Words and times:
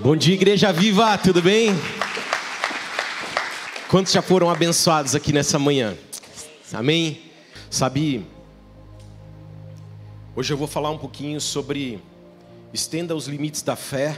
Bom 0.00 0.14
dia, 0.14 0.34
Igreja 0.34 0.72
Viva, 0.72 1.18
tudo 1.18 1.42
bem? 1.42 1.70
Quantos 3.90 4.12
já 4.12 4.22
foram 4.22 4.48
abençoados 4.48 5.16
aqui 5.16 5.32
nessa 5.32 5.58
manhã? 5.58 5.98
Amém? 6.72 7.20
Sabe, 7.68 8.24
hoje 10.36 10.52
eu 10.52 10.56
vou 10.56 10.68
falar 10.68 10.90
um 10.90 10.98
pouquinho 10.98 11.40
sobre 11.40 12.00
estenda 12.72 13.16
os 13.16 13.26
limites 13.26 13.60
da 13.60 13.74
fé. 13.74 14.16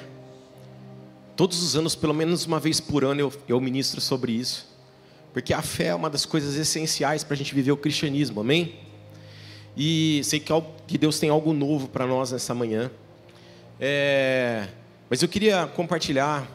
Todos 1.35 1.63
os 1.63 1.75
anos, 1.75 1.95
pelo 1.95 2.13
menos 2.13 2.45
uma 2.45 2.61
vez 2.61 2.79
por 2.79 3.03
ano, 3.03 3.23
eu, 3.23 3.33
eu 3.49 3.59
ministro 3.59 4.03
sobre 4.03 4.33
isso, 4.33 4.69
porque 5.33 5.55
a 5.55 5.63
fé 5.63 5.87
é 5.87 5.95
uma 5.95 6.11
das 6.11 6.27
coisas 6.27 6.57
essenciais 6.57 7.25
para 7.25 7.33
a 7.33 7.37
gente 7.39 7.55
viver 7.55 7.73
o 7.73 7.77
cristianismo, 7.77 8.43
amém? 8.43 8.75
E 9.75 10.21
sei 10.25 10.41
que, 10.41 10.53
que 10.87 10.99
Deus 10.99 11.19
tem 11.19 11.31
algo 11.31 11.55
novo 11.55 11.89
para 11.89 12.07
nós 12.07 12.33
nessa 12.33 12.55
manhã. 12.55 12.91
É, 13.81 14.69
mas 15.11 15.21
eu 15.23 15.29
queria 15.29 15.67
compartilhar. 15.67 16.49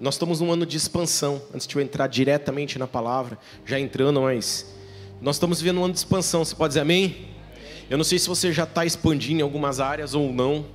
Nós 0.00 0.14
estamos 0.14 0.40
num 0.40 0.50
ano 0.50 0.66
de 0.66 0.76
expansão. 0.76 1.40
Antes 1.54 1.64
de 1.66 1.76
eu 1.76 1.80
entrar 1.80 2.08
diretamente 2.08 2.76
na 2.76 2.88
palavra, 2.88 3.38
já 3.64 3.78
entrando, 3.78 4.20
mas 4.22 4.66
nós 5.22 5.36
estamos 5.36 5.60
vivendo 5.60 5.78
um 5.78 5.84
ano 5.84 5.92
de 5.92 6.00
expansão. 6.00 6.44
Você 6.44 6.56
pode 6.56 6.70
dizer 6.70 6.80
amém? 6.80 7.28
Eu 7.88 7.96
não 7.96 8.04
sei 8.04 8.18
se 8.18 8.26
você 8.26 8.52
já 8.52 8.64
está 8.64 8.84
expandindo 8.84 9.40
em 9.40 9.42
algumas 9.42 9.78
áreas 9.78 10.12
ou 10.12 10.32
não, 10.32 10.66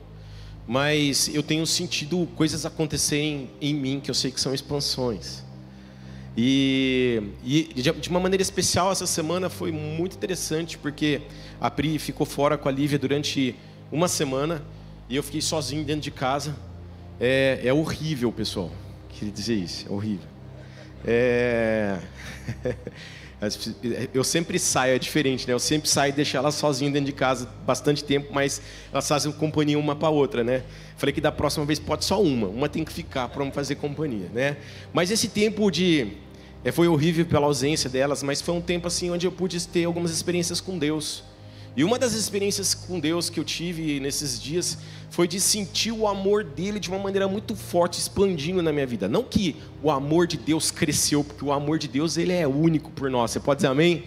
mas 0.65 1.27
eu 1.33 1.43
tenho 1.43 1.67
sentido 1.67 2.25
coisas 2.37 2.65
acontecerem 2.65 3.49
em 3.59 3.73
mim 3.73 3.99
que 3.99 4.09
eu 4.09 4.15
sei 4.15 4.31
que 4.31 4.39
são 4.39 4.53
expansões. 4.53 5.43
E, 6.37 7.21
e, 7.43 7.73
de 7.73 8.09
uma 8.09 8.19
maneira 8.19 8.41
especial 8.41 8.91
essa 8.91 9.07
semana 9.07 9.49
foi 9.49 9.71
muito 9.71 10.15
interessante 10.15 10.77
porque 10.77 11.21
a 11.59 11.69
Pri 11.71 11.97
ficou 11.97 12.25
fora 12.25 12.57
com 12.57 12.69
a 12.69 12.71
Lívia 12.71 12.99
durante 12.99 13.55
uma 13.91 14.07
semana 14.07 14.61
e 15.09 15.15
eu 15.15 15.23
fiquei 15.23 15.41
sozinho 15.41 15.83
dentro 15.83 16.01
de 16.01 16.11
casa. 16.11 16.55
É, 17.19 17.61
é 17.63 17.73
horrível, 17.73 18.31
pessoal. 18.31 18.71
Queria 19.09 19.33
dizer 19.33 19.55
isso, 19.55 19.87
é 19.87 19.91
horrível. 19.91 20.27
É... 21.05 21.99
Eu 24.13 24.23
sempre 24.23 24.57
saio, 24.57 24.95
é 24.95 24.99
diferente, 24.99 25.45
né? 25.45 25.53
Eu 25.53 25.59
sempre 25.59 25.87
saio 25.89 26.09
e 26.09 26.13
deixo 26.13 26.35
ela 26.35 26.51
sozinha 26.51 26.89
dentro 26.89 27.05
de 27.05 27.11
casa 27.11 27.47
bastante 27.65 28.03
tempo, 28.03 28.33
mas 28.33 28.61
elas 28.91 29.07
fazem 29.07 29.31
companhia 29.31 29.77
uma 29.77 29.95
para 29.95 30.09
outra, 30.09 30.43
né? 30.43 30.63
Falei 30.97 31.13
que 31.13 31.21
da 31.21 31.31
próxima 31.31 31.65
vez 31.65 31.77
pode 31.77 32.05
só 32.05 32.21
uma, 32.21 32.47
uma 32.47 32.69
tem 32.69 32.83
que 32.83 32.91
ficar 32.91 33.27
para 33.27 33.51
fazer 33.51 33.75
companhia, 33.75 34.29
né? 34.33 34.57
Mas 34.93 35.11
esse 35.11 35.27
tempo 35.27 35.69
de 35.69 36.13
é, 36.63 36.71
foi 36.71 36.87
horrível 36.87 37.25
pela 37.25 37.45
ausência 37.45 37.89
delas, 37.89 38.23
mas 38.23 38.41
foi 38.41 38.55
um 38.55 38.61
tempo 38.61 38.87
assim 38.87 39.11
onde 39.11 39.27
eu 39.27 39.31
pude 39.31 39.67
ter 39.67 39.83
algumas 39.83 40.11
experiências 40.11 40.59
com 40.59 40.79
Deus. 40.79 41.23
E 41.77 41.83
uma 41.83 41.99
das 41.99 42.13
experiências 42.13 42.73
com 42.73 42.99
Deus 42.99 43.29
que 43.29 43.37
eu 43.37 43.43
tive 43.43 43.99
nesses 43.99 44.41
dias 44.41 44.77
foi 45.09 45.27
de 45.27 45.41
sentir 45.41 45.91
o 45.91 46.07
amor 46.07 46.43
dele 46.43 46.79
de 46.79 46.89
uma 46.89 46.99
maneira 46.99 47.27
muito 47.27 47.53
forte, 47.53 47.99
expandindo 47.99 48.61
na 48.61 48.71
minha 48.71 48.87
vida. 48.87 49.09
Não 49.09 49.23
que 49.23 49.57
o 49.83 49.91
amor 49.91 50.25
de 50.25 50.37
Deus 50.37 50.71
cresceu, 50.71 51.21
porque 51.21 51.43
o 51.43 51.51
amor 51.51 51.77
de 51.77 51.89
Deus 51.89 52.15
ele 52.15 52.31
é 52.31 52.47
único 52.47 52.91
por 52.91 53.09
nós. 53.09 53.31
Você 53.31 53.41
pode 53.41 53.57
dizer 53.57 53.67
amém? 53.67 54.05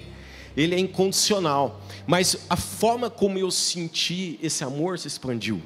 Ele 0.57 0.75
é 0.75 0.79
incondicional. 0.79 1.81
Mas 2.07 2.39
a 2.49 2.57
forma 2.57 3.11
como 3.11 3.39
eu 3.39 3.51
senti 3.51 4.39
esse 4.43 4.65
amor 4.65 4.99
se 4.99 5.07
expandiu. 5.07 5.61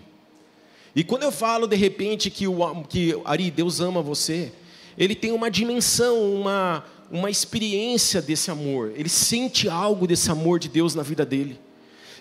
E 0.95 1.05
quando 1.05 1.23
eu 1.23 1.33
falo 1.33 1.69
de 1.69 1.77
repente 1.77 2.30
que, 2.30 2.48
o, 2.48 2.83
que 2.84 3.17
Ari, 3.25 3.48
Deus 3.50 3.80
ama 3.80 4.03
você, 4.03 4.53
ele 4.98 5.14
tem 5.14 5.30
uma 5.30 5.48
dimensão, 5.50 6.20
uma, 6.34 6.84
uma 7.11 7.30
experiência 7.30 8.20
desse 8.20 8.50
amor. 8.50 8.92
Ele 8.97 9.08
sente 9.08 9.69
algo 9.69 10.05
desse 10.06 10.30
amor 10.33 10.58
de 10.58 10.69
Deus 10.69 10.97
na 10.97 11.03
vida 11.05 11.25
dele. 11.25 11.58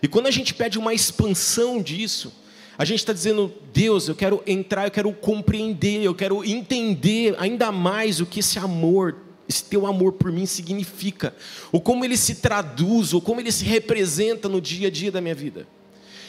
E 0.01 0.07
quando 0.07 0.27
a 0.27 0.31
gente 0.31 0.53
pede 0.53 0.79
uma 0.79 0.93
expansão 0.93 1.81
disso, 1.81 2.33
a 2.77 2.85
gente 2.85 2.99
está 2.99 3.13
dizendo, 3.13 3.53
Deus, 3.73 4.07
eu 4.07 4.15
quero 4.15 4.41
entrar, 4.47 4.87
eu 4.87 4.91
quero 4.91 5.13
compreender, 5.13 6.03
eu 6.03 6.15
quero 6.15 6.43
entender 6.43 7.35
ainda 7.37 7.71
mais 7.71 8.19
o 8.19 8.25
que 8.25 8.39
esse 8.39 8.57
amor, 8.57 9.17
esse 9.47 9.63
teu 9.65 9.85
amor 9.85 10.13
por 10.13 10.31
mim 10.31 10.45
significa, 10.45 11.35
ou 11.71 11.79
como 11.79 12.03
ele 12.03 12.17
se 12.17 12.35
traduz, 12.35 13.13
ou 13.13 13.21
como 13.21 13.39
ele 13.39 13.51
se 13.51 13.65
representa 13.65 14.49
no 14.49 14.59
dia 14.59 14.87
a 14.87 14.91
dia 14.91 15.11
da 15.11 15.21
minha 15.21 15.35
vida. 15.35 15.67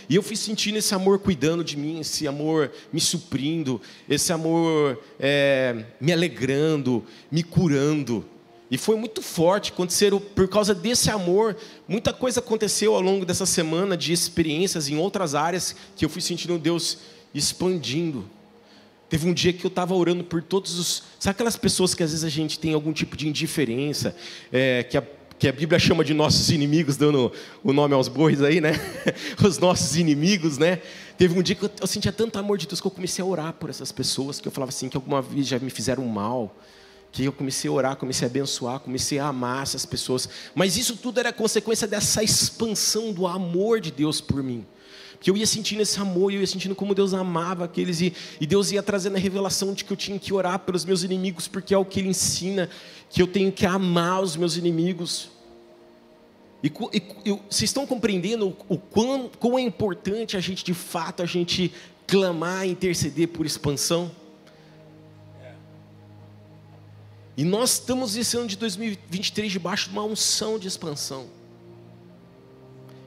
E 0.09 0.15
eu 0.15 0.23
fui 0.23 0.37
sentindo 0.37 0.77
esse 0.77 0.95
amor 0.95 1.21
cuidando 1.21 1.65
de 1.65 1.77
mim, 1.77 2.01
esse 2.01 2.29
amor 2.29 2.71
me 2.93 3.01
suprindo, 3.01 3.81
esse 4.09 4.33
amor 4.33 5.03
é, 5.19 5.87
me 6.01 6.13
alegrando, 6.13 7.03
me 7.31 7.43
curando. 7.43 8.25
E 8.73 8.79
foi 8.79 8.97
muito 8.97 9.21
forte, 9.21 9.71
aconteceram 9.71 10.19
por 10.19 10.49
causa 10.49 10.75
desse 10.75 11.11
amor, 11.11 11.55
muita 11.87 12.11
coisa 12.11 12.41
aconteceu 12.41 12.95
ao 12.95 13.03
longo 13.03 13.27
dessa 13.27 13.45
semana 13.45 13.99
de 13.99 14.15
experiências 14.15 14.89
em 14.89 14.97
outras 14.97 15.35
áreas 15.35 15.77
que 15.95 16.03
eu 16.03 16.09
fui 16.09 16.23
sentindo 16.23 16.59
Deus 16.59 16.97
expandindo. 17.35 18.25
Teve 19.11 19.29
um 19.29 19.35
dia 19.35 19.53
que 19.53 19.63
eu 19.63 19.69
estava 19.69 19.95
orando 19.95 20.25
por 20.25 20.43
todos 20.43 20.79
os. 20.79 21.03
Sabe 21.21 21.33
aquelas 21.33 21.55
pessoas 21.55 21.95
que 21.95 22.03
às 22.03 22.13
vezes 22.13 22.25
a 22.25 22.31
gente 22.31 22.59
tem 22.59 22.73
algum 22.73 22.95
tipo 22.95 23.15
de 23.15 23.29
indiferença, 23.29 24.17
é, 24.51 24.83
que, 24.85 24.97
a, 24.97 25.05
que 25.39 25.47
a 25.49 25.53
Bíblia 25.53 25.79
chama 25.79 26.03
de 26.03 26.15
nossos 26.15 26.49
inimigos, 26.49 26.97
dando 26.97 27.31
o 27.63 27.75
nome 27.75 27.93
aos 27.93 28.09
bois 28.09 28.41
aí, 28.41 28.59
né? 28.59 28.73
Os 29.47 29.59
nossos 29.59 29.99
inimigos, 29.99 30.57
né? 30.57 30.81
Teve 31.19 31.39
um 31.39 31.43
dia 31.43 31.55
que 31.55 31.63
eu, 31.63 31.71
eu 31.79 31.87
sentia 31.87 32.11
tanto 32.11 32.39
amor 32.39 32.57
de 32.57 32.67
Deus 32.67 32.81
que 32.81 32.87
eu 32.87 32.91
comecei 32.91 33.23
a 33.23 33.27
orar 33.27 33.53
por 33.53 33.69
essas 33.69 33.93
pessoas, 33.93 34.41
que 34.41 34.49
eu 34.49 34.53
falava 34.53 34.71
assim, 34.71 34.89
que 34.89 34.97
alguma 34.97 35.21
vez 35.21 35.47
já 35.47 35.59
me 35.59 35.69
fizeram 35.69 36.07
mal 36.07 36.57
que 37.13 37.25
eu 37.25 37.33
comecei 37.33 37.69
a 37.69 37.73
orar, 37.73 37.97
comecei 37.97 38.27
a 38.27 38.31
abençoar, 38.31 38.81
comecei 38.81 39.19
a 39.19 39.27
amar 39.27 39.63
essas 39.63 39.85
pessoas. 39.85 40.27
Mas 40.55 40.79
isso 40.79 40.97
tudo 40.97 41.21
era 41.21 41.31
consequência 41.31 41.87
dessa 41.87 42.23
expansão 42.25 43.13
do 43.13 43.27
amor 43.27 43.81
de 43.81 43.91
Deus 43.91 44.19
por 44.19 44.43
mim. 44.43 44.67
Que 45.21 45.31
eu 45.31 45.37
ia 45.37 45.47
sentindo 45.47 45.83
esse 45.83 46.01
amor, 46.01 46.33
eu 46.33 46.41
ia 46.41 46.47
sentindo 46.47 46.75
como 46.75 46.95
Deus 46.95 47.13
amava 47.13 47.67
aqueles, 47.67 48.01
e, 48.01 48.15
e 48.41 48.47
Deus 48.47 48.73
ia 48.73 48.83
trazendo 48.83 49.17
a 49.17 49.19
revelação 49.19 49.75
de 49.75 49.85
que 49.85 49.93
eu 49.93 49.97
tinha 49.97 50.19
que 50.19 50.33
orar 50.33 50.61
pelos 50.61 50.87
meus 50.87 51.03
inimigos, 51.03 51.47
porque 51.47 51.75
é 51.75 51.79
o 51.79 51.85
que 51.85 52.01
Ele 52.01 52.09
ensina, 52.09 52.69
que 53.11 53.21
eu 53.21 53.27
tenho 53.27 53.53
que 53.53 53.67
amar 53.67 54.23
os 54.23 54.35
meus 54.35 54.57
inimigos. 54.57 55.29
E, 56.63 56.69
e, 56.69 57.03
e 57.27 57.31
vocês 57.31 57.65
estão 57.65 57.87
compreendendo 57.87 58.49
o, 58.69 58.75
o 58.75 58.79
quão, 58.79 59.31
quão 59.39 59.59
é 59.59 59.63
importante 59.63 60.35
a 60.35 60.41
gente, 60.41 60.65
de 60.65 60.73
fato, 60.73 61.23
a 61.23 61.27
gente 61.27 61.73
clamar, 62.07 62.67
interceder 62.67 63.29
por 63.29 63.45
expansão? 63.45 64.11
E 67.37 67.45
nós 67.45 67.75
estamos 67.75 68.17
esse 68.17 68.37
ano 68.37 68.47
de 68.47 68.57
2023 68.57 69.51
debaixo 69.53 69.89
de 69.89 69.93
uma 69.93 70.05
unção 70.05 70.59
de 70.59 70.69
expansão. 70.69 71.27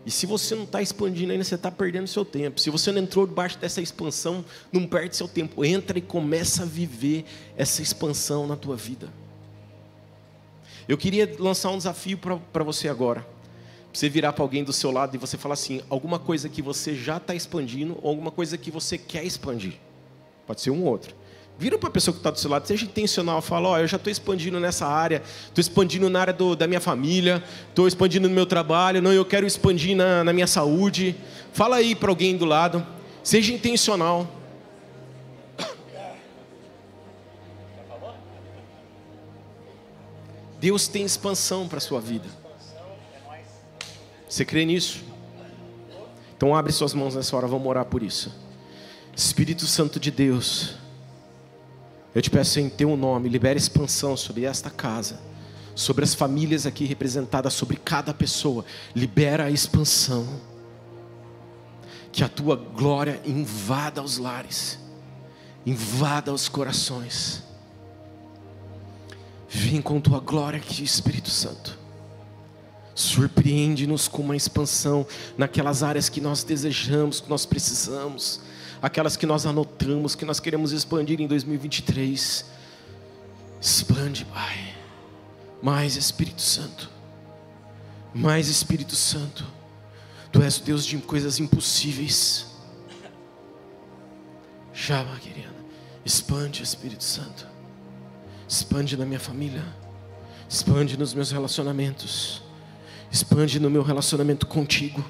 E 0.06 0.12
se 0.12 0.26
você 0.26 0.54
não 0.54 0.66
está 0.66 0.82
expandindo 0.82 1.32
ainda, 1.32 1.44
você 1.44 1.56
está 1.56 1.72
perdendo 1.72 2.08
seu 2.08 2.24
tempo. 2.24 2.60
Se 2.60 2.70
você 2.70 2.92
não 2.92 3.02
entrou 3.02 3.26
debaixo 3.26 3.58
dessa 3.58 3.82
expansão, 3.82 4.46
não 4.72 4.86
perde 4.86 5.16
seu 5.16 5.28
tempo. 5.28 5.66
Entra 5.66 5.98
e 5.98 6.02
começa 6.02 6.62
a 6.62 6.66
viver 6.66 7.26
essa 7.58 7.82
expansão 7.82 8.46
na 8.46 8.56
tua 8.56 8.76
vida. 8.76 9.12
Eu 10.88 10.98
queria 10.98 11.36
lançar 11.40 11.72
um 11.72 11.78
desafio 11.78 12.20
para 12.20 12.64
você 12.64 12.88
agora. 12.88 13.26
Você 13.92 14.08
virar 14.08 14.34
para 14.34 14.44
alguém 14.44 14.64
do 14.64 14.74
seu 14.74 14.92
lado 14.92 15.16
e 15.16 15.18
você 15.18 15.38
falar 15.38 15.54
assim: 15.54 15.82
alguma 15.90 16.20
coisa 16.20 16.48
que 16.48 16.62
você 16.62 16.94
já 16.94 17.18
está 17.18 17.34
expandindo 17.34 17.98
ou 18.02 18.10
alguma 18.10 18.30
coisa 18.30 18.58
que 18.58 18.70
você 18.70 18.98
quer 18.98 19.24
expandir. 19.24 19.74
Pode 20.46 20.62
ser 20.62 20.70
um 20.70 20.84
ou 20.84 20.92
outro. 20.92 21.16
Vira 21.58 21.78
para 21.78 21.88
a 21.88 21.92
pessoa 21.92 22.14
que 22.14 22.20
está 22.20 22.30
do 22.30 22.38
seu 22.38 22.50
lado, 22.50 22.68
seja 22.68 22.84
intencional, 22.84 23.42
fala, 23.42 23.70
ó, 23.70 23.74
oh, 23.74 23.78
eu 23.78 23.88
já 23.88 23.96
estou 23.96 24.12
expandindo 24.12 24.60
nessa 24.60 24.86
área, 24.86 25.24
estou 25.46 25.62
expandindo 25.62 26.10
na 26.10 26.20
área 26.20 26.34
do, 26.34 26.54
da 26.54 26.68
minha 26.68 26.82
família, 26.82 27.42
estou 27.70 27.88
expandindo 27.88 28.28
no 28.28 28.36
meu 28.36 28.46
trabalho, 28.46 29.02
não, 29.02 29.14
eu 29.14 29.24
quero 29.24 29.48
expandir 29.48 29.96
na, 29.96 30.22
na 30.22 30.34
minha 30.34 30.48
saúde. 30.48 31.16
Fala 31.54 31.78
aí 31.78 31.96
para 31.96 32.10
alguém 32.10 32.36
do 32.36 32.44
lado, 32.44 32.86
seja 33.24 33.54
intencional. 33.54 34.30
Deus 40.60 40.90
tem 40.90 41.06
expansão 41.06 41.70
para 41.70 41.78
a 41.78 41.82
sua 41.82 42.02
vida. 42.02 42.28
Você 44.28 44.44
crê 44.44 44.66
nisso? 44.66 45.04
Então 46.36 46.54
abre 46.54 46.74
suas 46.74 46.94
mãos 46.94 47.16
nessa 47.16 47.34
hora, 47.38 47.48
vamos 47.48 47.66
orar 47.66 47.86
por 47.86 48.04
isso. 48.04 48.34
Espírito 49.16 49.66
Santo 49.66 50.02
de 50.02 50.12
Deus. 50.12 50.85
Eu 52.16 52.22
te 52.22 52.30
peço 52.30 52.62
em 52.62 52.70
teu 52.70 52.96
nome, 52.96 53.28
libere 53.28 53.60
expansão 53.60 54.16
sobre 54.16 54.46
esta 54.46 54.70
casa, 54.70 55.20
sobre 55.76 56.06
as 56.06 56.14
famílias 56.14 56.66
aqui 56.66 56.86
representadas, 56.86 57.54
sobre 57.54 57.76
cada 57.76 58.14
pessoa. 58.14 58.64
Libera 58.96 59.44
a 59.44 59.52
expansão. 59.52 60.26
Que 62.14 62.24
a 62.24 62.30
tua 62.30 62.56
glória 62.56 63.22
invada 63.26 64.02
os 64.02 64.18
lares, 64.18 64.80
invada 65.66 66.34
os 66.34 66.48
corações. 66.48 67.44
Vem 69.50 69.82
com 69.82 70.00
tua 70.00 70.22
glória 70.22 70.58
aqui, 70.58 70.86
Espírito 70.86 71.30
Santo. 71.30 71.78
Surpreende-nos 72.96 74.08
com 74.08 74.22
uma 74.22 74.38
expansão 74.38 75.06
naquelas 75.38 75.84
áreas 75.84 76.08
que 76.08 76.22
nós 76.22 76.46
desejamos, 76.46 77.20
que 77.20 77.30
nós 77.30 77.46
precisamos 77.46 78.40
aquelas 78.82 79.16
que 79.18 79.26
nós 79.26 79.46
anotamos, 79.46 80.16
que 80.16 80.26
nós 80.26 80.40
queremos 80.40 80.72
expandir 80.72 81.22
em 81.22 81.28
2023. 81.28 82.46
Expande, 83.62 84.26
Pai. 84.26 84.76
Mais 85.62 85.96
Espírito 85.96 86.42
Santo. 86.42 86.90
Mais 88.14 88.48
Espírito 88.48 88.96
Santo. 88.96 89.46
Tu 90.32 90.42
és 90.42 90.58
o 90.58 90.64
Deus 90.64 90.86
de 90.86 90.98
coisas 90.98 91.40
impossíveis. 91.40 92.48
Chama, 94.74 95.18
querida. 95.20 95.54
Expande, 96.06 96.62
Espírito 96.62 97.04
Santo. 97.04 97.48
Expande 98.48 98.96
na 98.96 99.06
minha 99.06 99.20
família. 99.20 99.64
Expande 100.48 100.98
nos 100.98 101.14
meus 101.14 101.32
relacionamentos. 101.32 102.44
Expande 103.12 103.60
no 103.60 103.70
meu 103.70 103.82
relacionamento 103.82 104.46
contigo. 104.46 105.04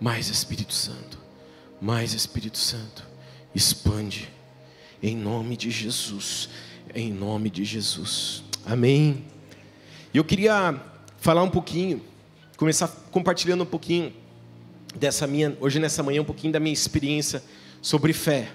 Mais 0.00 0.28
Espírito 0.28 0.72
Santo. 0.72 1.18
Mais 1.80 2.14
Espírito 2.14 2.58
Santo. 2.58 3.06
Expande. 3.54 4.28
Em 5.02 5.16
nome 5.16 5.56
de 5.56 5.70
Jesus. 5.70 6.48
Em 6.94 7.12
nome 7.12 7.50
de 7.50 7.64
Jesus. 7.64 8.42
Amém. 8.64 9.24
Eu 10.12 10.24
queria 10.24 10.80
falar 11.18 11.42
um 11.42 11.50
pouquinho, 11.50 12.02
começar 12.56 12.88
compartilhando 13.10 13.62
um 13.62 13.66
pouquinho 13.66 14.12
dessa 14.96 15.26
minha, 15.26 15.56
hoje 15.60 15.78
nessa 15.78 16.02
manhã, 16.02 16.22
um 16.22 16.24
pouquinho 16.24 16.52
da 16.52 16.58
minha 16.58 16.72
experiência 16.72 17.42
sobre 17.80 18.12
fé. 18.12 18.50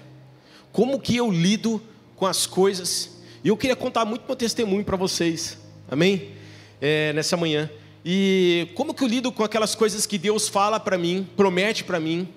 Como 0.72 1.00
que 1.00 1.16
eu 1.16 1.30
lido 1.30 1.80
com 2.16 2.26
as 2.26 2.46
coisas. 2.46 3.18
E 3.44 3.48
eu 3.48 3.56
queria 3.56 3.76
contar 3.76 4.04
muito 4.04 4.24
meu 4.26 4.34
testemunho 4.34 4.84
para 4.84 4.96
vocês. 4.96 5.58
Amém? 5.88 6.32
É, 6.80 7.12
nessa 7.12 7.36
manhã. 7.36 7.70
E 8.08 8.68
como 8.76 8.94
que 8.94 9.02
eu 9.02 9.08
lido 9.08 9.32
com 9.32 9.42
aquelas 9.42 9.74
coisas 9.74 10.06
que 10.06 10.16
Deus 10.16 10.48
fala 10.48 10.78
para 10.78 10.96
mim, 10.96 11.28
promete 11.36 11.82
para 11.82 11.98
mim, 11.98 12.28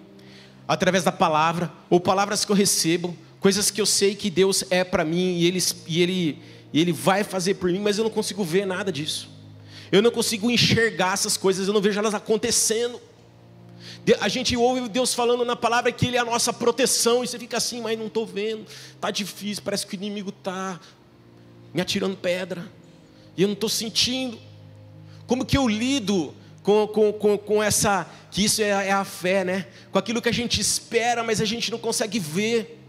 através 0.67 1.03
da 1.03 1.11
palavra, 1.11 1.71
ou 1.91 1.99
palavras 1.99 2.43
que 2.43 2.51
eu 2.51 2.55
recebo, 2.55 3.15
coisas 3.39 3.69
que 3.69 3.79
eu 3.79 3.85
sei 3.85 4.15
que 4.15 4.31
Deus 4.31 4.63
é 4.71 4.83
para 4.83 5.05
mim 5.05 5.37
e 5.37 5.45
ele, 5.45 5.59
e, 5.85 6.01
ele, 6.01 6.41
e 6.73 6.81
ele 6.81 6.91
vai 6.91 7.23
fazer 7.23 7.53
por 7.53 7.71
mim, 7.71 7.77
mas 7.77 7.99
eu 7.99 8.03
não 8.03 8.09
consigo 8.09 8.43
ver 8.43 8.65
nada 8.65 8.91
disso. 8.91 9.29
Eu 9.91 10.01
não 10.01 10.09
consigo 10.09 10.49
enxergar 10.49 11.13
essas 11.13 11.37
coisas, 11.37 11.67
eu 11.67 11.73
não 11.73 11.81
vejo 11.81 11.99
elas 11.99 12.15
acontecendo. 12.15 12.99
A 14.21 14.27
gente 14.27 14.57
ouve 14.57 14.89
Deus 14.89 15.13
falando 15.13 15.45
na 15.45 15.55
palavra 15.55 15.91
que 15.91 16.07
Ele 16.07 16.17
é 16.17 16.19
a 16.19 16.25
nossa 16.25 16.51
proteção, 16.51 17.23
e 17.23 17.27
você 17.27 17.37
fica 17.37 17.57
assim, 17.57 17.79
mas 17.79 17.95
não 17.95 18.07
estou 18.07 18.25
vendo, 18.25 18.65
está 18.95 19.11
difícil, 19.11 19.61
parece 19.63 19.85
que 19.85 19.93
o 19.93 19.97
inimigo 19.97 20.31
está 20.31 20.79
me 21.71 21.79
atirando 21.79 22.17
pedra, 22.17 22.67
e 23.37 23.43
eu 23.43 23.47
não 23.47 23.53
estou 23.53 23.69
sentindo. 23.69 24.48
Como 25.29 25.45
que 25.45 25.55
eu 25.55 25.67
lido 25.67 26.33
com, 26.63 26.87
com, 26.87 27.13
com, 27.13 27.37
com 27.37 27.61
essa, 27.61 28.09
que 28.31 28.43
isso 28.43 28.63
é, 28.63 28.69
é 28.69 28.91
a 28.91 29.05
fé, 29.05 29.43
né? 29.43 29.67
Com 29.91 29.99
aquilo 29.99 30.23
que 30.23 30.27
a 30.27 30.33
gente 30.33 30.59
espera, 30.59 31.23
mas 31.23 31.39
a 31.39 31.45
gente 31.45 31.69
não 31.69 31.77
consegue 31.77 32.17
ver 32.17 32.79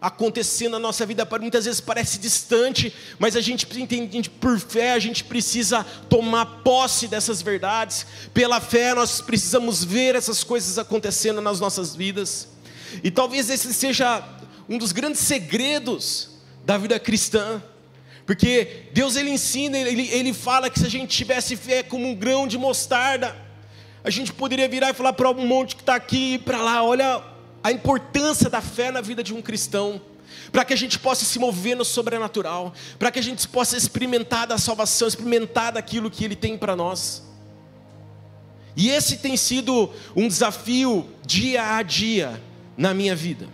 acontecendo 0.00 0.72
na 0.72 0.80
nossa 0.80 1.06
vida, 1.06 1.24
muitas 1.40 1.66
vezes 1.66 1.80
parece 1.80 2.18
distante, 2.18 2.92
mas 3.16 3.36
a 3.36 3.40
gente 3.40 3.64
entende 3.80 4.28
por 4.28 4.58
fé, 4.58 4.92
a 4.92 4.98
gente 4.98 5.22
precisa 5.22 5.86
tomar 6.08 6.62
posse 6.64 7.06
dessas 7.06 7.40
verdades. 7.40 8.04
Pela 8.34 8.60
fé 8.60 8.92
nós 8.92 9.20
precisamos 9.20 9.84
ver 9.84 10.16
essas 10.16 10.42
coisas 10.42 10.80
acontecendo 10.80 11.40
nas 11.40 11.60
nossas 11.60 11.94
vidas. 11.94 12.48
E 13.04 13.10
talvez 13.10 13.50
esse 13.50 13.72
seja 13.72 14.20
um 14.68 14.78
dos 14.78 14.90
grandes 14.90 15.20
segredos 15.20 16.30
da 16.66 16.76
vida 16.76 16.98
cristã. 16.98 17.62
Porque 18.28 18.90
Deus 18.92 19.16
ele 19.16 19.30
ensina, 19.30 19.78
ele, 19.78 20.06
ele 20.10 20.34
fala 20.34 20.68
que 20.68 20.78
se 20.78 20.84
a 20.84 20.90
gente 20.90 21.16
tivesse 21.16 21.56
fé 21.56 21.82
como 21.82 22.06
um 22.06 22.14
grão 22.14 22.46
de 22.46 22.58
mostarda, 22.58 23.34
a 24.04 24.10
gente 24.10 24.34
poderia 24.34 24.68
virar 24.68 24.90
e 24.90 24.92
falar 24.92 25.14
para 25.14 25.30
um 25.30 25.46
monte 25.46 25.74
que 25.74 25.80
está 25.80 25.94
aqui 25.94 26.34
e 26.34 26.38
para 26.38 26.60
lá, 26.60 26.82
olha 26.84 27.24
a 27.64 27.72
importância 27.72 28.50
da 28.50 28.60
fé 28.60 28.90
na 28.90 29.00
vida 29.00 29.24
de 29.24 29.32
um 29.32 29.40
cristão, 29.40 29.98
para 30.52 30.62
que 30.62 30.74
a 30.74 30.76
gente 30.76 30.98
possa 30.98 31.24
se 31.24 31.38
mover 31.38 31.74
no 31.74 31.86
sobrenatural, 31.86 32.74
para 32.98 33.10
que 33.10 33.18
a 33.18 33.22
gente 33.22 33.48
possa 33.48 33.78
experimentar 33.78 34.46
da 34.46 34.58
salvação, 34.58 35.08
experimentar 35.08 35.72
daquilo 35.72 36.10
que 36.10 36.22
Ele 36.22 36.36
tem 36.36 36.58
para 36.58 36.76
nós. 36.76 37.22
E 38.76 38.90
esse 38.90 39.16
tem 39.16 39.38
sido 39.38 39.90
um 40.14 40.28
desafio 40.28 41.08
dia 41.24 41.76
a 41.78 41.82
dia 41.82 42.38
na 42.76 42.92
minha 42.92 43.16
vida. 43.16 43.48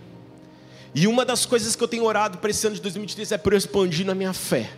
E 0.95 1.07
uma 1.07 1.25
das 1.25 1.45
coisas 1.45 1.75
que 1.75 1.83
eu 1.83 1.89
tenho 1.89 2.05
orado 2.05 2.37
para 2.37 2.49
esse 2.49 2.65
ano 2.65 2.77
de 2.77 2.81
2023 2.81 3.33
é 3.33 3.37
por 3.37 3.51
eu 3.51 3.57
expandir 3.57 4.05
na 4.05 4.15
minha 4.15 4.31
fé. 4.31 4.71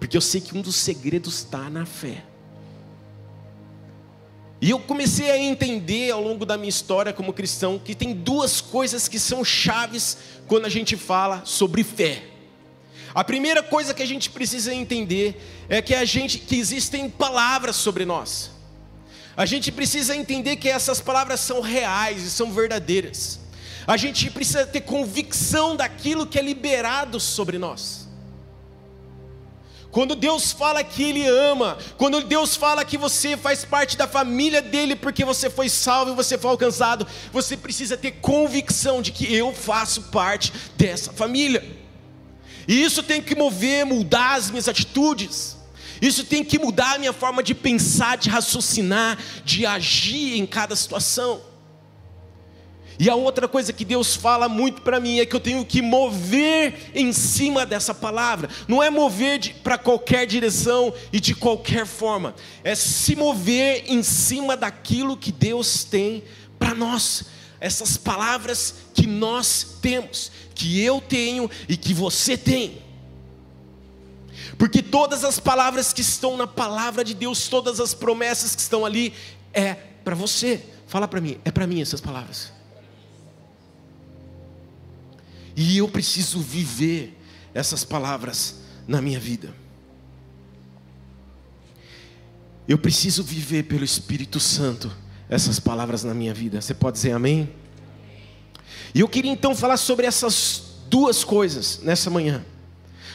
Porque 0.00 0.16
eu 0.16 0.20
sei 0.22 0.40
que 0.40 0.56
um 0.56 0.62
dos 0.62 0.76
segredos 0.76 1.40
está 1.40 1.68
na 1.68 1.84
fé. 1.84 2.24
E 4.62 4.70
eu 4.70 4.80
comecei 4.80 5.30
a 5.30 5.36
entender 5.36 6.10
ao 6.10 6.22
longo 6.22 6.46
da 6.46 6.56
minha 6.56 6.70
história 6.70 7.12
como 7.12 7.34
cristão 7.34 7.78
que 7.78 7.94
tem 7.94 8.14
duas 8.14 8.62
coisas 8.62 9.06
que 9.06 9.18
são 9.18 9.44
chaves 9.44 10.16
quando 10.46 10.64
a 10.64 10.70
gente 10.70 10.96
fala 10.96 11.42
sobre 11.44 11.84
fé. 11.84 12.22
A 13.14 13.22
primeira 13.22 13.62
coisa 13.62 13.92
que 13.92 14.02
a 14.02 14.06
gente 14.06 14.30
precisa 14.30 14.74
entender 14.74 15.38
é 15.68 15.82
que 15.82 15.94
a 15.94 16.04
gente 16.06 16.38
que 16.38 16.56
existem 16.56 17.10
palavras 17.10 17.76
sobre 17.76 18.06
nós. 18.06 18.50
A 19.36 19.44
gente 19.44 19.70
precisa 19.70 20.16
entender 20.16 20.56
que 20.56 20.68
essas 20.68 20.98
palavras 20.98 21.40
são 21.40 21.60
reais 21.60 22.22
e 22.22 22.30
são 22.30 22.50
verdadeiras. 22.50 23.47
A 23.88 23.96
gente 23.96 24.30
precisa 24.30 24.66
ter 24.66 24.82
convicção 24.82 25.74
daquilo 25.74 26.26
que 26.26 26.38
é 26.38 26.42
liberado 26.42 27.18
sobre 27.18 27.56
nós. 27.56 28.06
Quando 29.90 30.14
Deus 30.14 30.52
fala 30.52 30.84
que 30.84 31.02
Ele 31.02 31.26
ama, 31.26 31.78
quando 31.96 32.22
Deus 32.22 32.54
fala 32.54 32.84
que 32.84 32.98
você 32.98 33.34
faz 33.34 33.64
parte 33.64 33.96
da 33.96 34.06
família 34.06 34.60
dele 34.60 34.94
porque 34.94 35.24
você 35.24 35.48
foi 35.48 35.70
salvo 35.70 36.12
e 36.12 36.14
você 36.14 36.36
foi 36.36 36.50
alcançado, 36.50 37.06
você 37.32 37.56
precisa 37.56 37.96
ter 37.96 38.10
convicção 38.20 39.00
de 39.00 39.10
que 39.10 39.34
eu 39.34 39.54
faço 39.54 40.02
parte 40.02 40.52
dessa 40.76 41.10
família. 41.10 41.64
E 42.68 42.82
isso 42.82 43.02
tem 43.02 43.22
que 43.22 43.34
mover, 43.34 43.86
mudar 43.86 44.34
as 44.34 44.50
minhas 44.50 44.68
atitudes. 44.68 45.56
Isso 46.02 46.24
tem 46.24 46.44
que 46.44 46.58
mudar 46.58 46.96
a 46.96 46.98
minha 46.98 47.14
forma 47.14 47.42
de 47.42 47.54
pensar, 47.54 48.18
de 48.18 48.28
raciocinar, 48.28 49.16
de 49.46 49.64
agir 49.64 50.38
em 50.38 50.44
cada 50.44 50.76
situação. 50.76 51.47
E 52.98 53.08
a 53.08 53.14
outra 53.14 53.46
coisa 53.46 53.72
que 53.72 53.84
Deus 53.84 54.16
fala 54.16 54.48
muito 54.48 54.82
para 54.82 54.98
mim 54.98 55.20
é 55.20 55.26
que 55.26 55.36
eu 55.36 55.38
tenho 55.40 55.64
que 55.64 55.80
mover 55.80 56.90
em 56.92 57.12
cima 57.12 57.64
dessa 57.64 57.94
palavra. 57.94 58.50
Não 58.66 58.82
é 58.82 58.90
mover 58.90 59.54
para 59.62 59.78
qualquer 59.78 60.26
direção 60.26 60.92
e 61.12 61.20
de 61.20 61.32
qualquer 61.32 61.86
forma. 61.86 62.34
É 62.64 62.74
se 62.74 63.14
mover 63.14 63.84
em 63.86 64.02
cima 64.02 64.56
daquilo 64.56 65.16
que 65.16 65.30
Deus 65.30 65.84
tem 65.84 66.24
para 66.58 66.74
nós. 66.74 67.26
Essas 67.60 67.96
palavras 67.96 68.74
que 68.92 69.06
nós 69.06 69.78
temos, 69.80 70.32
que 70.52 70.80
eu 70.80 71.00
tenho 71.00 71.48
e 71.68 71.76
que 71.76 71.94
você 71.94 72.36
tem. 72.36 72.82
Porque 74.58 74.82
todas 74.82 75.24
as 75.24 75.38
palavras 75.38 75.92
que 75.92 76.00
estão 76.00 76.36
na 76.36 76.48
palavra 76.48 77.04
de 77.04 77.14
Deus, 77.14 77.46
todas 77.46 77.78
as 77.78 77.94
promessas 77.94 78.56
que 78.56 78.60
estão 78.60 78.84
ali, 78.84 79.14
é 79.52 79.74
para 80.02 80.16
você. 80.16 80.60
Fala 80.88 81.06
para 81.06 81.20
mim, 81.20 81.38
é 81.44 81.52
para 81.52 81.64
mim 81.64 81.80
essas 81.80 82.00
palavras. 82.00 82.57
E 85.60 85.76
eu 85.78 85.88
preciso 85.88 86.38
viver 86.38 87.20
essas 87.52 87.82
palavras 87.82 88.60
na 88.86 89.02
minha 89.02 89.18
vida. 89.18 89.52
Eu 92.68 92.78
preciso 92.78 93.24
viver 93.24 93.64
pelo 93.64 93.82
Espírito 93.84 94.38
Santo 94.38 94.88
essas 95.28 95.58
palavras 95.58 96.04
na 96.04 96.14
minha 96.14 96.32
vida. 96.32 96.60
Você 96.60 96.72
pode 96.72 96.94
dizer 96.94 97.10
amém? 97.10 97.52
E 98.94 99.00
eu 99.00 99.08
queria 99.08 99.32
então 99.32 99.52
falar 99.52 99.78
sobre 99.78 100.06
essas 100.06 100.62
duas 100.86 101.24
coisas 101.24 101.80
nessa 101.82 102.08
manhã. 102.08 102.46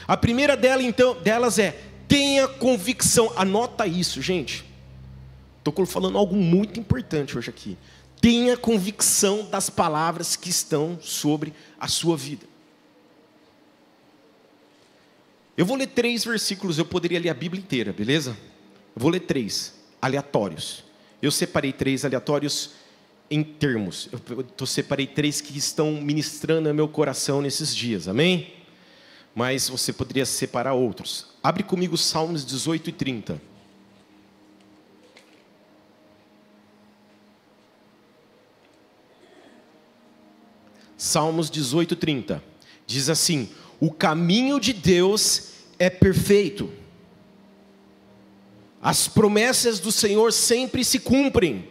A 0.05 0.17
primeira 0.17 0.57
dela, 0.57 0.83
então, 0.83 1.15
delas 1.21 1.57
é 1.57 1.79
tenha 2.09 2.45
convicção. 2.45 3.31
Anota 3.37 3.87
isso, 3.87 4.21
gente. 4.21 4.65
Estou 5.59 5.85
falando 5.85 6.17
algo 6.17 6.35
muito 6.35 6.77
importante 6.77 7.37
hoje 7.37 7.49
aqui 7.49 7.77
tenha 8.23 8.55
convicção 8.55 9.45
das 9.49 9.69
palavras 9.69 10.37
que 10.37 10.49
estão 10.49 10.97
sobre 11.01 11.53
a 11.77 11.89
sua 11.89 12.15
vida. 12.15 12.45
Eu 15.57 15.65
vou 15.65 15.75
ler 15.75 15.87
três 15.87 16.23
versículos, 16.23 16.77
eu 16.77 16.85
poderia 16.85 17.19
ler 17.19 17.27
a 17.27 17.33
Bíblia 17.33 17.61
inteira, 17.61 17.91
beleza? 17.91 18.29
Eu 18.95 19.01
vou 19.01 19.11
ler 19.11 19.19
três, 19.19 19.73
aleatórios. 20.01 20.85
Eu 21.21 21.31
separei 21.31 21.73
três 21.73 22.05
aleatórios 22.05 22.69
em 23.29 23.43
termos. 23.43 24.07
Eu, 24.09 24.45
eu 24.57 24.65
separei 24.65 25.05
três 25.05 25.41
que 25.41 25.57
estão 25.57 25.91
ministrando 25.91 26.69
no 26.69 26.73
meu 26.73 26.87
coração 26.87 27.41
nesses 27.41 27.75
dias, 27.75 28.07
amém? 28.07 28.53
Mas 29.35 29.67
você 29.67 29.91
poderia 29.91 30.25
separar 30.25 30.75
outros. 30.75 31.27
Abre 31.43 31.61
comigo 31.61 31.97
Salmos 31.97 32.45
18 32.45 32.89
e 32.89 32.93
30. 32.93 33.52
Salmos 41.03 41.49
18, 41.49 41.97
30. 41.97 42.41
Diz 42.87 43.09
assim: 43.09 43.49
O 43.77 43.91
caminho 43.91 44.57
de 44.57 44.71
Deus 44.71 45.49
é 45.77 45.89
perfeito, 45.89 46.71
as 48.81 49.05
promessas 49.05 49.81
do 49.81 49.91
Senhor 49.91 50.31
sempre 50.31 50.81
se 50.81 50.99
cumprem. 50.99 51.67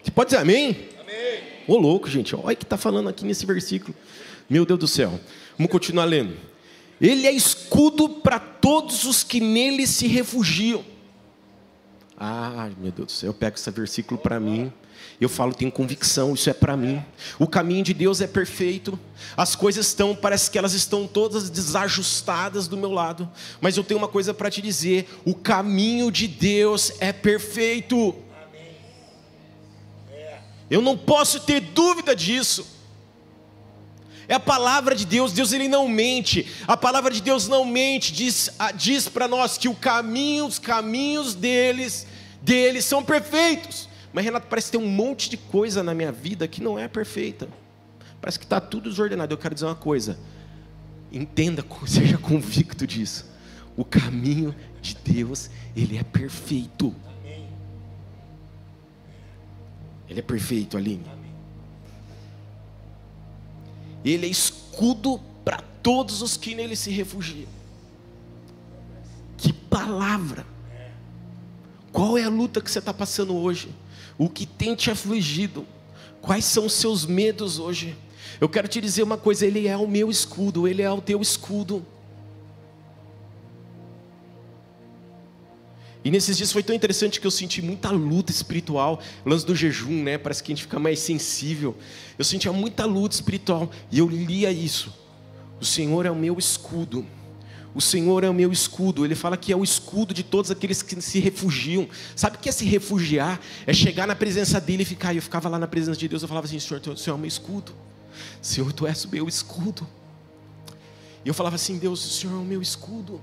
Você 0.00 0.12
pode 0.12 0.30
dizer 0.30 0.40
amém? 0.40 0.88
Amém. 1.00 1.42
Ô 1.66 1.76
louco, 1.76 2.08
gente, 2.08 2.36
olha 2.36 2.54
o 2.54 2.56
que 2.56 2.62
está 2.62 2.76
falando 2.76 3.08
aqui 3.08 3.24
nesse 3.24 3.44
versículo. 3.44 3.92
Meu 4.48 4.64
Deus 4.64 4.78
do 4.78 4.86
céu. 4.86 5.18
Vamos 5.58 5.72
continuar 5.72 6.04
lendo. 6.04 6.36
Ele 7.00 7.26
é 7.26 7.32
escudo 7.32 8.08
para 8.08 8.38
todos 8.38 9.02
os 9.02 9.24
que 9.24 9.40
nele 9.40 9.84
se 9.84 10.06
refugiam. 10.06 10.84
Ah, 12.16 12.70
meu 12.78 12.92
Deus 12.92 13.06
do 13.06 13.12
céu, 13.12 13.30
eu 13.30 13.34
pego 13.34 13.56
esse 13.56 13.68
versículo 13.72 14.20
para 14.20 14.38
mim. 14.38 14.72
Eu 15.20 15.28
falo, 15.28 15.54
tenho 15.54 15.72
convicção, 15.72 16.34
isso 16.34 16.50
é 16.50 16.52
para 16.52 16.76
mim. 16.76 17.02
O 17.38 17.46
caminho 17.46 17.82
de 17.82 17.94
Deus 17.94 18.20
é 18.20 18.26
perfeito. 18.26 18.98
As 19.36 19.54
coisas 19.54 19.86
estão, 19.86 20.14
parece 20.14 20.50
que 20.50 20.58
elas 20.58 20.74
estão 20.74 21.06
todas 21.06 21.48
desajustadas 21.48 22.68
do 22.68 22.76
meu 22.76 22.90
lado. 22.90 23.30
Mas 23.60 23.76
eu 23.76 23.84
tenho 23.84 23.98
uma 23.98 24.08
coisa 24.08 24.34
para 24.34 24.50
te 24.50 24.60
dizer: 24.60 25.08
o 25.24 25.34
caminho 25.34 26.10
de 26.10 26.28
Deus 26.28 26.92
é 27.00 27.12
perfeito. 27.12 28.14
Eu 30.68 30.82
não 30.82 30.96
posso 30.96 31.40
ter 31.40 31.60
dúvida 31.60 32.14
disso. 32.14 32.76
É 34.28 34.34
a 34.34 34.40
palavra 34.40 34.94
de 34.94 35.06
Deus, 35.06 35.32
Deus 35.32 35.52
ele 35.52 35.68
não 35.68 35.88
mente. 35.88 36.46
A 36.66 36.76
palavra 36.76 37.12
de 37.12 37.22
Deus 37.22 37.46
não 37.46 37.64
mente, 37.64 38.12
diz, 38.12 38.50
diz 38.74 39.08
para 39.08 39.28
nós 39.28 39.56
que 39.56 39.68
o 39.68 39.74
caminho, 39.74 40.46
os 40.46 40.58
caminhos 40.58 41.34
deles, 41.34 42.06
deles 42.42 42.84
são 42.84 43.04
perfeitos. 43.04 43.88
Mas 44.16 44.24
Renato, 44.24 44.46
parece 44.46 44.70
ter 44.70 44.78
um 44.78 44.88
monte 44.88 45.28
de 45.28 45.36
coisa 45.36 45.82
na 45.82 45.92
minha 45.92 46.10
vida 46.10 46.48
que 46.48 46.62
não 46.62 46.78
é 46.78 46.88
perfeita. 46.88 47.46
Parece 48.18 48.38
que 48.38 48.46
está 48.46 48.58
tudo 48.58 48.88
desordenado. 48.88 49.34
Eu 49.34 49.36
quero 49.36 49.54
dizer 49.54 49.66
uma 49.66 49.74
coisa. 49.74 50.18
Entenda, 51.12 51.62
seja 51.86 52.16
convicto 52.16 52.86
disso. 52.86 53.30
O 53.76 53.84
caminho 53.84 54.54
de 54.80 54.96
Deus, 55.04 55.50
ele 55.76 55.98
é 55.98 56.02
perfeito. 56.02 56.96
Ele 60.08 60.20
é 60.20 60.22
perfeito, 60.22 60.78
Aline. 60.78 61.04
Ele 64.02 64.24
é 64.24 64.30
escudo 64.30 65.20
para 65.44 65.58
todos 65.82 66.22
os 66.22 66.38
que 66.38 66.54
nele 66.54 66.74
se 66.74 66.90
refugiam. 66.90 67.50
Que 69.36 69.52
palavra! 69.52 70.46
Qual 71.92 72.16
é 72.16 72.24
a 72.24 72.30
luta 72.30 72.62
que 72.62 72.70
você 72.70 72.78
está 72.78 72.94
passando 72.94 73.36
hoje? 73.36 73.68
O 74.18 74.28
que 74.28 74.46
tem 74.46 74.74
te 74.74 74.90
afligido? 74.90 75.66
Quais 76.20 76.44
são 76.44 76.66
os 76.66 76.72
seus 76.72 77.04
medos 77.04 77.58
hoje? 77.58 77.96
Eu 78.40 78.48
quero 78.48 78.68
te 78.68 78.80
dizer 78.80 79.02
uma 79.02 79.16
coisa: 79.16 79.46
Ele 79.46 79.68
é 79.68 79.76
o 79.76 79.86
meu 79.86 80.10
escudo, 80.10 80.66
Ele 80.66 80.82
é 80.82 80.90
o 80.90 81.00
teu 81.00 81.20
escudo. 81.20 81.84
E 86.06 86.10
nesses 86.10 86.36
dias 86.36 86.52
foi 86.52 86.62
tão 86.62 86.74
interessante 86.74 87.20
que 87.20 87.26
eu 87.26 87.32
senti 87.32 87.60
muita 87.60 87.90
luta 87.90 88.30
espiritual, 88.30 89.00
lance 89.24 89.44
do 89.44 89.56
jejum, 89.56 90.04
né? 90.04 90.16
Parece 90.16 90.40
que 90.40 90.52
a 90.52 90.54
gente 90.54 90.62
fica 90.62 90.78
mais 90.78 91.00
sensível. 91.00 91.76
Eu 92.16 92.24
sentia 92.24 92.52
muita 92.52 92.84
luta 92.84 93.16
espiritual 93.16 93.68
e 93.90 93.98
eu 93.98 94.08
lia 94.08 94.52
isso. 94.52 94.94
O 95.60 95.64
Senhor 95.64 96.06
é 96.06 96.10
o 96.10 96.14
meu 96.14 96.38
escudo. 96.38 97.04
O 97.76 97.80
Senhor 97.82 98.24
é 98.24 98.30
o 98.30 98.32
meu 98.32 98.50
escudo. 98.50 99.04
Ele 99.04 99.14
fala 99.14 99.36
que 99.36 99.52
é 99.52 99.56
o 99.56 99.62
escudo 99.62 100.14
de 100.14 100.22
todos 100.22 100.50
aqueles 100.50 100.80
que 100.80 100.98
se 101.02 101.18
refugiam. 101.18 101.86
Sabe 102.16 102.36
o 102.36 102.38
que 102.38 102.48
é 102.48 102.52
se 102.52 102.64
refugiar? 102.64 103.38
É 103.66 103.74
chegar 103.74 104.06
na 104.06 104.16
presença 104.16 104.58
dele 104.58 104.82
e 104.82 104.86
ficar. 104.86 105.14
Eu 105.14 105.20
ficava 105.20 105.46
lá 105.46 105.58
na 105.58 105.68
presença 105.68 106.00
de 106.00 106.08
Deus. 106.08 106.22
Eu 106.22 106.28
falava 106.28 106.46
assim: 106.46 106.58
Senhor, 106.58 106.80
o 106.80 106.96
Senhor 106.96 107.14
é 107.14 107.18
o 107.18 107.20
meu 107.20 107.28
escudo. 107.28 107.72
Senhor, 108.40 108.72
tu 108.72 108.86
és 108.86 109.04
o 109.04 109.10
meu 109.10 109.28
escudo. 109.28 109.86
E 111.22 111.28
eu 111.28 111.34
falava 111.34 111.56
assim: 111.56 111.76
Deus, 111.76 112.02
o 112.02 112.08
Senhor 112.08 112.32
é 112.32 112.38
o 112.38 112.46
meu 112.46 112.62
escudo. 112.62 113.20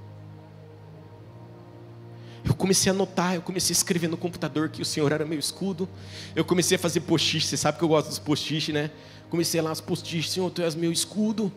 Eu 2.46 2.54
comecei 2.54 2.92
a 2.92 2.94
notar, 2.94 3.34
eu 3.34 3.42
comecei 3.42 3.74
a 3.74 3.78
escrever 3.78 4.08
no 4.08 4.18
computador 4.18 4.70
que 4.70 4.84
o 4.84 4.86
Senhor 4.86 5.12
era 5.12 5.26
meu 5.26 5.40
escudo. 5.40 5.90
Eu 6.36 6.46
comecei 6.46 6.76
a 6.76 6.80
fazer 6.80 7.00
postiche, 7.00 7.48
você 7.48 7.58
sabe 7.58 7.80
que 7.80 7.84
eu 7.84 7.88
gosto 7.88 8.10
dos 8.10 8.20
postiches, 8.20 8.72
né? 8.72 8.92
Comecei 9.32 9.60
lá 9.62 9.72
os 9.72 9.82
postiches, 9.82 10.32
Senhor, 10.32 10.52
tu 10.52 10.62
és 10.62 10.76
meu 10.76 10.92
escudo. 10.92 11.52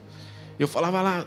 Eu 0.59 0.67
falava 0.67 1.03
lá, 1.03 1.27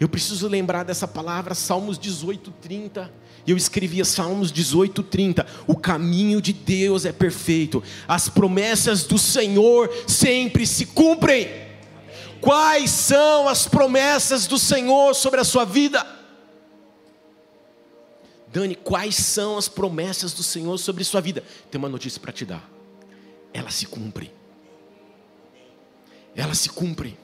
eu 0.00 0.08
preciso 0.08 0.48
lembrar 0.48 0.82
dessa 0.82 1.06
palavra, 1.06 1.54
Salmos 1.54 1.98
18, 1.98 2.50
30. 2.62 3.12
E 3.46 3.50
eu 3.50 3.56
escrevia 3.56 4.02
Salmos 4.02 4.50
18, 4.50 5.02
30. 5.02 5.46
O 5.66 5.76
caminho 5.76 6.40
de 6.40 6.54
Deus 6.54 7.04
é 7.04 7.12
perfeito, 7.12 7.82
as 8.08 8.26
promessas 8.26 9.04
do 9.04 9.18
Senhor 9.18 9.92
sempre 10.08 10.66
se 10.66 10.86
cumprem. 10.86 11.68
Quais 12.40 12.90
são 12.90 13.46
as 13.46 13.68
promessas 13.68 14.46
do 14.46 14.58
Senhor 14.58 15.14
sobre 15.14 15.38
a 15.38 15.44
sua 15.44 15.66
vida? 15.66 16.06
Dani, 18.50 18.74
quais 18.74 19.16
são 19.16 19.58
as 19.58 19.68
promessas 19.68 20.32
do 20.32 20.42
Senhor 20.42 20.78
sobre 20.78 21.04
sua 21.04 21.20
vida? 21.20 21.44
Tem 21.70 21.78
uma 21.78 21.90
notícia 21.90 22.18
para 22.18 22.32
te 22.32 22.46
dar. 22.46 22.68
Ela 23.52 23.70
se 23.70 23.84
cumpre. 23.84 24.32
Ela 26.34 26.54
se 26.54 26.70
cumpre. 26.70 27.18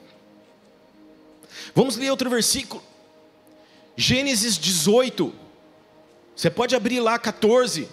Vamos 1.73 1.97
ler 1.97 2.09
outro 2.09 2.29
versículo. 2.29 2.83
Gênesis 3.95 4.57
18. 4.57 5.33
Você 6.35 6.49
pode 6.49 6.75
abrir 6.75 6.99
lá 6.99 7.17
14. 7.17 7.89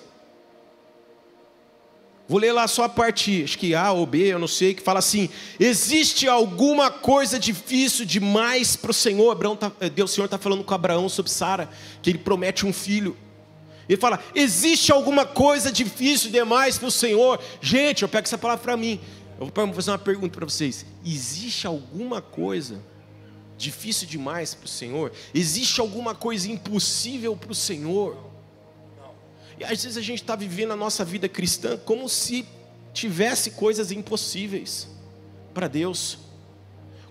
Vou 2.26 2.38
ler 2.38 2.52
lá 2.52 2.66
só 2.66 2.84
a 2.84 2.88
parte, 2.88 3.42
acho 3.44 3.58
que 3.58 3.74
A 3.74 3.92
ou 3.92 4.06
B, 4.06 4.32
eu 4.32 4.38
não 4.38 4.48
sei, 4.48 4.72
que 4.72 4.82
fala 4.82 4.98
assim: 4.98 5.28
existe 5.60 6.26
alguma 6.26 6.90
coisa 6.90 7.38
difícil 7.38 8.06
demais 8.06 8.76
para 8.76 8.90
o 8.90 8.94
Senhor? 8.94 9.30
Abraão 9.30 9.54
tá, 9.54 9.70
Deus, 9.94 10.10
o 10.10 10.14
Senhor 10.14 10.24
está 10.24 10.38
falando 10.38 10.64
com 10.64 10.72
Abraão 10.72 11.08
sobre 11.08 11.30
Sara, 11.30 11.68
que 12.02 12.10
ele 12.10 12.18
promete 12.18 12.64
um 12.64 12.72
filho. 12.72 13.14
Ele 13.86 14.00
fala: 14.00 14.18
existe 14.34 14.90
alguma 14.90 15.26
coisa 15.26 15.70
difícil 15.70 16.30
demais 16.30 16.78
para 16.78 16.88
o 16.88 16.90
Senhor? 16.90 17.38
Gente, 17.60 18.02
eu 18.02 18.08
pego 18.08 18.26
essa 18.26 18.38
palavra 18.38 18.62
para 18.62 18.76
mim. 18.76 18.98
Eu 19.38 19.50
vou 19.54 19.74
fazer 19.74 19.90
uma 19.90 19.98
pergunta 19.98 20.34
para 20.34 20.46
vocês: 20.46 20.86
existe 21.04 21.66
alguma 21.66 22.22
coisa 22.22 22.80
difícil 23.64 24.06
demais 24.06 24.54
para 24.54 24.66
o 24.66 24.68
Senhor? 24.68 25.12
Existe 25.34 25.80
alguma 25.80 26.14
coisa 26.14 26.50
impossível 26.50 27.36
para 27.36 27.52
o 27.52 27.54
Senhor? 27.54 28.16
E 29.58 29.64
às 29.64 29.82
vezes 29.82 29.96
a 29.96 30.02
gente 30.02 30.22
está 30.22 30.36
vivendo 30.36 30.72
a 30.72 30.76
nossa 30.76 31.04
vida 31.04 31.28
cristã 31.28 31.76
como 31.76 32.08
se 32.08 32.46
tivesse 32.92 33.52
coisas 33.52 33.90
impossíveis 33.90 34.88
para 35.52 35.68
Deus. 35.68 36.18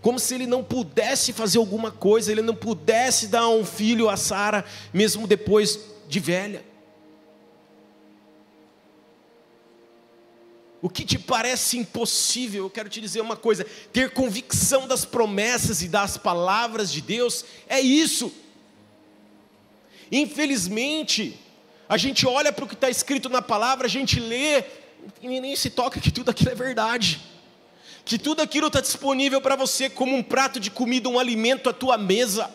Como 0.02 0.20
se 0.20 0.36
ele 0.36 0.46
não 0.46 0.64
pudesse 0.64 1.32
fazer 1.32 1.58
alguma 1.58 1.90
coisa, 1.90 2.32
ele 2.32 2.42
não 2.42 2.56
pudesse 2.56 3.28
dar 3.28 3.48
um 3.48 3.66
filho 3.66 4.10
a 4.10 4.18
Sara, 4.18 4.66
mesmo 4.94 5.26
depois 5.26 5.80
de 6.10 6.20
velha. 6.20 6.73
O 10.84 10.90
que 10.90 11.06
te 11.06 11.18
parece 11.18 11.78
impossível, 11.78 12.66
eu 12.66 12.70
quero 12.70 12.90
te 12.90 13.00
dizer 13.00 13.22
uma 13.22 13.38
coisa: 13.38 13.66
ter 13.94 14.12
convicção 14.12 14.86
das 14.86 15.06
promessas 15.06 15.82
e 15.82 15.88
das 15.88 16.18
palavras 16.18 16.92
de 16.92 17.00
Deus 17.00 17.46
é 17.70 17.80
isso. 17.80 18.30
Infelizmente, 20.12 21.40
a 21.88 21.96
gente 21.96 22.28
olha 22.28 22.52
para 22.52 22.66
o 22.66 22.68
que 22.68 22.74
está 22.74 22.90
escrito 22.90 23.30
na 23.30 23.42
palavra, 23.42 23.88
a 23.88 23.90
gente 23.90 24.20
lê 24.20 24.62
e 25.22 25.40
nem 25.40 25.56
se 25.56 25.70
toca 25.70 26.02
que 26.02 26.12
tudo 26.12 26.32
aquilo 26.32 26.52
é 26.52 26.56
verdade, 26.56 27.22
que 28.04 28.20
tudo 28.20 28.42
aquilo 28.42 28.68
está 28.68 28.82
disponível 28.82 29.40
para 29.40 29.56
você 29.56 29.90
como 29.90 30.14
um 30.14 30.22
prato 30.22 30.60
de 30.60 30.70
comida, 30.70 31.08
um 31.08 31.18
alimento 31.18 31.70
à 31.70 31.74
tua 31.74 31.98
mesa 31.98 32.54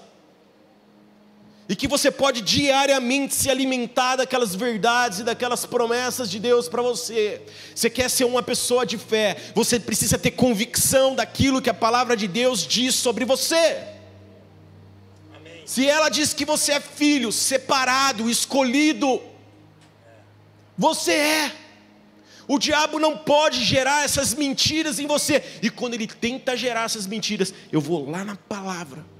e 1.69 1.77
que 1.77 1.87
você 1.87 2.11
pode 2.11 2.41
diariamente 2.41 3.35
se 3.35 3.51
alimentar 3.51 4.17
daquelas 4.17 4.55
verdades 4.55 5.19
e 5.19 5.25
daquelas 5.25 5.67
promessas 5.67 6.31
de 6.31 6.41
Deus 6.41 6.67
para 6.67 6.81
você. 6.81 7.43
Você 7.75 7.91
quer 7.91 8.09
ser 8.09 8.25
uma 8.25 8.43
pessoa 8.43 8.87
de 8.87 8.97
fé, 8.97 9.37
você 9.55 9.79
precisa 9.79 10.17
ter 10.17 10.31
convicção 10.31 11.15
daquilo 11.15 11.61
que 11.61 11.69
a 11.69 11.75
palavra 11.75 12.17
de 12.17 12.27
Deus 12.27 12.67
diz 12.67 12.95
sobre 12.95 13.27
você. 13.27 13.77
Se 15.67 15.87
ela 15.87 16.09
diz 16.09 16.33
que 16.33 16.47
você 16.47 16.73
é 16.73 16.81
filho, 16.81 17.31
separado, 17.31 18.31
escolhido, 18.31 19.21
você 20.77 21.13
é. 21.13 21.53
O 22.47 22.59
diabo 22.59 22.99
não 22.99 23.15
pode 23.19 23.63
gerar 23.63 24.05
essas 24.05 24.33
mentiras 24.33 24.99
em 24.99 25.07
você. 25.07 25.45
E 25.61 25.69
quando 25.69 25.93
ele 25.93 26.07
tenta 26.07 26.57
gerar 26.57 26.85
essas 26.85 27.07
mentiras, 27.07 27.53
eu 27.71 27.79
vou 27.79 28.09
lá 28.09 28.25
na 28.25 28.37
palavra 28.37 29.18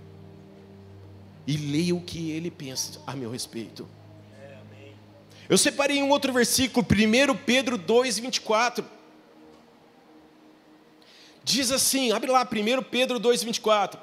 e 1.49 1.57
leia 1.57 1.95
o 1.95 2.01
que 2.03 2.31
ele 2.31 2.51
pensa 2.51 3.01
a 3.07 3.17
meu 3.17 3.31
respeito. 3.31 3.89
Eu 5.49 5.57
separei 5.57 6.03
um 6.03 6.11
outro 6.11 6.31
versículo, 6.31 6.85
1 6.87 7.37
Pedro 7.39 7.79
2, 7.79 8.19
24. 8.19 8.85
Diz 11.43 11.73
assim, 11.73 12.13
abre 12.13 12.31
lá, 12.31 12.43
1 12.43 12.83
Pedro 12.83 13.19
2, 13.19 13.45
24. 13.45 13.99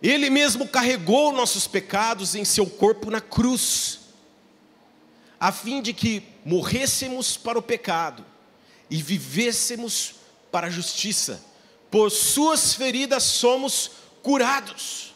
Ele 0.00 0.30
mesmo 0.30 0.68
carregou 0.68 1.32
nossos 1.32 1.66
pecados 1.66 2.36
em 2.36 2.44
seu 2.44 2.66
corpo 2.66 3.10
na 3.10 3.20
cruz, 3.20 4.02
a 5.40 5.50
fim 5.50 5.82
de 5.82 5.92
que 5.92 6.22
morrêssemos 6.44 7.36
para 7.36 7.58
o 7.58 7.62
pecado 7.62 8.24
e 8.88 9.02
vivêssemos 9.02 10.14
para 10.52 10.68
a 10.68 10.70
justiça. 10.70 11.44
Por 11.90 12.12
suas 12.12 12.74
feridas 12.74 13.24
somos 13.24 13.90
curados. 14.22 15.13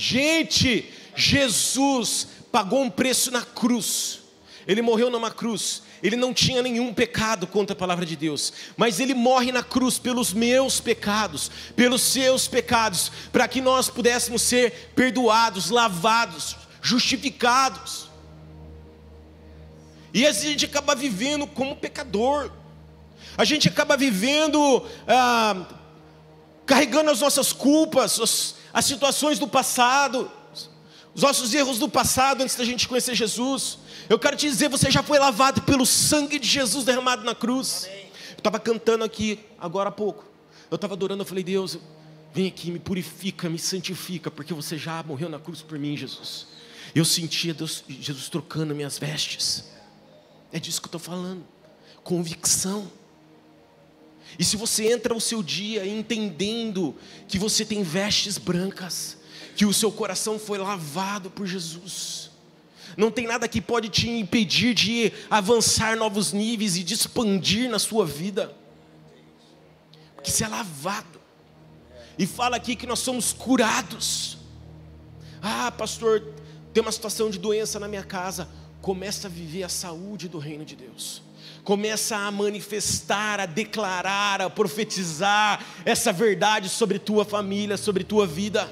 Gente, 0.00 0.90
Jesus 1.14 2.26
pagou 2.50 2.82
um 2.82 2.88
preço 2.88 3.30
na 3.30 3.42
cruz. 3.42 4.20
Ele 4.66 4.80
morreu 4.80 5.10
numa 5.10 5.30
cruz. 5.30 5.82
Ele 6.02 6.16
não 6.16 6.32
tinha 6.32 6.62
nenhum 6.62 6.94
pecado 6.94 7.46
contra 7.46 7.74
a 7.74 7.78
palavra 7.78 8.06
de 8.06 8.16
Deus, 8.16 8.50
mas 8.78 8.98
ele 8.98 9.12
morre 9.12 9.52
na 9.52 9.62
cruz 9.62 9.98
pelos 9.98 10.32
meus 10.32 10.80
pecados, 10.80 11.50
pelos 11.76 12.00
seus 12.00 12.48
pecados, 12.48 13.12
para 13.30 13.46
que 13.46 13.60
nós 13.60 13.90
pudéssemos 13.90 14.40
ser 14.40 14.90
perdoados, 14.96 15.68
lavados, 15.68 16.56
justificados. 16.80 18.08
E 20.14 20.26
a 20.26 20.32
gente 20.32 20.64
acaba 20.64 20.94
vivendo 20.94 21.46
como 21.46 21.76
pecador. 21.76 22.50
A 23.36 23.44
gente 23.44 23.68
acaba 23.68 23.98
vivendo, 23.98 24.82
ah, 25.06 25.66
carregando 26.64 27.10
as 27.10 27.20
nossas 27.20 27.52
culpas, 27.52 28.18
as, 28.18 28.54
as 28.72 28.84
situações 28.84 29.38
do 29.38 29.48
passado, 29.48 30.30
os 31.14 31.22
nossos 31.22 31.52
erros 31.54 31.78
do 31.78 31.88
passado 31.88 32.42
antes 32.42 32.54
da 32.56 32.64
gente 32.64 32.86
conhecer 32.86 33.14
Jesus. 33.14 33.78
Eu 34.08 34.18
quero 34.18 34.36
te 34.36 34.48
dizer, 34.48 34.68
você 34.68 34.90
já 34.90 35.02
foi 35.02 35.18
lavado 35.18 35.62
pelo 35.62 35.84
sangue 35.84 36.38
de 36.38 36.46
Jesus 36.46 36.84
derramado 36.84 37.24
na 37.24 37.34
cruz. 37.34 37.84
Amém. 37.86 38.10
Eu 38.30 38.38
estava 38.38 38.58
cantando 38.58 39.04
aqui 39.04 39.40
agora 39.58 39.88
há 39.88 39.92
pouco. 39.92 40.24
Eu 40.70 40.76
estava 40.76 40.94
adorando, 40.94 41.22
eu 41.22 41.26
falei, 41.26 41.42
Deus, 41.42 41.78
vem 42.32 42.46
aqui, 42.46 42.70
me 42.70 42.78
purifica, 42.78 43.48
me 43.48 43.58
santifica, 43.58 44.30
porque 44.30 44.54
você 44.54 44.78
já 44.78 45.02
morreu 45.02 45.28
na 45.28 45.38
cruz 45.38 45.62
por 45.62 45.78
mim, 45.78 45.96
Jesus. 45.96 46.46
Eu 46.94 47.04
sentia 47.04 47.52
Deus, 47.52 47.84
Jesus 47.88 48.28
trocando 48.28 48.74
minhas 48.74 48.98
vestes. 48.98 49.64
É 50.52 50.58
disso 50.58 50.80
que 50.80 50.86
eu 50.86 50.88
estou 50.96 51.00
falando. 51.00 51.44
Convicção. 52.02 52.90
E 54.38 54.44
se 54.44 54.56
você 54.56 54.92
entra 54.92 55.14
o 55.14 55.20
seu 55.20 55.42
dia 55.42 55.86
entendendo 55.86 56.96
que 57.28 57.38
você 57.38 57.64
tem 57.64 57.82
vestes 57.82 58.38
brancas, 58.38 59.18
que 59.56 59.66
o 59.66 59.72
seu 59.72 59.90
coração 59.92 60.38
foi 60.38 60.58
lavado 60.58 61.30
por 61.30 61.46
Jesus, 61.46 62.30
não 62.96 63.10
tem 63.10 63.26
nada 63.26 63.48
que 63.48 63.60
pode 63.60 63.88
te 63.88 64.08
impedir 64.08 64.74
de 64.74 65.12
avançar 65.28 65.96
novos 65.96 66.32
níveis 66.32 66.76
e 66.76 66.82
de 66.82 66.94
expandir 66.94 67.68
na 67.70 67.78
sua 67.78 68.06
vida, 68.06 68.54
porque 70.14 70.30
você 70.30 70.44
é 70.44 70.48
lavado, 70.48 71.20
e 72.18 72.26
fala 72.26 72.56
aqui 72.56 72.76
que 72.76 72.86
nós 72.86 72.98
somos 72.98 73.32
curados. 73.32 74.36
Ah, 75.40 75.72
pastor, 75.72 76.22
tem 76.72 76.82
uma 76.82 76.92
situação 76.92 77.30
de 77.30 77.38
doença 77.38 77.80
na 77.80 77.88
minha 77.88 78.04
casa. 78.04 78.46
Começa 78.82 79.26
a 79.26 79.30
viver 79.30 79.62
a 79.62 79.68
saúde 79.68 80.28
do 80.28 80.38
reino 80.38 80.64
de 80.64 80.76
Deus. 80.76 81.22
Começa 81.64 82.16
a 82.16 82.30
manifestar, 82.30 83.40
a 83.40 83.46
declarar, 83.46 84.40
a 84.40 84.50
profetizar 84.50 85.64
essa 85.84 86.12
verdade 86.12 86.68
sobre 86.68 86.98
tua 86.98 87.24
família, 87.24 87.76
sobre 87.76 88.02
tua 88.02 88.26
vida. 88.26 88.68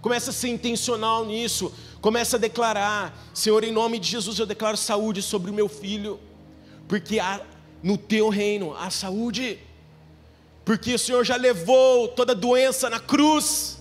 Começa 0.00 0.30
a 0.30 0.32
ser 0.32 0.48
intencional 0.48 1.24
nisso. 1.24 1.72
Começa 2.00 2.36
a 2.36 2.40
declarar: 2.40 3.16
Senhor, 3.34 3.64
em 3.64 3.72
nome 3.72 3.98
de 3.98 4.08
Jesus, 4.08 4.38
eu 4.38 4.46
declaro 4.46 4.76
saúde 4.76 5.22
sobre 5.22 5.50
o 5.50 5.54
meu 5.54 5.68
filho, 5.68 6.20
porque 6.88 7.18
há, 7.18 7.40
no 7.82 7.96
teu 7.96 8.28
reino 8.28 8.74
há 8.76 8.90
saúde, 8.90 9.58
porque 10.64 10.94
o 10.94 10.98
Senhor 10.98 11.24
já 11.24 11.36
levou 11.36 12.08
toda 12.08 12.34
doença 12.34 12.88
na 12.88 13.00
cruz. 13.00 13.78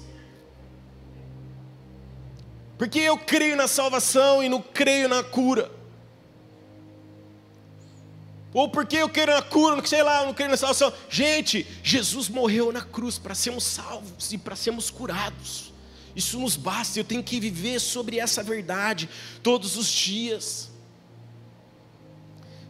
Porque 2.77 2.99
eu 2.99 3.17
creio 3.17 3.57
na 3.57 3.67
salvação 3.67 4.41
e 4.41 4.47
não 4.47 4.61
creio 4.61 5.09
na 5.09 5.21
cura. 5.21 5.69
Ou 8.53 8.67
porque 8.69 8.97
eu 8.97 9.09
quero 9.09 9.33
na 9.33 9.41
cura, 9.41 9.85
sei 9.85 10.01
lá, 10.01 10.21
eu 10.21 10.27
não 10.27 10.33
creio 10.33 10.49
na 10.49 10.57
salvação. 10.57 10.91
Gente, 11.09 11.67
Jesus 11.83 12.29
morreu 12.29 12.71
na 12.71 12.81
cruz 12.81 13.19
para 13.19 13.35
sermos 13.35 13.63
salvos 13.63 14.31
e 14.31 14.37
para 14.37 14.55
sermos 14.55 14.89
curados. 14.89 15.71
Isso 16.15 16.39
nos 16.39 16.55
basta, 16.55 16.99
eu 16.99 17.03
tenho 17.03 17.23
que 17.23 17.39
viver 17.39 17.79
sobre 17.79 18.19
essa 18.19 18.41
verdade 18.41 19.07
todos 19.43 19.77
os 19.77 19.87
dias. 19.87 20.69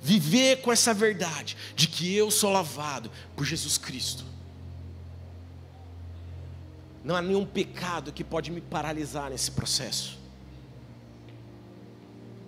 Viver 0.01 0.61
com 0.61 0.71
essa 0.71 0.93
verdade 0.93 1.55
de 1.75 1.87
que 1.87 2.13
eu 2.13 2.29
sou 2.29 2.51
lavado 2.51 3.09
por 3.35 3.45
Jesus 3.45 3.77
Cristo. 3.77 4.25
Não 7.03 7.15
há 7.15 7.21
nenhum 7.21 7.45
pecado 7.45 8.11
que 8.11 8.23
pode 8.23 8.51
me 8.51 8.59
paralisar 8.59 9.29
nesse 9.29 9.51
processo. 9.51 10.17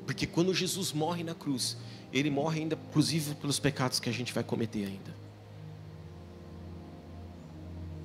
Porque 0.05 0.27
quando 0.27 0.53
Jesus 0.53 0.91
morre 0.91 1.23
na 1.23 1.33
cruz, 1.33 1.77
ele 2.11 2.29
morre 2.29 2.61
ainda, 2.61 2.77
inclusive, 2.89 3.35
pelos 3.35 3.59
pecados 3.59 3.99
que 3.99 4.09
a 4.09 4.13
gente 4.13 4.33
vai 4.33 4.43
cometer 4.43 4.85
ainda. 4.85 5.21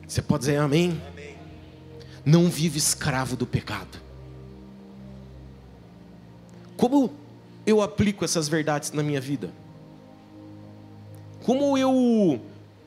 Você 0.06 0.22
pode 0.22 0.40
dizer 0.40 0.56
amém? 0.58 1.00
amém. 1.08 1.36
Não 2.24 2.48
vive 2.48 2.78
escravo 2.78 3.36
do 3.36 3.46
pecado. 3.46 4.00
Como 6.76 7.12
eu 7.64 7.80
aplico 7.80 8.24
essas 8.24 8.48
verdades 8.48 8.92
na 8.92 9.02
minha 9.02 9.20
vida? 9.20 9.50
Como 11.42 11.76
eu 11.76 12.40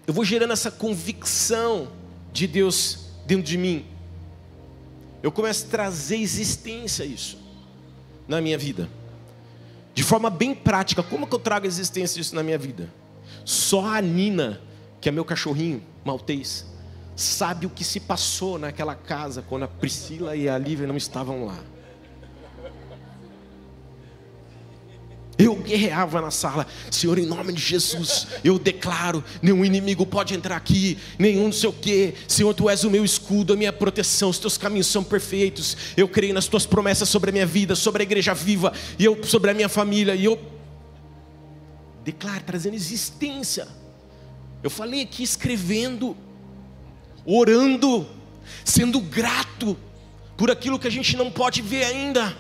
eu 0.08 0.13
vou 0.13 0.25
gerando 0.25 0.53
essa 0.53 0.71
convicção 0.71 1.88
de 2.34 2.47
Deus 2.47 3.10
dentro 3.27 3.43
de 3.43 3.58
mim. 3.58 3.86
Eu 5.21 5.32
começo 5.32 5.67
a 5.67 5.69
trazer 5.69 6.17
existência 6.17 7.05
a 7.05 7.08
isso 7.08 7.38
na 8.27 8.41
minha 8.41 8.58
vida. 8.58 8.89
De 9.99 10.03
forma 10.03 10.29
bem 10.29 10.55
prática, 10.55 11.03
como 11.03 11.27
que 11.27 11.35
eu 11.35 11.39
trago 11.39 11.67
existência 11.67 12.15
disso 12.21 12.33
na 12.33 12.41
minha 12.41 12.57
vida? 12.57 12.89
Só 13.43 13.85
a 13.85 13.99
Nina, 13.99 14.62
que 15.01 15.09
é 15.09 15.12
meu 15.12 15.25
cachorrinho 15.25 15.83
maltês, 16.05 16.65
sabe 17.17 17.65
o 17.65 17.69
que 17.69 17.83
se 17.83 17.99
passou 17.99 18.57
naquela 18.57 18.95
casa 18.95 19.41
quando 19.41 19.63
a 19.63 19.67
Priscila 19.67 20.38
e 20.38 20.47
a 20.47 20.57
Lívia 20.57 20.88
não 20.88 20.95
estavam 20.95 21.43
lá. 21.43 21.59
Eu 25.39 25.56
guerreava 25.56 26.19
na 26.19 26.32
sala, 26.32 26.67
Senhor, 26.91 27.17
em 27.17 27.25
nome 27.25 27.54
de 27.54 27.62
Jesus, 27.62 28.28
eu 28.43 28.60
declaro: 28.60 29.23
nenhum 29.41 29.63
inimigo 29.63 30.06
pode 30.06 30.34
entrar 30.34 30.58
aqui, 30.58 30.97
nenhum 31.17 31.45
não 31.45 31.52
sei 31.54 31.69
o 31.69 31.73
quê. 31.73 32.13
Senhor, 32.28 32.54
tu 32.54 32.69
és 32.69 32.84
o 32.84 32.89
meu 32.89 33.06
escudo, 33.06 33.54
a 33.54 33.56
minha 33.56 33.71
proteção, 33.71 34.30
os 34.30 34.38
teus 34.38 34.58
caminhos 34.58 34.88
são 34.88 35.02
perfeitos. 35.02 35.78
Eu 35.95 36.10
creio 36.10 36.34
nas 36.34 36.47
tuas 36.47 36.65
promessas 36.65 37.08
sobre 37.08 37.30
a 37.30 37.32
minha 37.32 37.45
vida, 37.45 37.73
sobre 37.73 38.04
a 38.04 38.06
igreja 38.06 38.34
viva, 38.34 38.73
e 38.99 39.06
eu 39.06 39.23
sobre 39.23 39.49
a 39.49 39.54
minha 39.54 39.69
família, 39.69 40.13
e 40.13 40.25
eu 40.25 40.38
declaro, 42.04 42.43
trazendo 42.43 42.75
existência. 42.75 43.65
Eu 44.62 44.69
falei 44.69 45.04
aqui 45.04 45.23
escrevendo, 45.23 46.17
orando, 47.25 48.06
sendo 48.65 48.99
grato 48.99 49.78
por 50.36 50.52
aquilo 50.52 50.78
que 50.78 50.88
a 50.88 50.91
gente 50.91 51.15
não 51.15 51.32
pode 51.32 51.62
ver 51.62 51.86
ainda. 51.86 52.36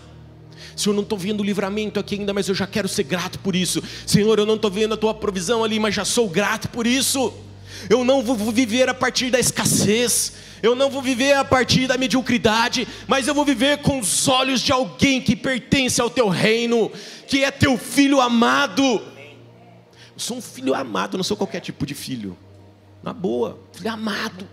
Senhor, 0.79 0.95
não 0.95 1.03
estou 1.03 1.17
vendo 1.17 1.41
o 1.41 1.43
livramento 1.43 1.99
aqui 1.99 2.15
ainda, 2.15 2.33
mas 2.33 2.47
eu 2.47 2.55
já 2.55 2.65
quero 2.65 2.87
ser 2.87 3.03
grato 3.03 3.37
por 3.39 3.55
isso. 3.55 3.83
Senhor, 4.05 4.39
eu 4.39 4.45
não 4.45 4.55
estou 4.55 4.71
vendo 4.71 4.93
a 4.93 4.97
tua 4.97 5.13
provisão 5.13 5.63
ali, 5.63 5.79
mas 5.79 5.93
já 5.93 6.05
sou 6.05 6.29
grato 6.29 6.69
por 6.69 6.87
isso. 6.87 7.33
Eu 7.89 8.05
não 8.05 8.23
vou 8.23 8.35
viver 8.51 8.87
a 8.87 8.93
partir 8.93 9.29
da 9.29 9.39
escassez, 9.39 10.33
eu 10.63 10.75
não 10.75 10.89
vou 10.89 11.01
viver 11.01 11.33
a 11.33 11.43
partir 11.43 11.87
da 11.87 11.97
mediocridade, 11.97 12.87
mas 13.07 13.27
eu 13.27 13.35
vou 13.35 13.45
viver 13.45 13.79
com 13.79 13.99
os 13.99 14.27
olhos 14.27 14.61
de 14.61 14.71
alguém 14.71 15.21
que 15.21 15.35
pertence 15.35 16.01
ao 16.01 16.09
teu 16.09 16.29
reino, 16.29 16.91
que 17.27 17.43
é 17.43 17.51
teu 17.51 17.77
filho 17.77 18.21
amado. 18.21 18.83
Eu 18.83 20.19
sou 20.19 20.37
um 20.37 20.41
filho 20.41 20.73
amado, 20.73 21.17
não 21.17 21.23
sou 21.23 21.35
qualquer 21.37 21.59
tipo 21.59 21.85
de 21.85 21.93
filho. 21.93 22.37
Na 23.03 23.13
boa, 23.13 23.59
filho 23.73 23.91
amado. 23.91 24.47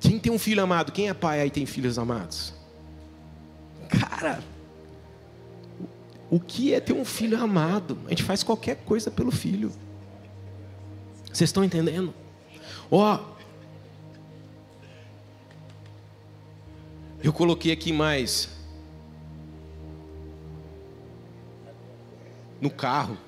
Quem 0.00 0.18
tem 0.18 0.32
um 0.32 0.38
filho 0.38 0.62
amado? 0.62 0.90
Quem 0.90 1.08
é 1.08 1.14
pai 1.14 1.40
aí 1.40 1.50
tem 1.50 1.64
filhos 1.64 1.98
amados? 1.98 2.61
Cara, 4.00 4.42
o 6.30 6.40
que 6.40 6.72
é 6.72 6.80
ter 6.80 6.92
um 6.92 7.04
filho 7.04 7.38
amado? 7.38 7.98
A 8.06 8.10
gente 8.10 8.22
faz 8.22 8.42
qualquer 8.42 8.76
coisa 8.84 9.10
pelo 9.10 9.30
filho. 9.30 9.72
Vocês 11.32 11.48
estão 11.48 11.64
entendendo? 11.64 12.14
Ó, 12.90 13.16
oh, 13.16 13.32
eu 17.22 17.32
coloquei 17.32 17.72
aqui 17.72 17.92
mais 17.92 18.48
no 22.60 22.70
carro. 22.70 23.18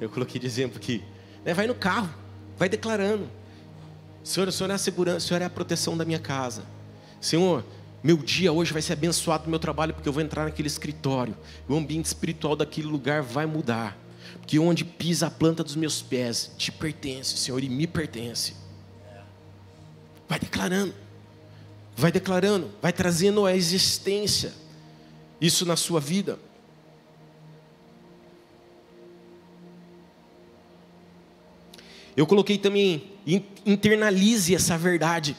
Eu 0.00 0.08
coloquei 0.08 0.40
de 0.40 0.46
exemplo 0.46 0.78
aqui. 0.78 1.04
Né, 1.44 1.54
vai 1.54 1.66
no 1.66 1.74
carro, 1.74 2.08
vai 2.56 2.68
declarando. 2.68 3.28
Senhor, 4.24 4.48
o 4.48 4.52
Senhor 4.52 4.70
é 4.70 4.74
a 4.74 4.78
segurança, 4.78 5.18
o 5.18 5.28
Senhor 5.28 5.42
é 5.42 5.44
a 5.44 5.50
proteção 5.50 5.96
da 5.96 6.04
minha 6.04 6.18
casa. 6.18 6.64
Senhor, 7.20 7.64
meu 8.02 8.16
dia 8.16 8.52
hoje 8.52 8.72
vai 8.72 8.80
ser 8.80 8.94
abençoado 8.94 9.44
no 9.44 9.50
meu 9.50 9.58
trabalho, 9.58 9.92
porque 9.92 10.08
eu 10.08 10.12
vou 10.12 10.22
entrar 10.22 10.44
naquele 10.44 10.68
escritório. 10.68 11.36
O 11.68 11.76
ambiente 11.76 12.06
espiritual 12.06 12.56
daquele 12.56 12.86
lugar 12.86 13.22
vai 13.22 13.44
mudar. 13.44 13.96
Porque 14.40 14.58
onde 14.58 14.84
pisa 14.84 15.26
a 15.26 15.30
planta 15.30 15.62
dos 15.62 15.76
meus 15.76 16.00
pés, 16.00 16.50
te 16.56 16.72
pertence, 16.72 17.36
Senhor, 17.36 17.62
e 17.62 17.68
me 17.68 17.86
pertence. 17.86 18.54
Vai 20.28 20.38
declarando, 20.38 20.94
vai 21.96 22.10
declarando, 22.10 22.70
vai 22.80 22.92
trazendo 22.92 23.44
a 23.44 23.54
existência, 23.54 24.52
isso 25.40 25.66
na 25.66 25.76
sua 25.76 26.00
vida. 26.00 26.38
Eu 32.16 32.26
coloquei 32.26 32.58
também, 32.58 33.12
internalize 33.64 34.54
essa 34.54 34.76
verdade. 34.76 35.36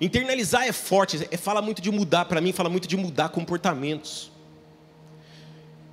Internalizar 0.00 0.64
é 0.66 0.72
forte, 0.72 1.26
é, 1.30 1.36
fala 1.36 1.62
muito 1.62 1.80
de 1.80 1.90
mudar, 1.90 2.24
para 2.24 2.40
mim 2.40 2.52
fala 2.52 2.68
muito 2.68 2.88
de 2.88 2.96
mudar 2.96 3.28
comportamentos. 3.28 4.30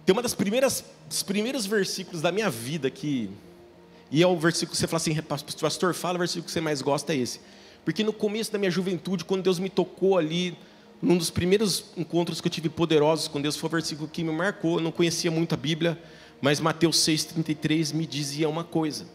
Tem 0.05 0.13
uma 0.13 0.21
das 0.21 0.33
primeiras, 0.33 0.83
dos 1.07 1.21
primeiros 1.21 1.65
versículos 1.65 2.21
da 2.21 2.31
minha 2.31 2.49
vida 2.49 2.89
que, 2.89 3.29
e 4.09 4.23
é 4.23 4.27
o 4.27 4.37
versículo 4.37 4.71
que 4.71 4.77
você 4.77 4.87
fala 4.87 4.97
assim, 4.97 5.15
pastor, 5.59 5.93
fala 5.93 6.15
o 6.15 6.19
versículo 6.19 6.45
que 6.45 6.51
você 6.51 6.61
mais 6.61 6.81
gosta 6.81 7.13
é 7.13 7.17
esse. 7.17 7.39
Porque 7.85 8.03
no 8.03 8.13
começo 8.13 8.51
da 8.51 8.57
minha 8.57 8.71
juventude, 8.71 9.23
quando 9.23 9.43
Deus 9.43 9.59
me 9.59 9.69
tocou 9.69 10.17
ali 10.17 10.57
um 11.03 11.17
dos 11.17 11.29
primeiros 11.31 11.85
encontros 11.97 12.39
que 12.39 12.47
eu 12.47 12.51
tive 12.51 12.69
poderosos 12.69 13.27
com 13.27 13.41
Deus 13.41 13.55
foi 13.55 13.67
o 13.67 13.71
versículo 13.71 14.07
que 14.07 14.23
me 14.23 14.31
marcou. 14.31 14.77
Eu 14.77 14.83
não 14.83 14.91
conhecia 14.91 15.31
muito 15.31 15.53
a 15.53 15.57
Bíblia, 15.57 15.99
mas 16.39 16.59
Mateus 16.59 16.97
6,33 16.97 17.93
me 17.93 18.05
dizia 18.05 18.47
uma 18.47 18.63
coisa: 18.63 19.07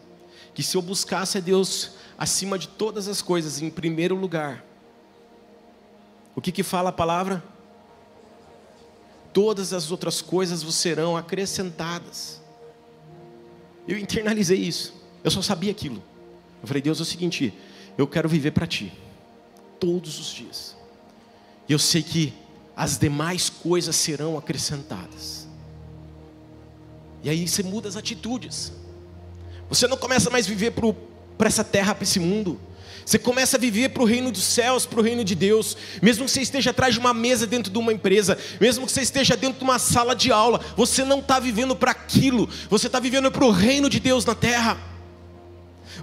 que 0.53 0.61
se 0.61 0.75
eu 0.75 0.81
buscasse 0.81 1.37
a 1.37 1.41
Deus 1.41 1.91
acima 2.17 2.59
de 2.59 2.67
todas 2.67 3.07
as 3.07 3.21
coisas, 3.21 3.61
em 3.61 3.69
primeiro 3.69 4.15
lugar, 4.15 4.65
o 6.37 6.41
que, 6.41 6.51
que 6.51 6.61
fala 6.61 6.89
a 6.89 6.93
palavra? 6.93 7.43
Todas 9.33 9.73
as 9.73 9.89
outras 9.89 10.21
coisas 10.21 10.61
vos 10.61 10.75
serão 10.75 11.17
acrescentadas. 11.17 12.39
Eu 13.87 13.97
internalizei 13.97 14.59
isso, 14.59 14.93
eu 15.23 15.31
só 15.31 15.41
sabia 15.41 15.71
aquilo. 15.71 16.01
Eu 16.61 16.67
falei, 16.67 16.83
Deus, 16.83 16.99
é 16.99 17.01
o 17.01 17.05
seguinte, 17.05 17.51
eu 17.97 18.07
quero 18.07 18.29
viver 18.29 18.51
para 18.51 18.67
Ti, 18.67 18.93
todos 19.79 20.19
os 20.19 20.27
dias. 20.27 20.77
E 21.67 21.73
eu 21.73 21.79
sei 21.79 22.03
que 22.03 22.31
as 22.75 22.99
demais 22.99 23.49
coisas 23.49 23.95
serão 23.95 24.37
acrescentadas. 24.37 25.47
E 27.23 27.31
aí 27.31 27.47
você 27.47 27.63
muda 27.63 27.89
as 27.89 27.95
atitudes. 27.95 28.71
Você 29.69 29.87
não 29.87 29.97
começa 29.97 30.29
mais 30.29 30.45
a 30.45 30.49
viver 30.49 30.71
para 30.71 31.47
essa 31.47 31.63
terra, 31.63 31.95
para 31.95 32.03
esse 32.03 32.19
mundo. 32.19 32.59
Você 33.07 33.17
começa 33.17 33.55
a 33.55 33.59
viver 33.59 33.87
para 33.91 34.03
o 34.03 34.05
reino 34.05 34.29
dos 34.29 34.43
céus, 34.43 34.85
para 34.85 34.99
o 34.99 35.01
reino 35.01 35.23
de 35.23 35.33
Deus. 35.33 35.77
Mesmo 36.01 36.25
que 36.25 36.31
você 36.31 36.41
esteja 36.41 36.71
atrás 36.71 36.93
de 36.93 36.99
uma 36.99 37.13
mesa 37.13 37.47
dentro 37.47 37.71
de 37.71 37.77
uma 37.77 37.93
empresa, 37.93 38.37
mesmo 38.59 38.85
que 38.85 38.91
você 38.91 39.01
esteja 39.01 39.37
dentro 39.37 39.59
de 39.59 39.63
uma 39.63 39.79
sala 39.79 40.13
de 40.13 40.29
aula, 40.29 40.59
você 40.75 41.05
não 41.05 41.19
está 41.19 41.39
vivendo 41.39 41.73
para 41.73 41.91
aquilo, 41.91 42.49
você 42.69 42.87
está 42.87 42.99
vivendo 42.99 43.31
para 43.31 43.45
o 43.45 43.49
reino 43.49 43.89
de 43.89 44.01
Deus 44.01 44.25
na 44.25 44.35
terra. 44.35 44.77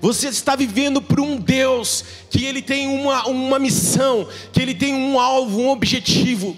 Você 0.01 0.29
está 0.29 0.57
vivendo 0.57 1.03
para 1.03 1.21
um 1.21 1.37
Deus 1.37 2.07
que 2.31 2.43
Ele 2.47 2.62
tem 2.62 2.87
uma, 2.87 3.29
uma 3.29 3.59
missão, 3.59 4.27
que 4.51 4.62
Ele 4.62 4.75
tem 4.75 4.95
um 4.95 5.21
alvo, 5.21 5.61
um 5.61 5.69
objetivo. 5.69 6.57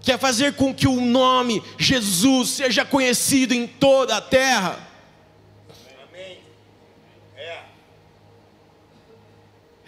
Que 0.00 0.12
é 0.12 0.16
fazer 0.16 0.54
com 0.54 0.72
que 0.72 0.86
o 0.86 1.00
nome 1.00 1.60
Jesus 1.76 2.50
seja 2.50 2.84
conhecido 2.84 3.52
em 3.52 3.66
toda 3.66 4.16
a 4.16 4.20
terra. 4.20 4.88
Amém. 6.08 6.38
É. 7.36 7.58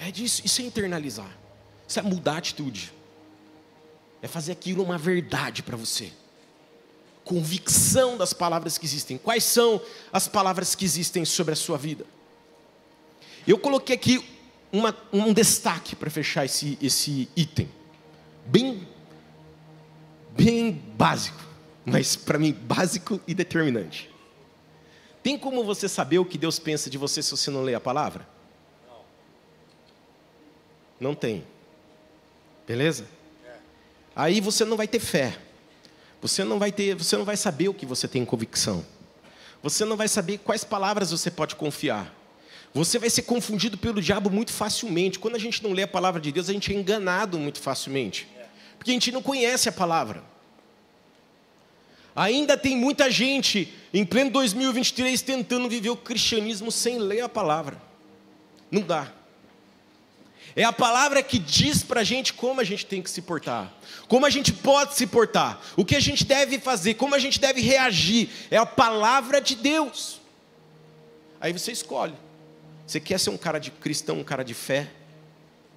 É 0.07 0.11
disso, 0.11 0.43
isso 0.45 0.61
é 0.61 0.65
internalizar. 0.65 1.31
Isso 1.87 1.99
é 1.99 2.03
mudar 2.03 2.35
a 2.35 2.39
atitude. 2.39 2.93
É 4.21 4.29
fazer 4.29 4.53
aquilo 4.53 4.83
uma 4.83 4.99
verdade 4.99 5.63
para 5.63 5.77
você 5.77 6.13
convicção 7.25 8.17
das 8.17 8.33
palavras 8.33 8.79
que 8.79 8.87
existem. 8.87 9.19
Quais 9.19 9.45
são 9.45 9.81
as 10.13 10.29
palavras 10.29 10.75
que 10.75 10.85
existem 10.85 11.25
sobre 11.25 11.53
a 11.53 11.57
sua 11.57 11.79
vida? 11.79 12.05
Eu 13.47 13.59
coloquei 13.59 13.95
aqui 13.97 14.25
uma, 14.73 14.97
um 15.13 15.33
destaque 15.33 15.95
para 15.95 16.11
fechar 16.11 16.45
esse, 16.45 16.79
esse 16.81 17.29
item, 17.37 17.69
bem, 18.47 18.87
bem 20.31 20.73
básico, 20.97 21.43
mas 21.85 22.17
para 22.17 22.39
mim 22.39 22.53
básico 22.53 23.21
e 23.27 23.35
determinante. 23.35 24.11
Tem 25.23 25.39
como 25.39 25.63
você 25.63 25.89
saber 25.89 26.19
o 26.19 26.25
que 26.25 26.39
Deus 26.39 26.59
pensa 26.59 26.91
de 26.91 26.99
você 26.99 27.23
se 27.23 27.31
você 27.31 27.51
não 27.51 27.63
lê 27.63 27.75
a 27.75 27.81
palavra? 27.81 28.29
Não. 31.03 31.15
Tem. 31.15 31.45
Beleza? 32.67 33.05
É. 33.45 33.57
Aí 34.15 34.41
você 34.41 34.65
não 34.65 34.77
vai 34.77 34.87
ter 34.87 35.01
fé. 35.01 35.37
Você 36.21 36.45
não 36.45 36.59
vai 36.59 36.71
ter, 36.71 36.95
você 36.95 37.17
não 37.17 37.25
vai 37.25 37.37
saber 37.37 37.69
o 37.69 37.75
que 37.75 37.85
você 37.85 38.07
tem 38.07 38.25
convicção. 38.25 38.87
Você 39.61 39.85
não 39.85 39.97
vai 39.97 40.07
saber 40.07 40.39
quais 40.39 40.63
palavras 40.63 41.11
você 41.11 41.31
pode 41.31 41.57
confiar. 41.57 42.15
Você 42.73 42.99
vai 42.99 43.11
ser 43.11 43.23
confundido 43.23 43.77
pelo 43.77 44.01
diabo 44.01 44.31
muito 44.31 44.53
facilmente. 44.53 45.19
Quando 45.19 45.35
a 45.35 45.39
gente 45.39 45.63
não 45.63 45.73
lê 45.73 45.83
a 45.83 45.89
palavra 45.89 46.21
de 46.21 46.31
Deus, 46.31 46.49
a 46.49 46.53
gente 46.53 46.73
é 46.73 46.77
enganado 46.77 47.39
muito 47.39 47.61
facilmente. 47.61 48.29
Porque 48.79 48.93
a 48.93 48.95
gente 48.95 49.11
não 49.11 49.21
conhece 49.21 49.69
a 49.69 49.73
palavra. 49.73 50.23
Ainda 52.15 52.57
tem 52.57 52.77
muita 52.77 53.11
gente 53.11 53.73
em 53.93 54.05
pleno 54.05 54.31
2023 54.31 55.21
tentando 55.23 55.69
viver 55.69 55.91
o 55.91 55.97
cristianismo 55.97 56.71
sem 56.71 56.99
ler 56.99 57.23
a 57.23 57.29
palavra. 57.29 57.81
Não 58.71 58.83
dá. 58.83 59.13
É 60.55 60.65
a 60.65 60.73
palavra 60.73 61.23
que 61.23 61.39
diz 61.39 61.83
para 61.83 62.01
a 62.01 62.05
gente 62.05 62.33
como 62.35 62.61
a 62.61 62.65
gente 62.65 62.85
tem 62.85 63.01
que 63.01 63.11
se 63.11 63.23
portar, 63.23 63.73
como 64.07 64.27
a 64.27 64.31
gente 64.31 64.53
pode 64.53 64.95
se 64.95 65.07
portar, 65.07 65.61
o 65.77 65.85
que 65.85 65.97
a 65.97 66.01
gente 66.01 66.25
deve 66.25 66.59
fazer, 66.59 66.95
como 66.95 67.15
a 67.15 67.19
gente 67.19 67.41
deve 67.41 67.61
reagir. 67.61 68.29
É 68.51 68.57
a 68.59 68.67
palavra 68.67 69.41
de 69.41 69.57
Deus. 69.57 70.21
Aí 71.41 71.53
você 71.53 71.73
escolhe. 71.73 72.15
Você 72.87 73.01
quer 73.01 73.19
ser 73.19 73.31
um 73.31 73.39
cara 73.39 73.59
de 73.59 73.71
cristão, 73.71 74.19
um 74.21 74.25
cara 74.25 74.45
de 74.45 74.55
fé? 74.55 74.91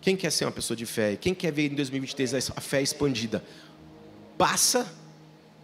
Quem 0.01 0.15
quer 0.15 0.31
ser 0.31 0.45
uma 0.45 0.51
pessoa 0.51 0.75
de 0.75 0.85
fé? 0.85 1.15
Quem 1.15 1.33
quer 1.33 1.51
ver 1.51 1.71
em 1.71 1.75
2023 1.75 2.33
a 2.33 2.61
fé 2.61 2.81
expandida? 2.81 3.43
Passa 4.37 4.91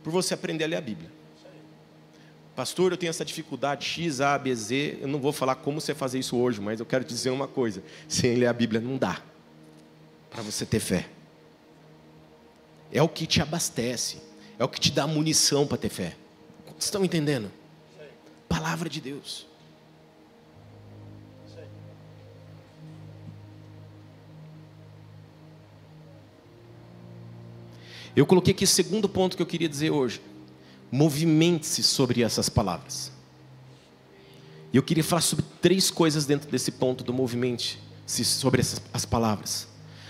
por 0.04 0.12
você 0.12 0.34
aprender 0.34 0.64
a 0.64 0.68
ler 0.68 0.78
a 0.78 0.82
Bíblia. 0.82 1.21
Pastor, 2.56 2.92
eu 2.92 2.98
tenho 2.98 3.10
essa 3.10 3.24
dificuldade 3.24 3.86
X, 3.86 4.20
A, 4.20 4.38
B, 4.38 4.54
Z. 4.54 5.00
Eu 5.02 5.08
não 5.08 5.20
vou 5.20 5.32
falar 5.32 5.56
como 5.56 5.80
você 5.80 5.96
fazer 5.96 6.20
isso 6.20 6.36
hoje, 6.36 6.60
mas 6.60 6.80
eu 6.80 6.86
quero 6.86 7.04
dizer 7.04 7.30
uma 7.30 7.48
coisa: 7.48 7.82
sem 8.08 8.36
ler 8.36 8.48
a 8.48 8.54
Bíblia 8.54 8.82
não 8.82 8.98
dá 8.98 9.22
para 10.30 10.44
você 10.44 10.66
ter 10.66 10.80
fé. 10.80 11.08
É 12.92 13.02
o 13.02 13.08
que 13.08 13.26
te 13.26 13.42
abastece, 13.42 14.22
é 14.60 14.64
o 14.64 14.68
que 14.68 14.80
te 14.80 14.92
dá 14.92 15.08
munição 15.08 15.66
para 15.66 15.78
ter 15.78 15.90
fé. 15.90 16.16
Estão 16.78 17.06
entendendo? 17.06 17.50
Palavra 18.50 18.90
de 18.90 19.00
Deus. 19.00 19.48
Eu 28.14 28.26
coloquei 28.26 28.54
aqui 28.54 28.66
o 28.66 28.68
segundo 28.68 29.08
ponto 29.08 29.38
que 29.38 29.42
eu 29.42 29.48
queria 29.48 29.70
dizer 29.70 29.90
hoje 29.90 30.20
movimente-se 30.92 31.82
sobre 31.82 32.22
essas 32.22 32.50
palavras. 32.50 33.12
E 34.74 34.78
eu 34.78 34.84
queria 34.84 35.04
falar 35.04 35.22
sobre 35.22 35.46
três 35.62 35.90
coisas 35.90 36.26
dentro 36.26 36.50
desse 36.50 36.72
ponto 36.72 37.04
do 37.04 37.14
movimento-se 37.14 38.26
sobre 38.26 38.62
essas 38.62 38.82
as 38.94 39.06
palavras. 39.06 39.68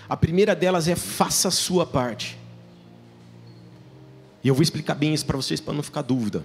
A 0.09 0.17
primeira 0.17 0.55
delas 0.55 0.87
é 0.87 0.95
faça 0.95 1.47
a 1.47 1.51
sua 1.51 1.85
parte. 1.85 2.37
E 4.43 4.47
eu 4.47 4.55
vou 4.55 4.63
explicar 4.63 4.95
bem 4.95 5.13
isso 5.13 5.25
para 5.25 5.37
vocês 5.37 5.59
para 5.59 5.73
não 5.73 5.83
ficar 5.83 6.01
dúvida. 6.01 6.43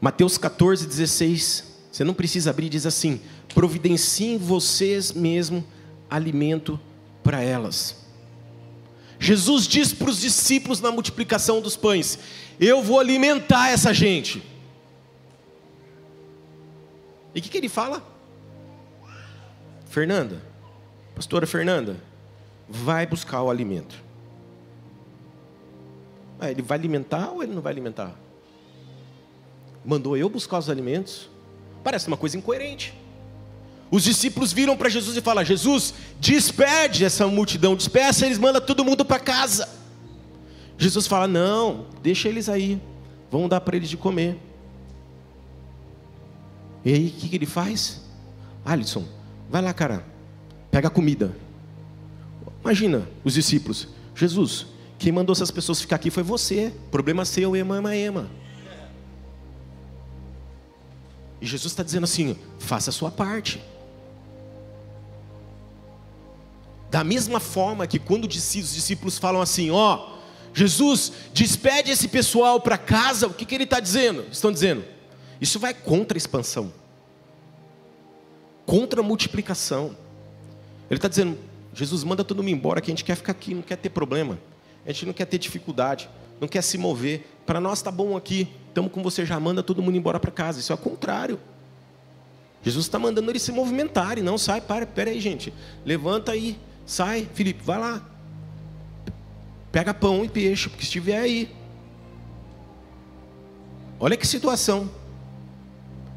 Mateus 0.00 0.36
14, 0.36 0.86
16. 0.86 1.64
Você 1.90 2.04
não 2.04 2.14
precisa 2.14 2.50
abrir, 2.50 2.68
diz 2.68 2.86
assim: 2.86 3.20
providenciem 3.54 4.38
vocês 4.38 5.12
mesmo 5.12 5.64
alimento 6.08 6.78
para 7.22 7.40
elas. 7.40 8.01
Jesus 9.22 9.68
diz 9.68 9.92
para 9.92 10.10
os 10.10 10.20
discípulos 10.20 10.80
na 10.80 10.90
multiplicação 10.90 11.60
dos 11.60 11.76
pães: 11.76 12.18
Eu 12.58 12.82
vou 12.82 12.98
alimentar 12.98 13.70
essa 13.70 13.94
gente. 13.94 14.42
E 17.32 17.38
o 17.38 17.42
que, 17.42 17.48
que 17.48 17.56
ele 17.56 17.68
fala? 17.68 18.02
Fernanda, 19.86 20.42
pastora 21.14 21.46
Fernanda, 21.46 21.96
vai 22.68 23.06
buscar 23.06 23.40
o 23.42 23.48
alimento. 23.48 24.02
Ah, 26.40 26.50
ele 26.50 26.60
vai 26.60 26.76
alimentar 26.76 27.30
ou 27.30 27.44
ele 27.44 27.54
não 27.54 27.62
vai 27.62 27.72
alimentar? 27.72 28.12
Mandou 29.84 30.16
eu 30.16 30.28
buscar 30.28 30.58
os 30.58 30.68
alimentos? 30.68 31.30
Parece 31.84 32.08
uma 32.08 32.16
coisa 32.16 32.36
incoerente. 32.36 32.92
Os 33.92 34.04
discípulos 34.04 34.54
viram 34.54 34.74
para 34.74 34.88
Jesus 34.88 35.18
e 35.18 35.20
falam: 35.20 35.44
Jesus, 35.44 35.92
despede 36.18 37.04
essa 37.04 37.26
multidão, 37.26 37.76
despeça, 37.76 38.24
eles 38.24 38.38
mandam 38.38 38.62
todo 38.62 38.82
mundo 38.82 39.04
para 39.04 39.20
casa. 39.20 39.68
Jesus 40.78 41.06
fala: 41.06 41.28
Não, 41.28 41.84
deixa 42.02 42.26
eles 42.26 42.48
aí, 42.48 42.80
vamos 43.30 43.50
dar 43.50 43.60
para 43.60 43.76
eles 43.76 43.90
de 43.90 43.98
comer. 43.98 44.38
E 46.82 46.94
aí, 46.94 47.08
o 47.08 47.20
que, 47.20 47.28
que 47.28 47.36
ele 47.36 47.44
faz? 47.44 48.00
Alisson, 48.64 49.04
vai 49.50 49.60
lá, 49.60 49.74
cara, 49.74 50.02
pega 50.70 50.88
a 50.88 50.90
comida. 50.90 51.36
Imagina 52.62 53.06
os 53.22 53.34
discípulos: 53.34 53.88
Jesus, 54.16 54.68
quem 54.98 55.12
mandou 55.12 55.34
essas 55.34 55.50
pessoas 55.50 55.82
ficar 55.82 55.96
aqui 55.96 56.08
foi 56.08 56.22
você, 56.22 56.72
problema 56.90 57.26
seu, 57.26 57.54
ema, 57.54 57.76
ema, 57.76 57.94
ema. 57.94 58.30
E 61.42 61.46
Jesus 61.46 61.74
está 61.74 61.82
dizendo 61.82 62.04
assim: 62.04 62.38
faça 62.58 62.88
a 62.88 62.92
sua 62.92 63.10
parte. 63.10 63.60
Da 66.92 67.02
mesma 67.02 67.40
forma 67.40 67.86
que 67.86 67.98
quando 67.98 68.26
os 68.26 68.30
discípulos 68.30 69.16
falam 69.16 69.40
assim, 69.40 69.70
ó, 69.70 69.96
oh, 69.96 70.18
Jesus, 70.52 71.10
despede 71.32 71.90
esse 71.90 72.06
pessoal 72.06 72.60
para 72.60 72.76
casa, 72.76 73.26
o 73.26 73.32
que, 73.32 73.46
que 73.46 73.54
ele 73.54 73.64
está 73.64 73.80
dizendo? 73.80 74.26
Estão 74.30 74.52
dizendo, 74.52 74.84
isso 75.40 75.58
vai 75.58 75.72
contra 75.72 76.18
a 76.18 76.20
expansão, 76.20 76.70
contra 78.66 79.00
a 79.00 79.02
multiplicação. 79.02 79.96
Ele 80.90 80.98
está 80.98 81.08
dizendo, 81.08 81.38
Jesus, 81.72 82.04
manda 82.04 82.22
todo 82.22 82.42
mundo 82.42 82.50
embora, 82.52 82.78
que 82.82 82.90
a 82.90 82.92
gente 82.92 83.04
quer 83.04 83.16
ficar 83.16 83.32
aqui, 83.32 83.54
não 83.54 83.62
quer 83.62 83.76
ter 83.76 83.88
problema, 83.88 84.38
a 84.84 84.92
gente 84.92 85.06
não 85.06 85.14
quer 85.14 85.24
ter 85.24 85.38
dificuldade, 85.38 86.10
não 86.38 86.46
quer 86.46 86.60
se 86.60 86.76
mover. 86.76 87.26
Para 87.46 87.58
nós 87.58 87.78
está 87.78 87.90
bom 87.90 88.18
aqui, 88.18 88.48
estamos 88.68 88.92
com 88.92 89.02
você, 89.02 89.24
já 89.24 89.40
manda 89.40 89.62
todo 89.62 89.80
mundo 89.80 89.96
embora 89.96 90.20
para 90.20 90.30
casa. 90.30 90.60
Isso 90.60 90.70
é 90.70 90.74
o 90.74 90.78
contrário. 90.78 91.40
Jesus 92.62 92.84
está 92.84 92.98
mandando 92.98 93.30
eles 93.30 93.40
se 93.40 93.50
movimentarem, 93.50 94.22
não 94.22 94.36
sai, 94.36 94.60
para, 94.60 94.84
pera 94.84 95.08
aí, 95.08 95.18
gente. 95.18 95.54
Levanta 95.86 96.32
aí, 96.32 96.58
sai, 96.86 97.28
Felipe, 97.34 97.62
vai 97.64 97.78
lá. 97.78 98.02
Pega 99.70 99.94
pão 99.94 100.24
e 100.24 100.28
peixe, 100.28 100.68
porque 100.68 100.84
estiver 100.84 101.18
aí. 101.18 101.54
Olha 103.98 104.16
que 104.16 104.26
situação. 104.26 104.90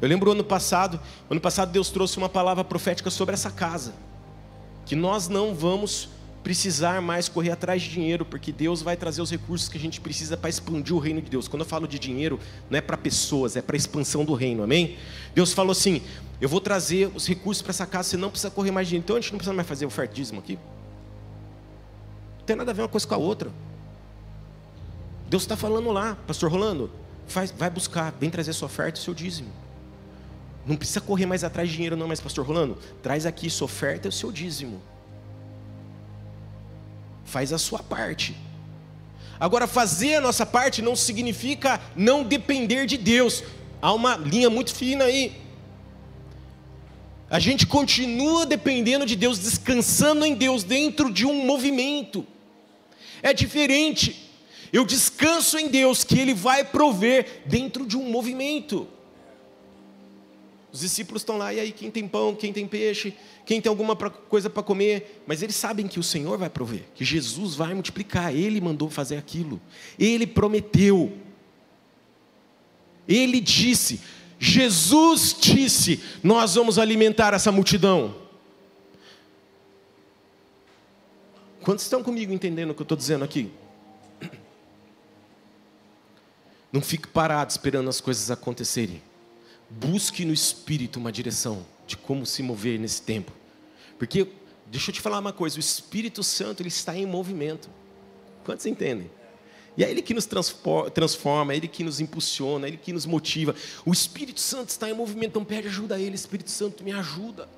Eu 0.00 0.08
lembro 0.08 0.32
ano 0.32 0.44
passado, 0.44 1.00
ano 1.30 1.40
passado 1.40 1.72
Deus 1.72 1.88
trouxe 1.88 2.18
uma 2.18 2.28
palavra 2.28 2.62
profética 2.62 3.10
sobre 3.10 3.34
essa 3.34 3.50
casa. 3.50 3.94
Que 4.84 4.94
nós 4.94 5.28
não 5.28 5.54
vamos 5.54 6.10
precisar 6.46 7.00
mais 7.00 7.28
correr 7.28 7.50
atrás 7.50 7.82
de 7.82 7.88
dinheiro, 7.88 8.24
porque 8.24 8.52
Deus 8.52 8.80
vai 8.80 8.96
trazer 8.96 9.20
os 9.20 9.30
recursos 9.30 9.68
que 9.68 9.76
a 9.76 9.80
gente 9.80 10.00
precisa 10.00 10.36
para 10.36 10.48
expandir 10.48 10.94
o 10.94 10.98
reino 10.98 11.20
de 11.20 11.28
Deus. 11.28 11.48
Quando 11.48 11.62
eu 11.62 11.66
falo 11.66 11.88
de 11.88 11.98
dinheiro, 11.98 12.38
não 12.70 12.78
é 12.78 12.80
para 12.80 12.96
pessoas, 12.96 13.56
é 13.56 13.62
para 13.62 13.76
expansão 13.76 14.24
do 14.24 14.32
reino, 14.32 14.62
amém? 14.62 14.96
Deus 15.34 15.52
falou 15.52 15.72
assim: 15.72 16.02
eu 16.40 16.48
vou 16.48 16.60
trazer 16.60 17.10
os 17.14 17.26
recursos 17.26 17.62
para 17.62 17.70
essa 17.70 17.86
casa, 17.86 18.10
você 18.10 18.16
não 18.16 18.30
precisa 18.30 18.50
correr 18.50 18.70
mais 18.70 18.88
dinheiro. 18.88 19.04
Então 19.04 19.16
a 19.16 19.20
gente 19.20 19.32
não 19.32 19.38
precisa 19.38 19.54
mais 19.54 19.66
fazer 19.66 19.86
oferta 19.86 20.14
dízimo 20.14 20.40
aqui. 20.40 20.58
Não 22.38 22.44
tem 22.44 22.56
nada 22.56 22.70
a 22.70 22.74
ver 22.74 22.82
uma 22.82 22.88
coisa 22.88 23.06
com 23.06 23.14
a 23.14 23.18
outra. 23.18 23.50
Deus 25.28 25.42
está 25.42 25.56
falando 25.56 25.90
lá, 25.90 26.16
Pastor 26.26 26.50
Rolando, 26.50 26.90
faz, 27.26 27.50
vai 27.50 27.70
buscar, 27.70 28.12
vem 28.20 28.30
trazer 28.30 28.52
sua 28.52 28.66
oferta 28.66 29.00
e 29.00 29.02
seu 29.02 29.14
dízimo. 29.14 29.50
Não 30.66 30.76
precisa 30.76 31.00
correr 31.00 31.26
mais 31.26 31.42
atrás 31.42 31.68
de 31.68 31.74
dinheiro, 31.74 31.96
não, 31.96 32.08
mas 32.08 32.20
Pastor 32.20 32.44
Rolando, 32.44 32.76
traz 33.02 33.24
aqui 33.24 33.48
sua 33.48 33.64
oferta 33.64 34.06
e 34.06 34.10
o 34.10 34.12
seu 34.12 34.30
dízimo 34.30 34.80
faz 37.26 37.52
a 37.52 37.58
sua 37.58 37.80
parte. 37.80 38.36
Agora, 39.38 39.66
fazer 39.66 40.14
a 40.14 40.20
nossa 40.20 40.46
parte 40.46 40.80
não 40.80 40.96
significa 40.96 41.80
não 41.94 42.24
depender 42.24 42.86
de 42.86 42.96
Deus. 42.96 43.44
Há 43.82 43.92
uma 43.92 44.16
linha 44.16 44.48
muito 44.48 44.74
fina 44.74 45.04
aí. 45.04 45.45
A 47.28 47.38
gente 47.38 47.66
continua 47.66 48.46
dependendo 48.46 49.04
de 49.04 49.16
Deus, 49.16 49.38
descansando 49.38 50.24
em 50.24 50.34
Deus 50.34 50.62
dentro 50.62 51.12
de 51.12 51.26
um 51.26 51.44
movimento. 51.44 52.24
É 53.22 53.32
diferente. 53.32 54.30
Eu 54.72 54.84
descanso 54.84 55.58
em 55.58 55.68
Deus 55.68 56.04
que 56.04 56.18
Ele 56.18 56.34
vai 56.34 56.64
prover 56.64 57.42
dentro 57.46 57.84
de 57.84 57.96
um 57.96 58.08
movimento. 58.08 58.86
Os 60.72 60.80
discípulos 60.80 61.22
estão 61.22 61.38
lá, 61.38 61.54
e 61.54 61.58
aí, 61.58 61.72
quem 61.72 61.90
tem 61.90 62.06
pão, 62.06 62.34
quem 62.34 62.52
tem 62.52 62.66
peixe, 62.66 63.14
quem 63.46 63.62
tem 63.62 63.70
alguma 63.70 63.96
coisa 63.96 64.50
para 64.50 64.62
comer, 64.62 65.22
mas 65.26 65.42
eles 65.42 65.56
sabem 65.56 65.88
que 65.88 65.98
o 65.98 66.02
Senhor 66.02 66.36
vai 66.36 66.50
prover, 66.50 66.84
que 66.94 67.02
Jesus 67.02 67.54
vai 67.54 67.72
multiplicar, 67.72 68.34
Ele 68.34 68.60
mandou 68.60 68.90
fazer 68.90 69.16
aquilo, 69.16 69.58
Ele 69.98 70.26
prometeu, 70.26 71.16
Ele 73.08 73.40
disse, 73.40 74.00
Jesus 74.38 75.34
disse: 75.38 76.02
Nós 76.22 76.54
vamos 76.54 76.78
alimentar 76.78 77.34
essa 77.34 77.50
multidão. 77.50 78.14
Quantos 81.62 81.84
estão 81.84 82.02
comigo 82.02 82.32
entendendo 82.32 82.70
o 82.70 82.74
que 82.74 82.82
eu 82.82 82.84
estou 82.84 82.96
dizendo 82.96 83.24
aqui? 83.24 83.50
Não 86.72 86.80
fique 86.80 87.08
parado 87.08 87.50
esperando 87.50 87.88
as 87.88 88.00
coisas 88.00 88.30
acontecerem. 88.30 89.02
Busque 89.68 90.24
no 90.24 90.32
Espírito 90.32 91.00
uma 91.00 91.10
direção 91.10 91.66
de 91.86 91.96
como 91.96 92.24
se 92.24 92.42
mover 92.42 92.78
nesse 92.78 93.02
tempo. 93.02 93.32
Porque, 93.98 94.28
deixa 94.66 94.90
eu 94.90 94.94
te 94.94 95.00
falar 95.00 95.18
uma 95.18 95.32
coisa: 95.32 95.56
o 95.56 95.60
Espírito 95.60 96.22
Santo 96.22 96.60
ele 96.60 96.68
está 96.68 96.96
em 96.96 97.06
movimento. 97.06 97.68
Quantos 98.44 98.66
entendem? 98.66 99.10
E 99.76 99.84
é 99.84 99.90
Ele 99.90 100.00
que 100.00 100.14
nos 100.14 100.26
transforma, 100.26 101.52
é 101.52 101.56
Ele 101.56 101.68
que 101.68 101.84
nos 101.84 102.00
impulsiona, 102.00 102.66
é 102.66 102.70
Ele 102.70 102.76
que 102.78 102.92
nos 102.92 103.04
motiva. 103.04 103.54
O 103.84 103.92
Espírito 103.92 104.40
Santo 104.40 104.70
está 104.70 104.88
em 104.88 104.94
movimento, 104.94 105.30
então 105.30 105.44
pede 105.44 105.68
ajuda 105.68 105.96
a 105.96 106.00
Ele, 106.00 106.14
Espírito 106.14 106.50
Santo 106.50 106.82
me 106.82 106.92
ajuda. 106.92 107.48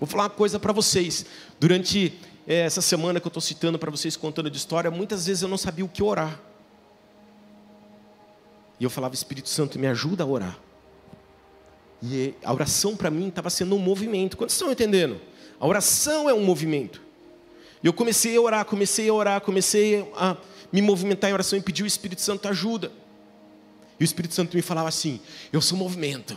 Vou 0.00 0.06
falar 0.06 0.24
uma 0.24 0.30
coisa 0.30 0.58
para 0.58 0.72
vocês. 0.72 1.26
Durante 1.60 2.18
é, 2.46 2.60
essa 2.60 2.80
semana 2.80 3.20
que 3.20 3.26
eu 3.26 3.30
estou 3.30 3.40
citando 3.40 3.78
para 3.78 3.90
vocês, 3.90 4.16
contando 4.16 4.50
de 4.50 4.56
história, 4.56 4.90
muitas 4.90 5.26
vezes 5.26 5.42
eu 5.42 5.48
não 5.48 5.58
sabia 5.58 5.84
o 5.84 5.88
que 5.88 6.02
orar. 6.02 6.40
E 8.80 8.84
eu 8.84 8.90
falava, 8.90 9.14
Espírito 9.14 9.48
Santo, 9.48 9.78
me 9.78 9.86
ajuda 9.86 10.24
a 10.24 10.26
orar. 10.26 10.58
E 12.02 12.34
a 12.42 12.52
oração 12.52 12.96
para 12.96 13.10
mim 13.10 13.28
estava 13.28 13.50
sendo 13.50 13.76
um 13.76 13.78
movimento. 13.78 14.36
Quantos 14.36 14.54
estão 14.54 14.72
entendendo? 14.72 15.20
A 15.60 15.66
oração 15.66 16.30
é 16.30 16.34
um 16.34 16.42
movimento. 16.42 17.02
E 17.82 17.86
eu 17.86 17.92
comecei 17.92 18.36
a 18.36 18.40
orar, 18.40 18.64
comecei 18.64 19.08
a 19.08 19.12
orar, 19.12 19.40
comecei 19.42 20.10
a 20.16 20.36
me 20.72 20.80
movimentar 20.80 21.30
em 21.30 21.32
oração 21.32 21.58
e 21.58 21.62
pedir 21.62 21.82
o 21.82 21.86
Espírito 21.86 22.20
Santo 22.20 22.48
ajuda. 22.48 22.92
E 23.98 24.02
o 24.02 24.04
Espírito 24.04 24.34
Santo 24.34 24.56
me 24.56 24.62
falava 24.62 24.88
assim: 24.88 25.20
Eu 25.52 25.60
sou 25.60 25.76
movimento. 25.76 26.36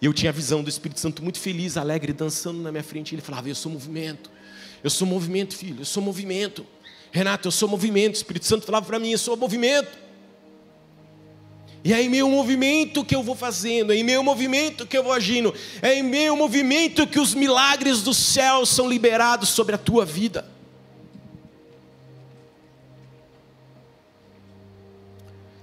E 0.00 0.06
eu 0.06 0.14
tinha 0.14 0.30
a 0.30 0.32
visão 0.32 0.62
do 0.62 0.70
Espírito 0.70 0.98
Santo 0.98 1.22
muito 1.22 1.38
feliz, 1.38 1.76
alegre, 1.76 2.12
dançando 2.12 2.60
na 2.62 2.70
minha 2.70 2.82
frente. 2.82 3.14
Ele 3.14 3.22
falava: 3.22 3.48
Eu 3.48 3.54
sou 3.54 3.70
movimento. 3.70 4.30
Eu 4.82 4.88
sou 4.88 5.06
movimento, 5.06 5.56
filho. 5.56 5.82
Eu 5.82 5.84
sou 5.84 6.02
movimento. 6.02 6.64
Renato, 7.12 7.48
eu 7.48 7.52
sou 7.52 7.68
movimento. 7.68 8.14
O 8.14 8.16
Espírito 8.16 8.46
Santo 8.46 8.64
falava 8.64 8.86
para 8.86 8.98
mim: 8.98 9.12
Eu 9.12 9.18
sou 9.18 9.36
movimento. 9.36 9.98
E 11.82 11.94
é 11.94 12.02
em 12.02 12.08
meu 12.08 12.28
movimento 12.28 13.04
que 13.04 13.14
eu 13.14 13.22
vou 13.22 13.34
fazendo, 13.34 13.92
é 13.92 13.96
em 13.96 14.04
meu 14.04 14.22
movimento 14.22 14.86
que 14.86 14.96
eu 14.96 15.02
vou 15.02 15.12
agindo, 15.12 15.54
é 15.80 15.94
em 15.94 16.02
meu 16.02 16.36
movimento 16.36 17.06
que 17.06 17.18
os 17.18 17.34
milagres 17.34 18.02
do 18.02 18.12
céu 18.12 18.66
são 18.66 18.86
liberados 18.86 19.48
sobre 19.48 19.74
a 19.74 19.78
tua 19.78 20.04
vida. 20.04 20.46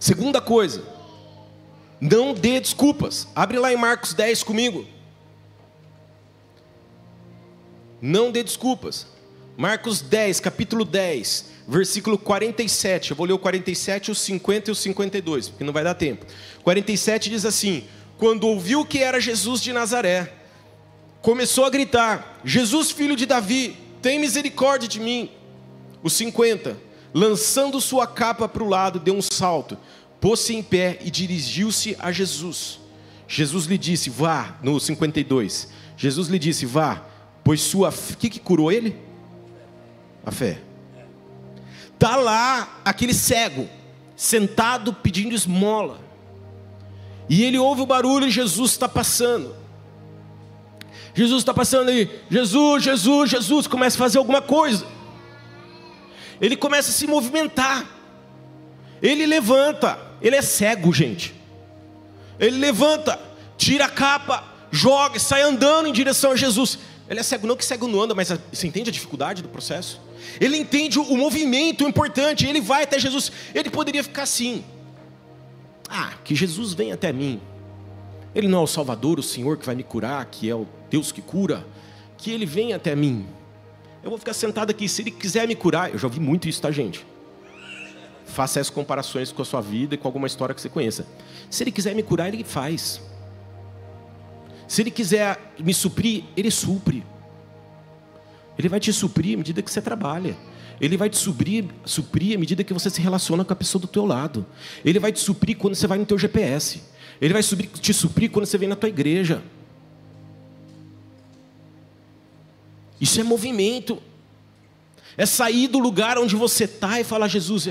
Segunda 0.07 0.39
coisa, 0.39 0.85
não 1.99 2.33
dê 2.33 2.61
desculpas. 2.61 3.27
Abre 3.35 3.59
lá 3.59 3.73
em 3.73 3.75
Marcos 3.75 4.13
10 4.13 4.41
comigo. 4.41 4.87
Não 8.01 8.31
dê 8.31 8.41
desculpas. 8.41 9.05
Marcos 9.57 9.99
10, 9.99 10.39
capítulo 10.39 10.85
10 10.85 11.57
versículo 11.67 12.17
47. 12.17 13.11
Eu 13.11 13.17
vou 13.17 13.25
ler 13.25 13.33
o 13.33 13.37
47, 13.37 14.11
o 14.11 14.15
50 14.15 14.69
e 14.69 14.71
o 14.71 14.75
52, 14.75 15.49
porque 15.49 15.65
não 15.65 15.73
vai 15.73 15.83
dar 15.83 15.93
tempo. 15.93 16.25
47 16.63 17.29
diz 17.29 17.43
assim: 17.43 17.83
Quando 18.17 18.47
ouviu 18.47 18.85
que 18.85 18.99
era 18.99 19.19
Jesus 19.19 19.59
de 19.59 19.73
Nazaré, 19.73 20.31
começou 21.21 21.65
a 21.65 21.69
gritar: 21.69 22.39
Jesus, 22.45 22.91
filho 22.91 23.17
de 23.17 23.25
Davi, 23.25 23.75
tem 24.01 24.17
misericórdia 24.19 24.87
de 24.87 25.01
mim. 25.01 25.29
O 26.01 26.09
50, 26.09 26.86
lançando 27.13 27.81
sua 27.81 28.05
capa 28.07 28.47
para 28.47 28.63
o 28.63 28.69
lado, 28.69 28.99
deu 28.99 29.15
um 29.15 29.21
salto, 29.21 29.77
pôs-se 30.19 30.55
em 30.55 30.63
pé 30.63 30.99
e 31.01 31.09
dirigiu-se 31.09 31.95
a 31.99 32.11
Jesus. 32.11 32.79
Jesus 33.27 33.65
lhe 33.65 33.77
disse: 33.77 34.09
Vá, 34.09 34.55
no 34.61 34.79
52. 34.79 35.69
Jesus 35.97 36.27
lhe 36.27 36.39
disse: 36.39 36.65
Vá, 36.65 37.03
pois 37.43 37.61
sua. 37.61 37.89
O 37.89 38.17
que, 38.17 38.29
que 38.29 38.39
curou 38.39 38.71
ele? 38.71 38.95
A 40.25 40.31
fé. 40.31 40.59
Está 41.93 42.15
lá 42.15 42.79
aquele 42.85 43.13
cego, 43.13 43.67
sentado 44.15 44.93
pedindo 44.93 45.33
esmola. 45.33 45.99
E 47.29 47.43
ele 47.43 47.57
ouve 47.57 47.81
o 47.81 47.85
barulho 47.85 48.27
e 48.27 48.31
Jesus 48.31 48.71
está 48.71 48.87
passando. 48.87 49.55
Jesus 51.13 51.41
está 51.41 51.53
passando 51.53 51.89
aí, 51.89 52.07
Jesus, 52.29 52.83
Jesus, 52.83 53.31
Jesus, 53.31 53.65
começa 53.65 53.97
a 53.97 53.99
fazer 53.99 54.19
alguma 54.19 54.41
coisa. 54.41 54.85
Ele 56.39 56.55
começa 56.55 56.89
a 56.89 56.93
se 56.93 57.07
movimentar. 57.07 57.85
Ele 59.01 59.25
levanta, 59.25 59.99
ele 60.21 60.35
é 60.35 60.41
cego, 60.41 60.93
gente. 60.93 61.35
Ele 62.39 62.57
levanta, 62.57 63.19
tira 63.57 63.85
a 63.85 63.89
capa, 63.89 64.43
joga, 64.71 65.19
sai 65.19 65.41
andando 65.41 65.87
em 65.87 65.91
direção 65.91 66.31
a 66.31 66.35
Jesus. 66.35 66.79
Ele 67.09 67.19
é 67.19 67.23
cego, 67.23 67.47
não 67.47 67.55
que 67.55 67.65
cego 67.65 67.87
não 67.87 68.01
anda, 68.01 68.13
mas 68.13 68.31
você 68.51 68.67
entende 68.67 68.89
a 68.89 68.93
dificuldade 68.93 69.41
do 69.41 69.49
processo? 69.49 70.01
Ele 70.39 70.57
entende 70.57 70.99
o 70.99 71.17
movimento 71.17 71.83
importante, 71.83 72.45
ele 72.45 72.59
vai 72.59 72.83
até 72.83 72.99
Jesus. 72.99 73.31
Ele 73.53 73.69
poderia 73.69 74.03
ficar 74.03 74.23
assim: 74.23 74.63
Ah, 75.89 76.13
que 76.23 76.35
Jesus 76.35 76.73
venha 76.73 76.95
até 76.95 77.13
mim. 77.13 77.39
Ele 78.35 78.47
não 78.47 78.59
é 78.59 78.63
o 78.63 78.67
Salvador, 78.67 79.19
o 79.19 79.23
Senhor 79.23 79.57
que 79.57 79.65
vai 79.65 79.73
me 79.73 79.83
curar, 79.83 80.25
que 80.25 80.49
é 80.49 80.55
o 80.55 80.67
Deus 80.89 81.11
que 81.11 81.21
cura. 81.21 81.65
Que 82.17 82.31
ele 82.31 82.45
venha 82.45 82.75
até 82.75 82.95
mim. 82.95 83.27
Eu 84.07 84.11
vou 84.11 84.17
ficar 84.17 84.33
sentado 84.33 84.71
aqui, 84.71 84.87
se 84.87 85.01
ele 85.01 85.11
quiser 85.11 85.45
me 85.45 85.53
curar, 85.53 85.91
eu 85.91 85.97
já 85.99 86.07
ouvi 86.07 86.17
muito 86.17 86.47
isso, 86.47 86.61
tá, 86.61 86.71
gente? 86.71 87.05
Faça 88.25 88.57
essas 88.57 88.69
comparações 88.69 89.33
com 89.33 89.41
a 89.41 89.45
sua 89.45 89.59
vida 89.59 89.95
e 89.95 89.97
com 89.97 90.07
alguma 90.07 90.25
história 90.25 90.55
que 90.55 90.61
você 90.61 90.69
conheça. 90.69 91.05
Se 91.49 91.61
ele 91.61 91.73
quiser 91.73 91.93
me 91.93 92.01
curar, 92.01 92.33
ele 92.33 92.45
faz. 92.45 93.01
Se 94.65 94.81
ele 94.81 94.91
quiser 94.91 95.53
me 95.59 95.73
suprir, 95.73 96.23
ele 96.37 96.49
supre. 96.49 97.03
Ele 98.57 98.69
vai 98.69 98.79
te 98.79 98.93
suprir 98.93 99.33
à 99.33 99.37
medida 99.39 99.61
que 99.61 99.69
você 99.69 99.81
trabalha. 99.81 100.37
Ele 100.79 100.95
vai 100.95 101.09
te 101.09 101.17
suprir, 101.17 101.65
suprir 101.83 102.37
à 102.37 102.39
medida 102.39 102.63
que 102.63 102.73
você 102.73 102.89
se 102.89 103.01
relaciona 103.01 103.43
com 103.43 103.51
a 103.51 103.57
pessoa 103.57 103.81
do 103.81 103.89
teu 103.89 104.05
lado. 104.05 104.45
Ele 104.85 104.99
vai 104.99 105.11
te 105.11 105.19
suprir 105.19 105.57
quando 105.57 105.75
você 105.75 105.85
vai 105.85 105.97
no 105.97 106.05
teu 106.05 106.17
GPS. 106.17 106.81
Ele 107.19 107.33
vai 107.33 107.43
te 107.43 107.93
suprir 107.93 108.31
quando 108.31 108.45
você 108.45 108.57
vem 108.57 108.69
na 108.69 108.75
tua 108.77 108.87
igreja. 108.87 109.43
Isso 112.99 113.19
é 113.19 113.23
movimento. 113.23 114.01
É 115.15 115.25
sair 115.25 115.67
do 115.67 115.79
lugar 115.79 116.17
onde 116.17 116.35
você 116.35 116.65
está 116.65 116.99
e 116.99 117.03
falar, 117.03 117.27
Jesus, 117.27 117.69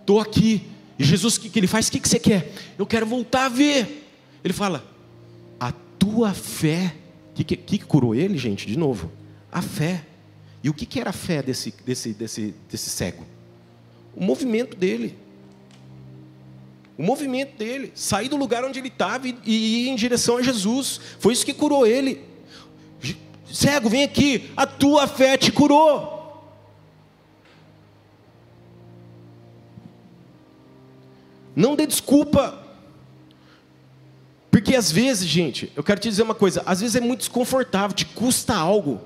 estou 0.00 0.20
aqui. 0.20 0.62
E 0.98 1.04
Jesus, 1.04 1.36
o 1.36 1.40
que, 1.40 1.50
que 1.50 1.58
ele 1.58 1.66
faz? 1.66 1.88
O 1.88 1.92
que, 1.92 2.00
que 2.00 2.08
você 2.08 2.18
quer? 2.18 2.52
Eu 2.78 2.86
quero 2.86 3.06
voltar 3.06 3.46
a 3.46 3.48
ver. 3.50 4.04
Ele 4.42 4.54
fala, 4.54 4.84
tua 6.06 6.32
fé. 6.32 6.94
O 7.30 7.34
que, 7.34 7.44
que, 7.44 7.56
que 7.56 7.84
curou 7.84 8.14
ele, 8.14 8.38
gente? 8.38 8.66
De 8.66 8.78
novo, 8.78 9.10
a 9.50 9.60
fé. 9.60 10.04
E 10.62 10.70
o 10.70 10.74
que, 10.74 10.86
que 10.86 10.98
era 11.00 11.10
a 11.10 11.12
fé 11.12 11.42
desse, 11.42 11.74
desse, 11.84 12.12
desse, 12.12 12.54
desse 12.70 12.90
cego? 12.90 13.24
O 14.14 14.24
movimento 14.24 14.76
dele. 14.76 15.16
O 16.96 17.02
movimento 17.02 17.56
dele. 17.58 17.92
Sair 17.94 18.28
do 18.28 18.36
lugar 18.36 18.64
onde 18.64 18.78
ele 18.78 18.88
estava 18.88 19.28
e 19.28 19.34
ir 19.44 19.88
em 19.88 19.96
direção 19.96 20.38
a 20.38 20.42
Jesus. 20.42 21.00
Foi 21.18 21.32
isso 21.32 21.44
que 21.44 21.52
curou 21.52 21.86
ele. 21.86 22.24
Cego, 23.56 23.88
vem 23.88 24.04
aqui. 24.04 24.50
A 24.54 24.66
tua 24.66 25.08
fé 25.08 25.38
te 25.38 25.50
curou. 25.50 26.14
Não 31.54 31.74
dê 31.74 31.86
desculpa. 31.86 32.62
Porque 34.50 34.76
às 34.76 34.92
vezes, 34.92 35.26
gente, 35.26 35.72
eu 35.74 35.82
quero 35.82 35.98
te 35.98 36.06
dizer 36.10 36.22
uma 36.22 36.34
coisa: 36.34 36.62
às 36.66 36.82
vezes 36.82 36.96
é 36.96 37.00
muito 37.00 37.20
desconfortável, 37.20 37.96
te 37.96 38.04
custa 38.04 38.54
algo. 38.54 39.00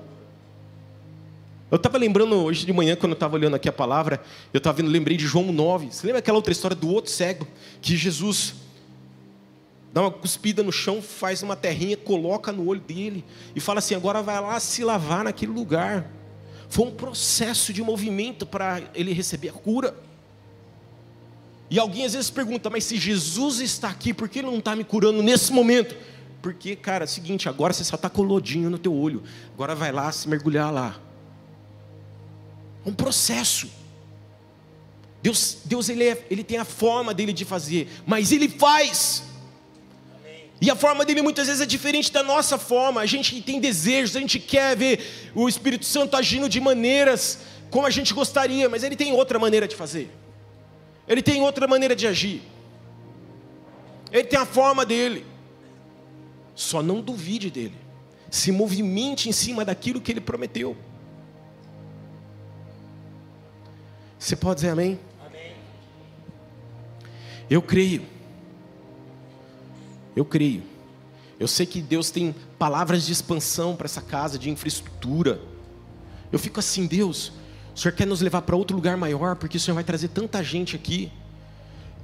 Eu 1.69 1.77
estava 1.77 1.97
lembrando 1.97 2.35
hoje 2.35 2.65
de 2.65 2.73
manhã, 2.73 2.97
quando 2.97 3.13
eu 3.13 3.15
estava 3.15 3.35
olhando 3.35 3.55
aqui 3.55 3.69
a 3.69 3.71
palavra, 3.73 4.21
eu 4.53 4.57
estava 4.57 4.75
vendo, 4.75 4.89
lembrei 4.89 5.15
de 5.15 5.25
João 5.25 5.49
9. 5.53 5.93
Você 5.93 6.05
lembra 6.05 6.19
aquela 6.19 6.37
outra 6.37 6.51
história 6.51 6.75
do 6.75 6.89
outro 6.89 7.09
cego? 7.09 7.47
Que 7.81 7.95
Jesus 7.95 8.55
dá 9.93 10.01
uma 10.01 10.11
cuspida 10.11 10.63
no 10.63 10.71
chão, 10.71 11.01
faz 11.01 11.43
uma 11.43 11.55
terrinha, 11.55 11.97
coloca 11.97 12.51
no 12.51 12.67
olho 12.67 12.81
dele 12.81 13.23
e 13.55 13.59
fala 13.59 13.79
assim: 13.79 13.95
agora 13.95 14.21
vai 14.21 14.39
lá 14.39 14.59
se 14.59 14.83
lavar 14.83 15.23
naquele 15.23 15.51
lugar. 15.51 16.09
Foi 16.69 16.85
um 16.85 16.91
processo 16.91 17.73
de 17.73 17.83
movimento 17.83 18.45
para 18.45 18.81
ele 18.95 19.11
receber 19.11 19.49
a 19.49 19.53
cura. 19.53 19.95
E 21.69 21.79
alguém 21.79 22.05
às 22.05 22.13
vezes 22.13 22.29
pergunta, 22.29 22.69
mas 22.69 22.83
se 22.85 22.97
Jesus 22.97 23.59
está 23.59 23.89
aqui, 23.89 24.13
por 24.13 24.27
que 24.27 24.39
ele 24.39 24.47
não 24.47 24.59
está 24.59 24.75
me 24.75 24.83
curando 24.83 25.21
nesse 25.21 25.51
momento? 25.51 25.95
Porque, 26.41 26.75
cara, 26.75 27.03
é 27.03 27.07
o 27.07 27.07
seguinte, 27.07 27.47
agora 27.47 27.71
você 27.71 27.83
só 27.83 27.95
está 27.95 28.09
com 28.09 28.23
lodinho 28.23 28.69
no 28.69 28.77
teu 28.77 28.93
olho. 28.93 29.23
Agora 29.53 29.75
vai 29.75 29.91
lá 29.91 30.11
se 30.11 30.27
mergulhar 30.27 30.71
lá. 30.71 30.99
É 32.85 32.89
um 32.89 32.93
processo. 32.93 33.69
Deus, 35.21 35.59
Deus 35.63 35.87
ele, 35.87 36.05
é, 36.05 36.25
ele 36.31 36.43
tem 36.43 36.57
a 36.57 36.65
forma 36.65 37.13
dele 37.13 37.31
de 37.31 37.45
fazer, 37.45 37.87
mas 38.05 38.31
ele 38.31 38.49
faz. 38.49 39.23
E 40.61 40.69
a 40.69 40.75
forma 40.75 41.03
dele 41.03 41.23
muitas 41.23 41.47
vezes 41.47 41.59
é 41.59 41.65
diferente 41.65 42.11
da 42.13 42.21
nossa 42.21 42.55
forma. 42.55 43.01
A 43.01 43.05
gente 43.07 43.41
tem 43.41 43.59
desejos, 43.59 44.15
a 44.15 44.19
gente 44.19 44.39
quer 44.39 44.77
ver 44.77 45.31
o 45.33 45.49
Espírito 45.49 45.85
Santo 45.85 46.15
agindo 46.15 46.47
de 46.47 46.61
maneiras 46.61 47.39
como 47.71 47.87
a 47.87 47.89
gente 47.89 48.13
gostaria, 48.13 48.69
mas 48.69 48.83
ele 48.83 48.95
tem 48.95 49.11
outra 49.11 49.39
maneira 49.39 49.67
de 49.67 49.75
fazer. 49.75 50.11
Ele 51.07 51.21
tem 51.23 51.41
outra 51.41 51.67
maneira 51.67 51.95
de 51.95 52.05
agir. 52.05 52.43
Ele 54.11 54.25
tem 54.25 54.37
a 54.37 54.45
forma 54.45 54.85
dele. 54.85 55.25
Só 56.53 56.83
não 56.83 57.01
duvide 57.01 57.49
dele. 57.49 57.75
Se 58.29 58.51
movimente 58.51 59.29
em 59.29 59.31
cima 59.31 59.65
daquilo 59.65 59.99
que 59.99 60.11
ele 60.11 60.21
prometeu. 60.21 60.77
Você 64.19 64.35
pode 64.35 64.55
dizer 64.55 64.69
amém? 64.69 64.99
Amém. 65.25 65.55
Eu 67.49 67.63
creio. 67.63 68.05
Eu 70.15 70.25
creio. 70.25 70.63
Eu 71.39 71.47
sei 71.47 71.65
que 71.65 71.81
Deus 71.81 72.11
tem 72.11 72.35
palavras 72.59 73.05
de 73.05 73.11
expansão 73.11 73.75
para 73.75 73.85
essa 73.85 74.01
casa, 74.01 74.37
de 74.37 74.49
infraestrutura. 74.49 75.41
Eu 76.31 76.37
fico 76.37 76.59
assim, 76.59 76.85
Deus, 76.85 77.31
o 77.75 77.79
Senhor 77.79 77.93
quer 77.93 78.05
nos 78.05 78.21
levar 78.21 78.41
para 78.43 78.55
outro 78.55 78.75
lugar 78.75 78.95
maior, 78.95 79.35
porque 79.35 79.57
o 79.57 79.59
Senhor 79.59 79.75
vai 79.75 79.83
trazer 79.83 80.09
tanta 80.09 80.43
gente 80.43 80.75
aqui. 80.75 81.11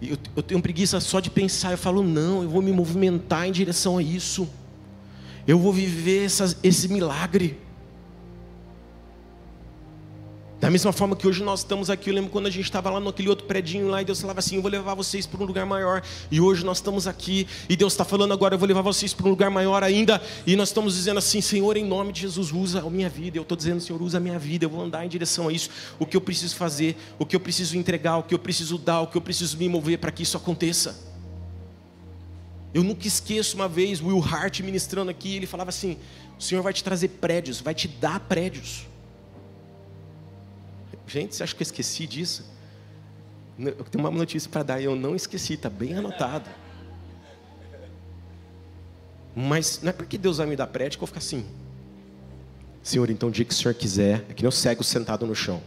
Eu, 0.01 0.17
eu 0.35 0.43
tenho 0.43 0.61
preguiça 0.61 0.99
só 0.99 1.19
de 1.19 1.29
pensar. 1.29 1.71
Eu 1.71 1.77
falo, 1.77 2.03
não, 2.03 2.43
eu 2.43 2.49
vou 2.49 2.61
me 2.61 2.71
movimentar 2.71 3.47
em 3.47 3.51
direção 3.51 3.97
a 3.97 4.03
isso. 4.03 4.47
Eu 5.47 5.59
vou 5.59 5.71
viver 5.71 6.25
esse 6.63 6.87
milagre. 6.87 7.59
Da 10.59 10.71
mesma 10.71 10.91
forma 10.91 11.15
que 11.15 11.27
hoje 11.27 11.43
nós 11.43 11.59
estamos 11.59 11.87
aqui, 11.87 12.09
eu 12.09 12.15
lembro 12.15 12.31
quando 12.31 12.47
a 12.47 12.49
gente 12.49 12.65
estava 12.65 12.89
lá 12.89 12.99
naquele 12.99 13.29
outro 13.29 13.45
predinho 13.45 13.87
lá 13.89 14.01
e 14.01 14.05
Deus 14.05 14.19
falava 14.19 14.39
assim: 14.39 14.55
Eu 14.55 14.61
vou 14.63 14.71
levar 14.71 14.95
vocês 14.95 15.27
para 15.27 15.39
um 15.43 15.45
lugar 15.45 15.67
maior. 15.67 16.01
E 16.31 16.41
hoje 16.41 16.65
nós 16.65 16.77
estamos 16.79 17.05
aqui 17.05 17.47
e 17.69 17.75
Deus 17.75 17.93
está 17.93 18.03
falando 18.03 18.33
agora: 18.33 18.55
Eu 18.55 18.59
vou 18.59 18.67
levar 18.67 18.81
vocês 18.81 19.13
para 19.13 19.27
um 19.27 19.29
lugar 19.29 19.51
maior 19.51 19.83
ainda. 19.83 20.19
E 20.47 20.55
nós 20.55 20.69
estamos 20.69 20.95
dizendo 20.95 21.19
assim: 21.19 21.41
Senhor, 21.41 21.77
em 21.77 21.85
nome 21.85 22.11
de 22.11 22.21
Jesus, 22.21 22.51
usa 22.51 22.79
a 22.79 22.89
minha 22.89 23.07
vida. 23.07 23.37
Eu 23.37 23.43
estou 23.43 23.55
dizendo: 23.55 23.79
Senhor, 23.79 24.01
usa 24.01 24.17
a 24.17 24.19
minha 24.19 24.39
vida. 24.39 24.65
Eu 24.65 24.69
vou 24.69 24.83
andar 24.83 25.05
em 25.05 25.09
direção 25.09 25.47
a 25.47 25.53
isso. 25.53 25.69
O 25.99 26.07
que 26.07 26.17
eu 26.17 26.21
preciso 26.21 26.55
fazer, 26.55 26.97
o 27.19 27.25
que 27.25 27.35
eu 27.35 27.39
preciso 27.39 27.77
entregar, 27.77 28.17
o 28.17 28.23
que 28.23 28.33
eu 28.33 28.39
preciso 28.39 28.79
dar, 28.79 29.01
o 29.01 29.07
que 29.07 29.15
eu 29.15 29.21
preciso 29.21 29.59
me 29.59 29.69
mover 29.69 29.99
para 29.99 30.11
que 30.11 30.23
isso 30.23 30.37
aconteça. 30.37 30.97
Eu 32.73 32.83
nunca 32.83 33.07
esqueço 33.07 33.55
uma 33.55 33.67
vez 33.67 34.01
Will 34.01 34.23
Hart 34.23 34.61
ministrando 34.61 35.11
aqui. 35.11 35.35
Ele 35.35 35.45
falava 35.45 35.69
assim: 35.69 35.99
O 36.35 36.41
Senhor 36.41 36.63
vai 36.63 36.73
te 36.73 36.83
trazer 36.83 37.09
prédios, 37.09 37.61
vai 37.61 37.75
te 37.75 37.87
dar 37.87 38.19
prédios. 38.21 38.87
Gente, 41.07 41.35
você 41.35 41.43
acha 41.43 41.55
que 41.55 41.61
eu 41.61 41.65
esqueci 41.65 42.05
disso? 42.05 42.45
Eu 43.57 43.85
tenho 43.85 44.03
uma 44.03 44.11
notícia 44.11 44.49
para 44.49 44.61
dar, 44.61 44.81
eu 44.81 44.95
não 44.95 45.15
esqueci, 45.15 45.53
está 45.53 45.69
bem 45.69 45.95
anotado. 45.95 46.49
Mas 49.33 49.79
não 49.81 49.89
é 49.89 49.93
porque 49.93 50.17
Deus 50.17 50.37
vai 50.37 50.45
me 50.45 50.55
dar 50.55 50.67
prédio 50.67 50.99
que 50.99 51.03
eu 51.03 51.07
vou 51.07 51.07
ficar 51.07 51.19
assim. 51.19 51.45
Senhor, 52.83 53.09
então 53.09 53.29
o 53.29 53.31
dia 53.31 53.45
que 53.45 53.53
o 53.53 53.55
Senhor 53.55 53.73
quiser, 53.73 54.25
é 54.29 54.33
que 54.33 54.43
nem 54.43 54.47
eu 54.47 54.51
cego 54.51 54.83
sentado 54.83 55.25
no 55.25 55.33
chão. 55.33 55.61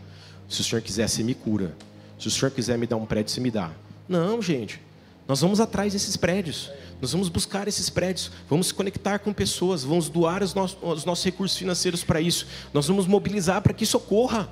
Se 0.48 0.60
o 0.60 0.64
Senhor 0.64 0.82
quiser, 0.82 1.08
você 1.08 1.22
me 1.22 1.34
cura. 1.34 1.74
Se 2.18 2.28
o 2.28 2.30
Senhor 2.30 2.50
quiser 2.50 2.76
me 2.76 2.86
dar 2.86 2.96
um 2.96 3.06
prédio, 3.06 3.32
você 3.32 3.40
me 3.40 3.50
dá. 3.50 3.70
Não, 4.08 4.42
gente. 4.42 4.80
Nós 5.26 5.40
vamos 5.40 5.60
atrás 5.60 5.92
desses 5.92 6.16
prédios. 6.16 6.70
Nós 7.00 7.12
vamos 7.12 7.28
buscar 7.28 7.68
esses 7.68 7.88
prédios. 7.88 8.30
Vamos 8.48 8.68
se 8.68 8.74
conectar 8.74 9.18
com 9.20 9.32
pessoas. 9.32 9.84
Vamos 9.84 10.08
doar 10.08 10.42
os 10.42 10.52
nossos, 10.54 10.76
os 10.82 11.04
nossos 11.04 11.24
recursos 11.24 11.56
financeiros 11.56 12.02
para 12.02 12.20
isso. 12.20 12.46
Nós 12.74 12.88
vamos 12.88 13.06
mobilizar 13.06 13.62
para 13.62 13.72
que 13.72 13.84
isso 13.84 13.96
ocorra. 13.96 14.50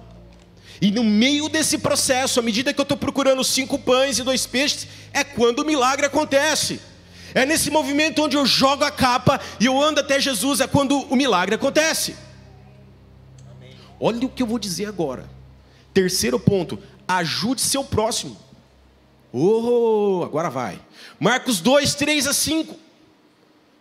E 0.80 0.90
no 0.90 1.02
meio 1.02 1.48
desse 1.48 1.78
processo, 1.78 2.38
à 2.38 2.42
medida 2.42 2.72
que 2.72 2.80
eu 2.80 2.84
estou 2.84 2.96
procurando 2.96 3.42
cinco 3.42 3.78
pães 3.78 4.18
e 4.18 4.22
dois 4.22 4.46
peixes, 4.46 4.86
é 5.12 5.24
quando 5.24 5.60
o 5.60 5.64
milagre 5.64 6.06
acontece. 6.06 6.80
É 7.34 7.44
nesse 7.44 7.70
movimento 7.70 8.22
onde 8.22 8.36
eu 8.36 8.46
jogo 8.46 8.84
a 8.84 8.90
capa 8.90 9.40
e 9.60 9.66
eu 9.66 9.80
ando 9.80 10.00
até 10.00 10.20
Jesus, 10.20 10.60
é 10.60 10.66
quando 10.66 10.98
o 10.98 11.16
milagre 11.16 11.54
acontece. 11.54 12.16
Olha 14.00 14.26
o 14.26 14.28
que 14.28 14.42
eu 14.42 14.46
vou 14.46 14.58
dizer 14.58 14.86
agora. 14.86 15.28
Terceiro 15.92 16.38
ponto: 16.38 16.78
ajude 17.06 17.60
seu 17.60 17.82
próximo. 17.82 18.36
Oh, 19.32 20.22
agora 20.24 20.48
vai. 20.48 20.80
Marcos 21.18 21.60
2, 21.60 21.94
3 21.94 22.28
a 22.28 22.32
5. 22.32 22.76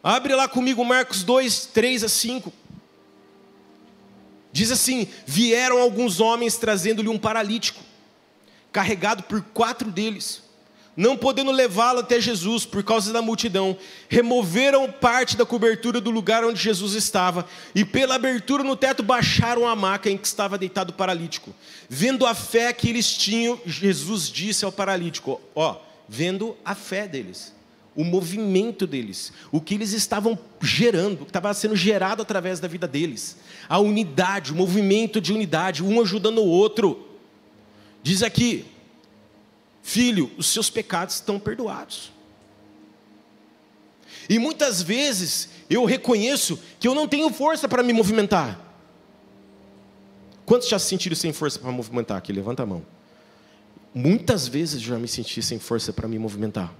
Abre 0.03 0.35
lá 0.35 0.47
comigo 0.47 0.83
Marcos 0.83 1.23
2, 1.23 1.67
3 1.67 2.03
a 2.03 2.09
5. 2.09 2.51
Diz 4.57 4.71
assim: 4.71 5.07
vieram 5.23 5.79
alguns 5.79 6.19
homens 6.19 6.57
trazendo-lhe 6.57 7.07
um 7.07 7.19
paralítico, 7.19 7.79
carregado 8.71 9.21
por 9.21 9.39
quatro 9.53 9.91
deles, 9.91 10.41
não 10.95 11.15
podendo 11.15 11.51
levá-lo 11.51 11.99
até 11.99 12.19
Jesus 12.19 12.65
por 12.65 12.83
causa 12.83 13.13
da 13.13 13.21
multidão, 13.21 13.77
removeram 14.09 14.91
parte 14.91 15.37
da 15.37 15.45
cobertura 15.45 16.01
do 16.01 16.09
lugar 16.09 16.43
onde 16.43 16.59
Jesus 16.59 16.95
estava 16.95 17.45
e, 17.75 17.85
pela 17.85 18.15
abertura 18.15 18.63
no 18.63 18.75
teto, 18.75 19.03
baixaram 19.03 19.67
a 19.67 19.75
maca 19.75 20.09
em 20.09 20.17
que 20.17 20.25
estava 20.25 20.57
deitado 20.57 20.89
o 20.89 20.93
paralítico. 20.93 21.53
Vendo 21.87 22.25
a 22.25 22.33
fé 22.33 22.73
que 22.73 22.89
eles 22.89 23.13
tinham, 23.15 23.61
Jesus 23.63 24.27
disse 24.27 24.65
ao 24.65 24.71
paralítico: 24.71 25.39
Ó, 25.53 25.75
vendo 26.09 26.57
a 26.65 26.73
fé 26.73 27.07
deles 27.07 27.55
o 27.97 28.03
movimento 28.03 28.85
deles, 28.85 29.33
o 29.51 29.59
que 29.59 29.73
eles 29.73 29.91
estavam 29.91 30.37
gerando, 30.61 31.23
o 31.23 31.25
que 31.25 31.31
estava 31.31 31.51
sendo 31.55 31.75
gerado 31.75 32.21
através 32.21 32.59
da 32.59 32.67
vida 32.67 32.87
deles, 32.87 33.37
a 33.67 33.79
unidade, 33.79 34.53
o 34.53 34.55
movimento 34.55 35.19
de 35.19 35.33
unidade, 35.33 35.83
um 35.83 35.99
ajudando 35.99 36.37
o 36.37 36.45
outro. 36.45 37.07
Diz 38.03 38.21
aqui, 38.21 38.67
filho, 39.81 40.29
os 40.37 40.45
seus 40.45 40.69
pecados 40.69 41.15
estão 41.15 41.39
perdoados. 41.39 42.11
E 44.29 44.37
muitas 44.37 44.83
vezes 44.83 45.49
eu 45.67 45.83
reconheço 45.83 46.59
que 46.79 46.87
eu 46.87 46.93
não 46.93 47.07
tenho 47.07 47.31
força 47.31 47.67
para 47.67 47.81
me 47.81 47.93
movimentar. 47.93 48.61
Quantos 50.45 50.69
já 50.69 50.77
se 50.77 50.85
sentiram 50.85 51.15
sem 51.15 51.33
força 51.33 51.57
para 51.57 51.71
movimentar 51.71 52.17
aqui? 52.17 52.31
Levanta 52.31 52.61
a 52.61 52.65
mão. 52.65 52.85
Muitas 53.91 54.47
vezes 54.47 54.79
já 54.79 54.99
me 54.99 55.07
senti 55.07 55.41
sem 55.41 55.57
força 55.57 55.91
para 55.91 56.07
me 56.07 56.19
movimentar. 56.19 56.71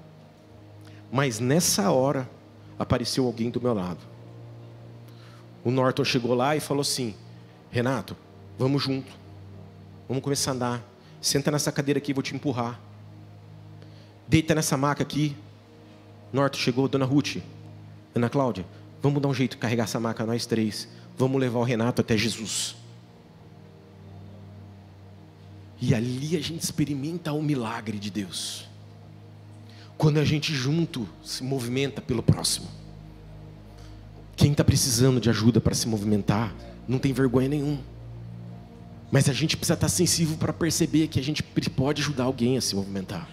Mas 1.12 1.40
nessa 1.40 1.90
hora 1.92 2.30
apareceu 2.78 3.26
alguém 3.26 3.50
do 3.50 3.62
meu 3.62 3.74
lado. 3.74 4.00
O 5.64 5.72
Norton 5.72 6.04
chegou 6.04 6.34
lá 6.34 6.56
e 6.56 6.60
falou 6.60 6.82
assim: 6.82 7.16
Renato, 7.72 8.16
vamos 8.58 8.84
junto. 8.84 9.12
Vamos 10.08 10.24
começar 10.24 10.52
a 10.52 10.54
andar. 10.54 10.84
Senta 11.22 11.52
nessa 11.52 11.72
cadeira 11.72 11.98
aqui, 11.98 12.14
vou 12.14 12.24
te 12.24 12.36
empurrar. 12.36 12.80
Deita 14.28 14.54
nessa 14.54 14.78
maca 14.78 15.04
aqui. 15.04 15.36
Norton 16.32 16.58
chegou, 16.58 16.88
Dona 16.88 17.06
Ruth, 17.06 17.38
Ana 18.14 18.30
Cláudia, 18.30 18.66
vamos 19.02 19.22
dar 19.22 19.30
um 19.30 19.34
jeito 19.34 19.52
de 19.52 19.58
carregar 19.58 19.86
essa 19.86 20.00
maca 20.00 20.26
nós 20.26 20.46
três. 20.46 20.88
Vamos 21.18 21.40
levar 21.40 21.60
o 21.60 21.64
Renato 21.64 22.02
até 22.02 22.18
Jesus. 22.18 22.76
E 25.80 25.96
ali 25.96 26.36
a 26.36 26.42
gente 26.42 26.64
experimenta 26.64 27.32
o 27.32 27.42
milagre 27.42 27.98
de 27.98 28.12
Deus 28.12 28.67
quando 29.98 30.20
a 30.20 30.26
gente 30.26 30.54
junto 30.54 31.08
se 31.24 31.44
movimenta 31.44 32.02
pelo 32.02 32.22
próximo. 32.22 32.68
Quem 34.36 34.52
está 34.52 34.64
precisando 34.64 35.20
de 35.20 35.30
ajuda 35.30 35.60
para 35.60 35.74
se 35.74 35.88
movimentar, 35.88 36.54
não 36.88 37.00
tem 37.00 37.12
vergonha 37.12 37.50
nenhuma. 37.50 37.80
Mas 39.12 39.28
a 39.28 39.34
gente 39.34 39.58
precisa 39.58 39.74
estar 39.74 39.90
sensível 39.90 40.38
para 40.38 40.54
perceber 40.54 41.08
que 41.08 41.20
a 41.20 41.24
gente 41.24 41.42
pode 41.76 42.02
ajudar 42.02 42.26
alguém 42.26 42.58
a 42.58 42.62
se 42.62 42.76
movimentar. 42.76 43.28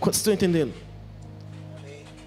Quantos 0.00 0.18
estão 0.18 0.32
entendendo? 0.32 0.72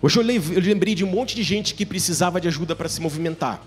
Hoje 0.01 0.19
eu 0.19 0.23
lembrei 0.23 0.95
de 0.95 1.03
um 1.03 1.09
monte 1.09 1.35
de 1.35 1.43
gente 1.43 1.73
que 1.73 1.85
precisava 1.85 2.39
de 2.39 2.47
ajuda 2.47 2.75
para 2.75 2.87
se 2.87 3.01
movimentar. 3.01 3.61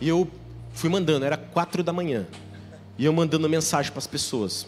E 0.00 0.08
eu 0.08 0.28
fui 0.74 0.90
mandando, 0.90 1.24
era 1.24 1.36
quatro 1.36 1.82
da 1.82 1.92
manhã. 1.92 2.26
E 2.98 3.04
eu 3.04 3.12
mandando 3.12 3.48
mensagem 3.48 3.90
para 3.90 4.00
as 4.00 4.06
pessoas. 4.06 4.66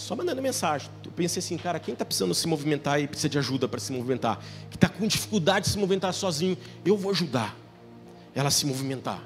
Só 0.00 0.16
mandando 0.16 0.40
mensagem. 0.40 0.88
Eu 1.04 1.12
pensei 1.12 1.40
assim, 1.40 1.58
cara, 1.58 1.78
quem 1.78 1.92
está 1.92 2.06
precisando 2.06 2.34
se 2.34 2.46
movimentar 2.48 2.98
e 2.98 3.06
precisa 3.06 3.28
de 3.28 3.38
ajuda 3.38 3.68
para 3.68 3.78
se 3.78 3.92
movimentar, 3.92 4.40
que 4.70 4.76
está 4.76 4.88
com 4.88 5.06
dificuldade 5.06 5.66
de 5.66 5.72
se 5.72 5.78
movimentar 5.78 6.14
sozinho, 6.14 6.56
eu 6.84 6.96
vou 6.96 7.12
ajudar 7.12 7.54
ela 8.34 8.48
a 8.48 8.50
se 8.50 8.64
movimentar. 8.64 9.22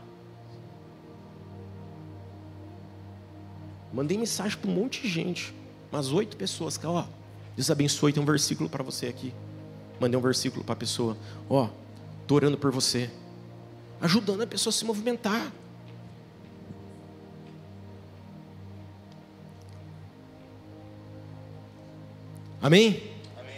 Mandei 3.93 4.18
mensagem 4.18 4.59
para 4.59 4.68
um 4.68 4.75
monte 4.75 5.01
de 5.03 5.09
gente, 5.09 5.55
umas 5.93 6.11
oito 6.11 6.37
pessoas, 6.37 6.77
que, 6.77 6.85
ó, 6.85 7.05
Deus 7.55 7.70
abençoe, 7.70 8.12
tem 8.12 8.20
um 8.20 8.27
versículo 8.27 8.68
para 8.68 8.83
você 8.83 9.07
aqui. 9.07 9.33
Mandei 10.01 10.18
um 10.18 10.22
versículo 10.22 10.64
para 10.64 10.72
a 10.72 10.77
pessoa, 10.77 11.16
ó, 11.49 11.68
estou 12.20 12.35
orando 12.35 12.59
por 12.59 12.72
você, 12.72 13.09
ajudando 14.01 14.43
a 14.43 14.47
pessoa 14.47 14.72
a 14.72 14.75
se 14.75 14.85
movimentar. 14.85 15.53
Amém? 22.65 23.03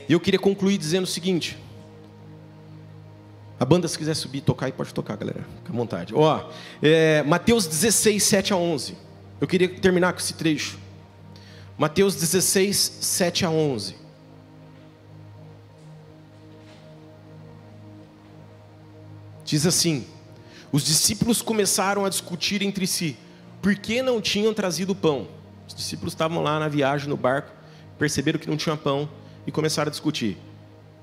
E 0.08 0.12
eu 0.12 0.18
queria 0.18 0.40
concluir 0.40 0.76
dizendo 0.76 1.04
o 1.04 1.06
seguinte. 1.06 1.56
A 3.56 3.64
banda, 3.64 3.86
se 3.86 3.96
quiser 3.96 4.14
subir 4.14 4.40
tocar, 4.40 4.72
pode 4.72 4.92
tocar, 4.92 5.16
galera. 5.16 5.46
Fica 5.58 5.72
à 5.72 5.76
vontade. 5.76 6.12
Ó, 6.12 6.50
é, 6.82 7.22
Mateus 7.22 7.68
16, 7.68 8.20
7 8.20 8.52
a 8.52 8.56
11. 8.56 8.96
Eu 9.40 9.46
queria 9.46 9.68
terminar 9.68 10.12
com 10.12 10.18
esse 10.18 10.34
trecho. 10.34 10.76
Mateus 11.78 12.16
16, 12.16 12.98
7 13.00 13.44
a 13.46 13.50
11. 13.50 13.94
Diz 19.44 19.66
assim: 19.66 20.04
Os 20.72 20.84
discípulos 20.84 21.40
começaram 21.40 22.04
a 22.04 22.08
discutir 22.08 22.60
entre 22.60 22.88
si, 22.88 23.16
por 23.62 23.76
que 23.76 24.02
não 24.02 24.20
tinham 24.20 24.52
trazido 24.52 24.96
pão? 24.96 25.28
Os 25.68 25.76
discípulos 25.76 26.12
estavam 26.12 26.42
lá 26.42 26.58
na 26.58 26.66
viagem 26.66 27.08
no 27.08 27.16
barco, 27.16 27.52
perceberam 27.98 28.38
que 28.38 28.48
não 28.48 28.56
tinha 28.56 28.76
pão 28.76 29.08
e 29.46 29.52
começaram 29.52 29.88
a 29.88 29.90
discutir 29.90 30.36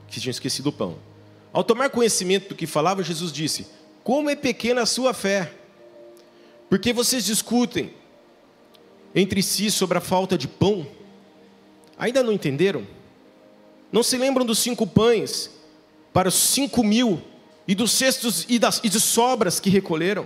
que 0.07 0.19
tinham 0.19 0.31
esquecido 0.31 0.67
o 0.67 0.71
pão. 0.71 0.97
Ao 1.51 1.63
tomar 1.63 1.89
conhecimento 1.89 2.49
do 2.49 2.55
que 2.55 2.67
falava, 2.67 3.03
Jesus 3.03 3.31
disse: 3.31 3.67
Como 4.03 4.29
é 4.29 4.35
pequena 4.35 4.81
a 4.81 4.85
sua 4.85 5.13
fé, 5.13 5.51
porque 6.69 6.93
vocês 6.93 7.25
discutem 7.25 7.93
entre 9.15 9.41
si 9.41 9.69
sobre 9.69 9.97
a 9.97 10.01
falta 10.01 10.37
de 10.37 10.47
pão? 10.47 10.85
Ainda 11.97 12.23
não 12.23 12.33
entenderam? 12.33 12.85
Não 13.91 14.01
se 14.01 14.17
lembram 14.17 14.45
dos 14.45 14.59
cinco 14.59 14.87
pães 14.87 15.51
para 16.11 16.27
os 16.27 16.35
cinco 16.35 16.83
mil 16.83 17.21
e 17.67 17.75
dos 17.75 17.91
cestos 17.91 18.45
e, 18.49 18.57
das, 18.57 18.81
e 18.83 18.89
de 18.89 18.99
sobras 18.99 19.59
que 19.59 19.69
recolheram? 19.69 20.25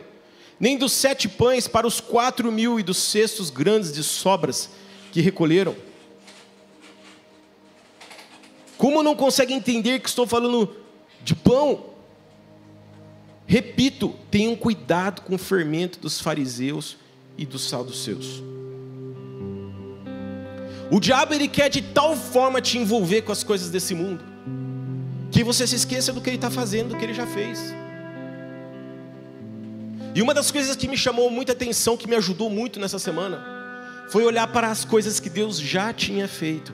Nem 0.59 0.77
dos 0.77 0.93
sete 0.93 1.27
pães 1.27 1.67
para 1.67 1.85
os 1.85 1.99
quatro 1.99 2.51
mil 2.51 2.79
e 2.79 2.83
dos 2.83 2.97
cestos 2.97 3.49
grandes 3.49 3.91
de 3.91 4.03
sobras 4.03 4.69
que 5.11 5.21
recolheram? 5.21 5.75
Como 8.77 9.01
não 9.01 9.15
conseguem 9.15 9.57
entender 9.57 9.99
que 9.99 10.09
estou 10.09 10.27
falando 10.27 10.75
de 11.23 11.35
pão? 11.35 11.85
Repito, 13.45 14.15
tenham 14.29 14.55
cuidado 14.55 15.21
com 15.21 15.35
o 15.35 15.37
fermento 15.37 15.99
dos 15.99 16.19
fariseus 16.19 16.97
e 17.37 17.45
dos 17.45 17.67
saduceus. 17.67 18.43
O 20.91 20.99
diabo 20.99 21.33
ele 21.33 21.47
quer 21.47 21.69
de 21.69 21.81
tal 21.81 22.15
forma 22.15 22.61
te 22.61 22.77
envolver 22.77 23.21
com 23.23 23.31
as 23.31 23.43
coisas 23.43 23.69
desse 23.69 23.93
mundo 23.93 24.23
que 25.31 25.43
você 25.43 25.67
se 25.67 25.75
esqueça 25.75 26.13
do 26.13 26.21
que 26.21 26.29
ele 26.29 26.37
está 26.37 26.49
fazendo, 26.49 26.89
do 26.89 26.97
que 26.97 27.03
ele 27.03 27.13
já 27.13 27.27
fez. 27.27 27.59
E 30.15 30.21
uma 30.21 30.33
das 30.33 30.49
coisas 30.49 30.75
que 30.75 30.87
me 30.87 30.97
chamou 30.97 31.29
muita 31.29 31.51
atenção, 31.51 31.97
que 31.97 32.07
me 32.07 32.15
ajudou 32.15 32.49
muito 32.49 32.79
nessa 32.79 32.97
semana, 32.97 33.45
foi 34.09 34.23
olhar 34.23 34.47
para 34.47 34.71
as 34.71 34.83
coisas 34.83 35.19
que 35.19 35.29
Deus 35.29 35.59
já 35.59 35.93
tinha 35.93 36.27
feito. 36.27 36.73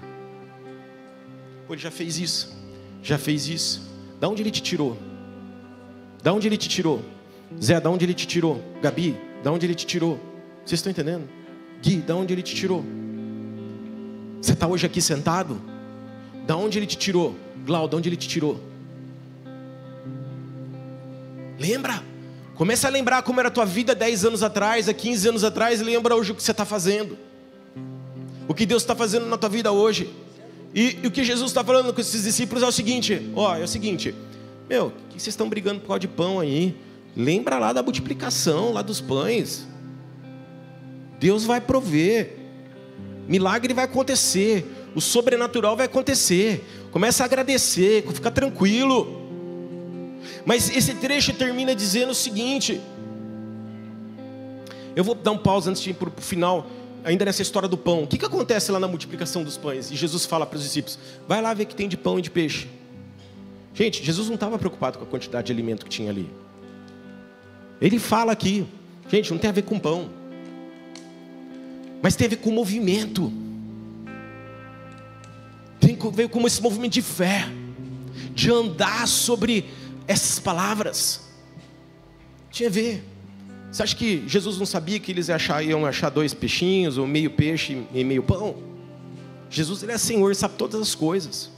Ele 1.74 1.82
já 1.82 1.90
fez 1.90 2.20
isso, 2.20 2.54
já 3.02 3.18
fez 3.18 3.48
isso. 3.48 3.82
Da 4.20 4.30
onde 4.30 4.44
ele 4.44 4.52
te 4.52 4.62
tirou? 4.62 4.96
Da 6.22 6.32
onde 6.32 6.48
ele 6.48 6.56
te 6.56 6.70
tirou? 6.70 7.04
Zé, 7.62 7.80
da 7.80 7.90
onde 7.90 8.06
ele 8.06 8.14
te 8.14 8.28
tirou? 8.28 8.64
Gabi, 8.82 9.18
da 9.44 9.52
onde 9.52 9.66
ele 9.66 9.74
te 9.74 9.86
tirou? 9.86 10.20
Vocês 10.64 10.80
estão 10.80 10.92
entendendo? 10.92 11.28
Gui, 11.82 11.98
da 11.98 12.16
onde 12.16 12.32
ele 12.32 12.44
te 12.44 12.56
tirou? 12.56 12.86
Você 14.40 14.54
está 14.54 14.68
hoje 14.68 14.86
aqui 14.86 15.02
sentado? 15.02 15.60
Da 16.46 16.56
onde 16.56 16.78
ele 16.78 16.86
te 16.86 16.98
tirou? 16.98 17.36
Glau, 17.66 17.88
da 17.88 17.98
onde 17.98 18.08
ele 18.08 18.18
te 18.18 18.28
tirou? 18.28 18.60
Lembra? 21.60 22.04
Começa 22.56 22.88
a 22.88 22.92
lembrar 22.92 23.24
como 23.24 23.40
era 23.40 23.50
a 23.50 23.52
tua 23.52 23.66
vida 23.66 23.96
10 23.96 24.26
anos 24.26 24.44
atrás, 24.44 24.88
há 24.88 24.94
15 24.94 25.30
anos 25.30 25.44
atrás, 25.44 25.82
e 25.82 25.84
lembra 25.84 26.16
hoje 26.16 26.32
o 26.32 26.36
que 26.36 26.44
você 26.44 26.52
está 26.52 26.66
fazendo. 26.66 27.18
O 28.48 28.54
que 28.54 28.66
Deus 28.66 28.84
está 28.84 28.96
fazendo 28.96 29.26
na 29.26 29.38
tua 29.38 29.50
vida 29.50 29.72
hoje. 29.72 30.22
E, 30.74 31.00
e 31.04 31.08
o 31.08 31.12
que 31.12 31.24
Jesus 31.24 31.52
está 31.52 31.64
falando 31.64 31.94
com 31.94 32.02
esses 32.02 32.24
discípulos 32.24 32.64
é 32.64 32.68
o 32.68 32.72
seguinte: 32.72 33.32
ó, 33.36 33.56
é 33.56 33.64
o 33.64 33.68
seguinte, 33.68 34.14
meu, 34.70 34.92
que 35.10 35.22
vocês 35.22 35.28
estão 35.28 35.48
brigando 35.48 35.82
por 35.82 35.88
causa 35.88 36.00
de 36.00 36.08
pão 36.08 36.40
aí? 36.40 36.76
Lembra 37.16 37.60
lá 37.60 37.72
da 37.74 37.84
multiplicação, 37.84 38.74
lá 38.74 38.82
dos 38.82 39.00
pães. 39.00 39.68
Deus 41.20 41.46
vai 41.46 41.62
prover. 41.62 42.40
Milagre 43.28 43.74
vai 43.74 43.86
acontecer, 43.86 44.66
o 44.94 45.00
sobrenatural 45.00 45.78
vai 45.78 45.86
acontecer. 45.86 46.66
Começa 46.92 47.24
a 47.24 47.26
agradecer, 47.26 48.04
fica 48.12 48.30
tranquilo. 48.30 49.22
Mas 50.46 50.76
esse 50.76 50.94
trecho 50.96 51.34
termina 51.34 51.74
dizendo 51.76 52.10
o 52.10 52.16
seguinte: 52.16 52.82
eu 54.96 55.04
vou 55.04 55.16
dar 55.16 55.32
um 55.32 55.38
pausa 55.38 55.70
antes 55.70 55.82
de 55.82 55.92
ir 55.92 55.94
para 55.94 56.10
o 56.10 56.22
final, 56.22 56.68
ainda 57.04 57.26
nessa 57.26 57.42
história 57.42 57.68
do 57.68 57.78
pão. 57.78 58.04
O 58.04 58.08
que, 58.08 58.18
que 58.18 58.26
acontece 58.26 58.72
lá 58.72 58.80
na 58.80 58.88
multiplicação 58.88 59.44
dos 59.44 59.58
pães? 59.58 59.92
E 59.92 59.96
Jesus 59.96 60.26
fala 60.26 60.46
para 60.46 60.58
os 60.58 60.64
discípulos: 60.64 60.98
vai 61.28 61.42
lá 61.42 61.54
ver 61.54 61.66
que 61.66 61.76
tem 61.76 61.88
de 61.88 61.98
pão 61.98 62.20
e 62.20 62.22
de 62.22 62.32
peixe. 62.32 62.68
Gente, 63.74 64.04
Jesus 64.04 64.28
não 64.28 64.36
estava 64.36 64.58
preocupado 64.58 64.98
com 65.00 65.04
a 65.04 65.08
quantidade 65.08 65.48
de 65.48 65.54
alimento 65.54 65.84
que 65.84 65.90
tinha 65.90 66.10
ali. 66.10 66.30
Ele 67.82 68.00
fala 68.00 68.32
aqui, 68.32 68.66
gente, 69.10 69.32
não 69.32 69.38
tem 69.38 69.50
a 69.50 69.54
ver 69.54 69.64
com 69.64 69.80
pão 69.80 70.10
mas 72.04 72.18
tem 72.18 72.28
a 72.28 72.30
ver 72.32 72.36
com 72.36 72.52
movimento. 72.52 73.32
Tem 75.80 75.98
a 75.98 76.10
ver 76.10 76.28
com 76.28 76.46
esse 76.46 76.62
movimento 76.62 76.92
de 76.92 77.02
fé, 77.02 77.50
de 78.36 78.52
andar 78.52 79.08
sobre 79.08 79.70
essas 80.06 80.38
palavras. 80.38 81.22
Tinha 82.52 82.68
a 82.68 82.72
ver. 82.72 83.13
Você 83.74 83.82
acha 83.82 83.96
que 83.96 84.24
Jesus 84.28 84.60
não 84.60 84.68
sabia 84.68 85.00
que 85.00 85.12
eles 85.12 85.30
iam 85.30 85.84
achar 85.84 86.12
dois 86.12 86.32
peixinhos, 86.32 87.00
ou 87.00 87.08
meio 87.08 87.32
peixe 87.32 87.82
e 87.92 88.04
meio 88.04 88.22
pão? 88.22 88.56
Jesus 89.50 89.82
ele 89.82 89.92
é 89.92 89.98
Senhor, 89.98 90.36
sabe 90.36 90.54
todas 90.60 90.80
as 90.80 90.94
coisas. 90.94 91.50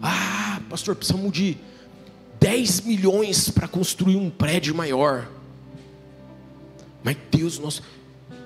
Ah, 0.00 0.62
pastor, 0.70 0.96
precisamos 0.96 1.30
de 1.30 1.58
10 2.40 2.80
milhões 2.82 3.50
para 3.50 3.68
construir 3.68 4.16
um 4.16 4.30
prédio 4.30 4.74
maior. 4.74 5.28
Mas 7.04 7.18
Deus, 7.30 7.58
nosso, 7.58 7.82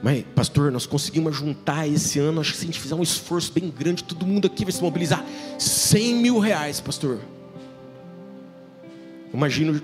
mas, 0.02 0.24
pastor, 0.34 0.72
nós 0.72 0.84
conseguimos 0.84 1.36
juntar 1.36 1.86
esse 1.86 2.18
ano, 2.18 2.40
acho 2.40 2.50
que 2.50 2.58
se 2.58 2.64
a 2.64 2.66
gente 2.66 2.80
fizer 2.80 2.96
um 2.96 3.04
esforço 3.04 3.52
bem 3.52 3.70
grande, 3.70 4.02
todo 4.02 4.26
mundo 4.26 4.48
aqui 4.48 4.64
vai 4.64 4.72
se 4.72 4.82
mobilizar. 4.82 5.24
100 5.60 6.14
mil 6.16 6.40
reais, 6.40 6.80
pastor. 6.80 7.20
Imagino 9.32 9.80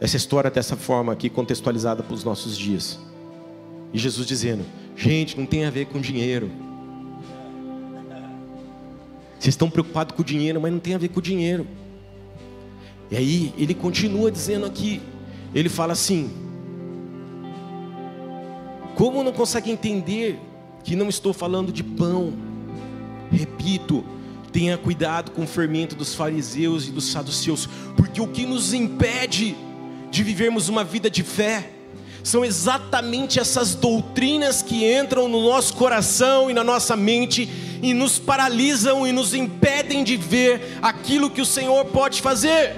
essa 0.00 0.16
história 0.16 0.50
dessa 0.50 0.76
forma 0.76 1.12
aqui, 1.12 1.30
contextualizada 1.30 2.02
para 2.02 2.14
os 2.14 2.24
nossos 2.24 2.56
dias. 2.56 2.98
E 3.92 3.98
Jesus 3.98 4.26
dizendo: 4.26 4.64
gente, 4.94 5.38
não 5.38 5.46
tem 5.46 5.64
a 5.64 5.70
ver 5.70 5.86
com 5.86 6.00
dinheiro. 6.00 6.50
Vocês 9.38 9.54
estão 9.54 9.70
preocupados 9.70 10.14
com 10.14 10.22
o 10.22 10.24
dinheiro, 10.24 10.60
mas 10.60 10.72
não 10.72 10.80
tem 10.80 10.94
a 10.94 10.98
ver 10.98 11.08
com 11.08 11.18
o 11.18 11.22
dinheiro. 11.22 11.66
E 13.10 13.16
aí 13.16 13.54
ele 13.56 13.74
continua 13.74 14.30
dizendo 14.30 14.66
aqui, 14.66 15.00
ele 15.54 15.68
fala 15.68 15.92
assim: 15.92 16.30
como 18.94 19.22
não 19.22 19.32
consegue 19.32 19.70
entender 19.70 20.38
que 20.82 20.96
não 20.96 21.08
estou 21.08 21.32
falando 21.32 21.72
de 21.72 21.84
pão? 21.84 22.32
Repito, 23.30 24.04
tenha 24.52 24.78
cuidado 24.78 25.30
com 25.32 25.44
o 25.44 25.46
fermento 25.46 25.94
dos 25.94 26.14
fariseus 26.14 26.88
e 26.88 26.90
dos 26.90 27.10
saduceus, 27.10 27.68
porque 27.96 28.20
o 28.20 28.28
que 28.28 28.46
nos 28.46 28.72
impede 28.72 29.56
de 30.10 30.22
vivermos 30.22 30.68
uma 30.68 30.84
vida 30.84 31.10
de 31.10 31.22
fé 31.22 31.70
são 32.26 32.44
exatamente 32.44 33.38
essas 33.38 33.76
doutrinas 33.76 34.60
que 34.60 34.84
entram 34.84 35.28
no 35.28 35.40
nosso 35.42 35.74
coração 35.74 36.50
e 36.50 36.54
na 36.54 36.64
nossa 36.64 36.96
mente 36.96 37.48
e 37.80 37.94
nos 37.94 38.18
paralisam 38.18 39.06
e 39.06 39.12
nos 39.12 39.32
impedem 39.32 40.02
de 40.02 40.16
ver 40.16 40.78
aquilo 40.82 41.30
que 41.30 41.40
o 41.40 41.46
Senhor 41.46 41.84
pode 41.84 42.20
fazer. 42.20 42.74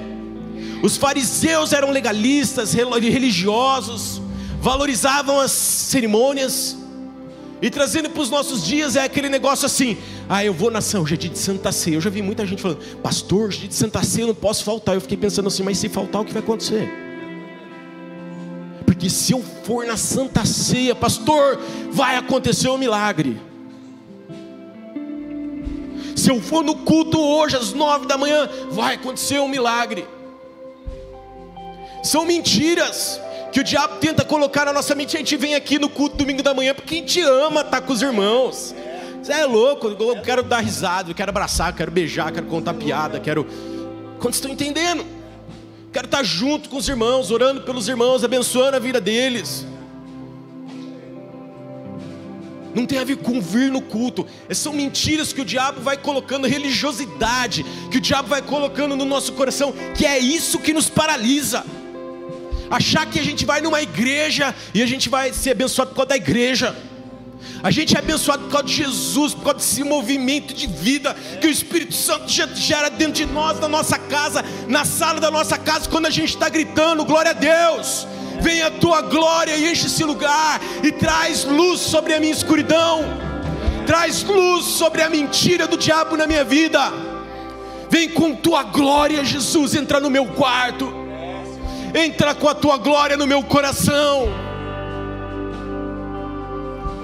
Os 0.82 0.98
fariseus 0.98 1.72
eram 1.72 1.90
legalistas, 1.90 2.74
religiosos, 2.74 4.20
valorizavam 4.60 5.40
as 5.40 5.50
cerimônias, 5.50 6.76
e 7.60 7.70
trazendo 7.70 8.08
para 8.10 8.22
os 8.22 8.30
nossos 8.30 8.64
dias 8.64 8.96
é 8.96 9.02
aquele 9.02 9.28
negócio 9.28 9.66
assim: 9.66 9.96
ah, 10.28 10.44
eu 10.44 10.52
vou 10.52 10.70
na 10.70 10.80
hoje 11.00 11.14
é 11.14 11.16
de 11.16 11.38
Santa 11.38 11.72
Ceia. 11.72 11.96
Eu 11.96 12.00
já 12.00 12.10
vi 12.10 12.22
muita 12.22 12.46
gente 12.46 12.62
falando, 12.62 12.80
pastor, 13.02 13.48
dia 13.48 13.66
de 13.66 13.74
Santa 13.74 14.02
Ceia 14.02 14.24
eu 14.24 14.28
não 14.28 14.34
posso 14.34 14.62
faltar. 14.62 14.94
Eu 14.94 15.00
fiquei 15.00 15.16
pensando 15.16 15.48
assim, 15.48 15.62
mas 15.62 15.78
se 15.78 15.88
faltar, 15.88 16.22
o 16.22 16.24
que 16.24 16.32
vai 16.32 16.42
acontecer? 16.42 17.07
Porque 18.98 19.10
se 19.10 19.30
eu 19.30 19.40
for 19.62 19.86
na 19.86 19.96
Santa 19.96 20.44
Ceia, 20.44 20.92
pastor, 20.92 21.56
vai 21.92 22.16
acontecer 22.16 22.68
um 22.68 22.76
milagre. 22.76 23.40
Se 26.16 26.32
eu 26.32 26.40
for 26.40 26.64
no 26.64 26.74
culto 26.78 27.16
hoje 27.16 27.56
às 27.56 27.72
nove 27.72 28.06
da 28.06 28.18
manhã, 28.18 28.50
vai 28.72 28.96
acontecer 28.96 29.38
um 29.38 29.46
milagre. 29.46 30.04
São 32.02 32.24
mentiras 32.24 33.20
que 33.52 33.60
o 33.60 33.64
diabo 33.64 33.98
tenta 33.98 34.24
colocar 34.24 34.64
na 34.64 34.72
nossa 34.72 34.96
mente. 34.96 35.14
A 35.14 35.20
gente 35.20 35.36
vem 35.36 35.54
aqui 35.54 35.78
no 35.78 35.88
culto 35.88 36.16
domingo 36.16 36.42
da 36.42 36.52
manhã 36.52 36.74
porque 36.74 36.96
a 36.96 36.98
gente 36.98 37.20
ama 37.20 37.60
estar 37.60 37.80
com 37.82 37.92
os 37.92 38.02
irmãos. 38.02 38.74
Você 39.22 39.32
é 39.32 39.46
louco, 39.46 39.86
eu 39.86 40.20
quero 40.22 40.42
dar 40.42 40.58
risada, 40.58 41.08
eu 41.08 41.14
quero 41.14 41.30
abraçar, 41.30 41.72
quero 41.72 41.92
beijar, 41.92 42.32
quero 42.32 42.46
contar 42.46 42.74
piada, 42.74 43.20
quero. 43.20 43.46
Quando 44.18 44.34
estão 44.34 44.50
entendendo? 44.50 45.06
Quero 45.92 46.06
estar 46.06 46.22
junto 46.22 46.68
com 46.68 46.76
os 46.76 46.88
irmãos, 46.88 47.30
orando 47.30 47.62
pelos 47.62 47.88
irmãos, 47.88 48.22
abençoando 48.22 48.76
a 48.76 48.80
vida 48.80 49.00
deles. 49.00 49.66
Não 52.74 52.84
tem 52.84 52.98
a 52.98 53.04
ver 53.04 53.16
com 53.16 53.40
vir 53.40 53.70
no 53.70 53.80
culto. 53.80 54.26
São 54.50 54.72
mentiras 54.72 55.32
que 55.32 55.40
o 55.40 55.44
diabo 55.44 55.80
vai 55.80 55.96
colocando, 55.96 56.46
religiosidade, 56.46 57.64
que 57.90 57.96
o 57.98 58.00
diabo 58.00 58.28
vai 58.28 58.42
colocando 58.42 58.94
no 58.94 59.04
nosso 59.04 59.32
coração, 59.32 59.72
que 59.96 60.04
é 60.04 60.18
isso 60.18 60.58
que 60.58 60.72
nos 60.72 60.88
paralisa 60.90 61.64
achar 62.70 63.06
que 63.06 63.18
a 63.18 63.22
gente 63.22 63.44
vai 63.44 63.60
numa 63.60 63.80
igreja 63.80 64.54
e 64.74 64.82
a 64.82 64.86
gente 64.86 65.08
vai 65.08 65.32
ser 65.32 65.52
abençoado 65.52 65.90
por 65.90 65.96
causa 65.96 66.10
da 66.10 66.16
igreja. 66.16 66.76
A 67.62 67.70
gente 67.70 67.96
é 67.96 67.98
abençoado 67.98 68.44
por 68.44 68.50
causa 68.50 68.66
de 68.66 68.74
Jesus, 68.74 69.34
por 69.34 69.42
causa 69.42 69.58
desse 69.58 69.82
movimento 69.82 70.54
de 70.54 70.66
vida 70.66 71.14
que 71.40 71.46
o 71.46 71.50
Espírito 71.50 71.94
Santo 71.94 72.28
gera 72.28 72.88
dentro 72.88 73.14
de 73.14 73.26
nós, 73.26 73.58
na 73.58 73.68
nossa 73.68 73.98
casa, 73.98 74.44
na 74.66 74.84
sala 74.84 75.20
da 75.20 75.30
nossa 75.30 75.58
casa, 75.58 75.88
quando 75.88 76.06
a 76.06 76.10
gente 76.10 76.30
está 76.30 76.48
gritando: 76.48 77.04
Glória 77.04 77.30
a 77.30 77.34
Deus! 77.34 78.06
Vem 78.40 78.62
a 78.62 78.70
tua 78.70 79.00
glória 79.02 79.56
e 79.56 79.72
enche 79.72 79.86
esse 79.86 80.04
lugar 80.04 80.60
e 80.84 80.92
traz 80.92 81.44
luz 81.44 81.80
sobre 81.80 82.14
a 82.14 82.20
minha 82.20 82.32
escuridão, 82.32 83.04
traz 83.84 84.22
luz 84.22 84.64
sobre 84.64 85.02
a 85.02 85.10
mentira 85.10 85.66
do 85.66 85.76
diabo 85.76 86.16
na 86.16 86.26
minha 86.26 86.44
vida. 86.44 86.92
Vem 87.90 88.10
com 88.10 88.36
tua 88.36 88.62
glória, 88.62 89.24
Jesus, 89.24 89.74
entrar 89.74 90.00
no 90.00 90.10
meu 90.10 90.26
quarto 90.26 91.08
entra 91.94 92.34
com 92.34 92.48
a 92.48 92.54
tua 92.54 92.76
glória 92.76 93.16
no 93.16 93.26
meu 93.26 93.42
coração. 93.42 94.47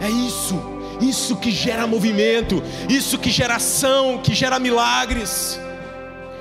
É 0.04 0.10
isso, 0.10 0.62
isso 1.00 1.34
que 1.34 1.50
gera 1.50 1.86
movimento, 1.86 2.62
isso 2.90 3.16
que 3.16 3.30
gera 3.30 3.56
ação, 3.56 4.20
que 4.22 4.34
gera 4.34 4.58
milagres. 4.58 5.58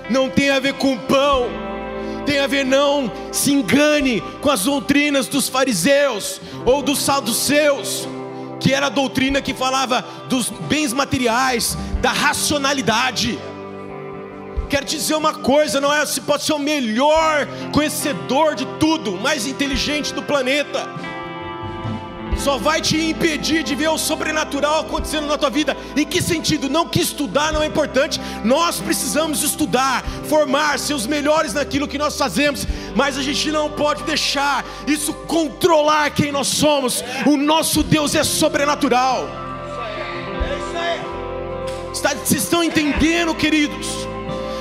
Não 0.10 0.30
tem 0.30 0.50
a 0.50 0.60
ver 0.60 0.74
com 0.74 0.98
pão, 0.98 1.48
tem 2.26 2.42
a 2.42 2.48
ver 2.48 2.66
não 2.66 3.10
se 3.32 3.54
engane 3.54 4.22
com 4.42 4.50
as 4.50 4.66
doutrinas 4.66 5.30
dos 5.30 5.48
fariseus 5.48 6.42
ou 6.66 6.82
dos 6.82 7.02
saduceus, 7.02 8.06
que 8.60 8.74
era 8.74 8.88
a 8.88 8.90
doutrina 8.90 9.42
que 9.42 9.54
falava 9.54 10.04
dos 10.28 10.50
bens 10.50 10.92
materiais, 10.92 11.78
da 12.02 12.12
racionalidade. 12.12 13.40
Quero 14.70 14.86
dizer 14.86 15.16
uma 15.16 15.36
coisa: 15.36 15.80
não 15.80 15.94
é 15.94 16.06
se 16.06 16.20
pode 16.20 16.44
ser 16.44 16.52
o 16.52 16.60
melhor 16.60 17.48
conhecedor 17.72 18.56
de 18.56 18.66
tudo, 18.78 19.14
mais 19.14 19.48
inteligente 19.48 20.14
do 20.14 20.22
planeta. 20.22 21.13
Só 22.44 22.58
vai 22.58 22.82
te 22.82 22.98
impedir 22.98 23.64
de 23.64 23.74
ver 23.74 23.88
o 23.88 23.98
sobrenatural 23.98 24.82
acontecendo 24.82 25.28
na 25.28 25.38
tua 25.38 25.50
vida. 25.50 25.78
Em 25.96 26.06
que 26.06 26.22
sentido? 26.22 26.70
Não 26.70 26.90
que 26.90 27.00
estudar 27.00 27.54
não 27.54 27.64
é 27.64 27.66
importante. 27.66 28.20
Nós 28.44 28.82
precisamos 28.82 29.44
estudar, 29.44 30.04
formar, 30.28 30.78
ser 30.78 30.94
os 30.94 31.08
melhores 31.08 31.54
naquilo 31.54 31.88
que 31.88 31.98
nós 31.98 32.18
fazemos. 32.18 32.68
Mas 32.94 33.18
a 33.18 33.22
gente 33.22 33.50
não 33.50 33.72
pode 33.72 34.04
deixar 34.04 34.66
isso 34.86 35.14
controlar 35.14 36.10
quem 36.10 36.34
nós 36.34 36.48
somos. 36.48 37.02
O 37.26 37.38
nosso 37.38 37.82
Deus 37.82 38.14
é 38.14 38.26
sobrenatural. 38.26 39.26
Vocês 41.94 42.44
estão 42.44 42.62
entendendo, 42.62 43.34
queridos? 43.34 43.88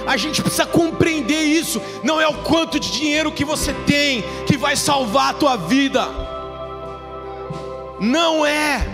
A 0.06 0.16
gente 0.16 0.40
precisa 0.40 0.66
compreender 0.66 1.42
isso. 1.42 1.82
Não 2.04 2.20
é 2.20 2.28
o 2.28 2.34
quanto 2.44 2.78
de 2.78 2.92
dinheiro 2.92 3.32
que 3.32 3.44
você 3.44 3.72
tem 3.86 4.22
que 4.46 4.56
vai 4.56 4.76
salvar 4.76 5.30
a 5.30 5.34
tua 5.34 5.56
vida. 5.56 6.21
Não 8.02 8.44
é. 8.44 8.84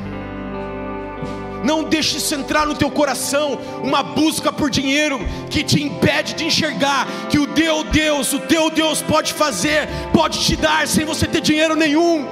Não 1.65 1.83
deixe 1.83 2.19
isso 2.19 2.35
entrar 2.35 2.67
no 2.67 2.75
teu 2.75 2.91
coração, 2.91 3.59
uma 3.83 4.03
busca 4.03 4.53
por 4.53 4.71
dinheiro 4.71 5.19
que 5.51 5.65
te 5.65 5.83
impede 5.83 6.35
de 6.35 6.45
enxergar 6.45 7.07
que 7.29 7.39
o 7.39 7.47
teu 7.47 7.83
Deus, 7.85 8.33
o 8.33 8.39
teu 8.39 8.71
Deus 8.71 9.03
pode 9.03 9.33
fazer, 9.33 9.89
pode 10.13 10.39
te 10.41 10.55
dar 10.55 10.87
sem 10.87 11.05
você 11.05 11.27
ter 11.27 11.41
dinheiro 11.41 11.75
nenhum. 11.75 12.29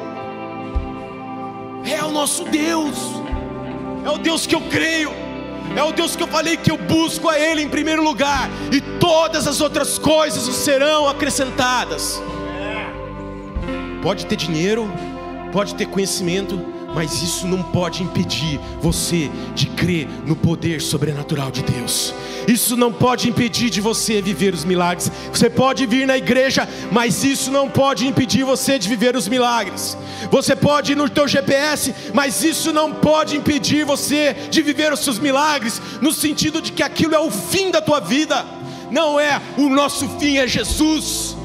É 1.85 2.05
o 2.05 2.11
nosso 2.11 2.45
Deus. 2.45 2.97
É 4.05 4.11
o 4.11 4.19
Deus 4.19 4.47
que 4.47 4.55
eu 4.55 4.61
creio. 4.61 5.11
É 5.75 5.83
o 5.83 5.93
Deus 5.93 6.15
que 6.15 6.23
eu 6.23 6.29
falei 6.29 6.57
que 6.57 6.71
eu 6.71 6.77
busco 6.77 7.29
a 7.29 7.39
Ele 7.39 7.63
em 7.63 7.69
primeiro 7.69 8.03
lugar, 8.03 8.49
e 8.71 8.81
todas 8.81 9.47
as 9.47 9.61
outras 9.61 9.99
coisas 9.99 10.43
serão 10.55 11.09
acrescentadas. 11.09 12.23
Pode 14.03 14.27
ter 14.27 14.37
dinheiro, 14.37 14.91
pode 15.53 15.75
ter 15.75 15.87
conhecimento, 15.87 16.59
mas 16.95 17.23
isso 17.23 17.47
não 17.47 17.63
pode 17.63 18.03
impedir 18.03 18.59
você 18.81 19.31
de 19.55 19.67
crer 19.67 20.09
no 20.25 20.35
poder 20.35 20.81
sobrenatural 20.81 21.51
de 21.51 21.63
Deus. 21.63 22.15
Isso 22.49 22.77
não 22.77 22.93
pode 22.93 23.29
impedir 23.29 23.69
de 23.69 23.81
você 23.81 24.23
viver 24.23 24.55
os 24.55 24.65
milagres. 24.65 25.11
Você 25.33 25.51
pode 25.51 25.85
vir 25.85 26.07
na 26.07 26.17
igreja, 26.17 26.67
mas 26.91 27.25
isso 27.25 27.51
não 27.51 27.69
pode 27.69 28.07
impedir 28.07 28.45
você 28.45 28.79
de 28.79 28.89
viver 28.89 29.17
os 29.17 29.29
milagres. 29.29 29.97
Você 30.31 30.57
pode 30.57 30.93
ir 30.93 30.97
no 30.97 31.09
teu 31.09 31.27
GPS, 31.27 31.95
mas 32.15 32.43
isso 32.43 32.73
não 32.73 32.93
pode 32.93 33.37
impedir 33.37 33.85
você 33.85 34.35
de 34.51 34.63
viver 34.63 34.93
os 34.93 35.01
seus 35.01 35.19
milagres, 35.19 35.83
no 36.01 36.13
sentido 36.13 36.63
de 36.63 36.73
que 36.73 36.83
aquilo 36.83 37.15
é 37.15 37.19
o 37.19 37.31
fim 37.31 37.71
da 37.71 37.81
tua 37.81 38.01
vida. 38.01 38.45
Não 38.91 39.19
é, 39.19 39.41
o 39.59 39.69
nosso 39.69 40.09
fim 40.19 40.39
é 40.39 40.47
Jesus. 40.47 41.37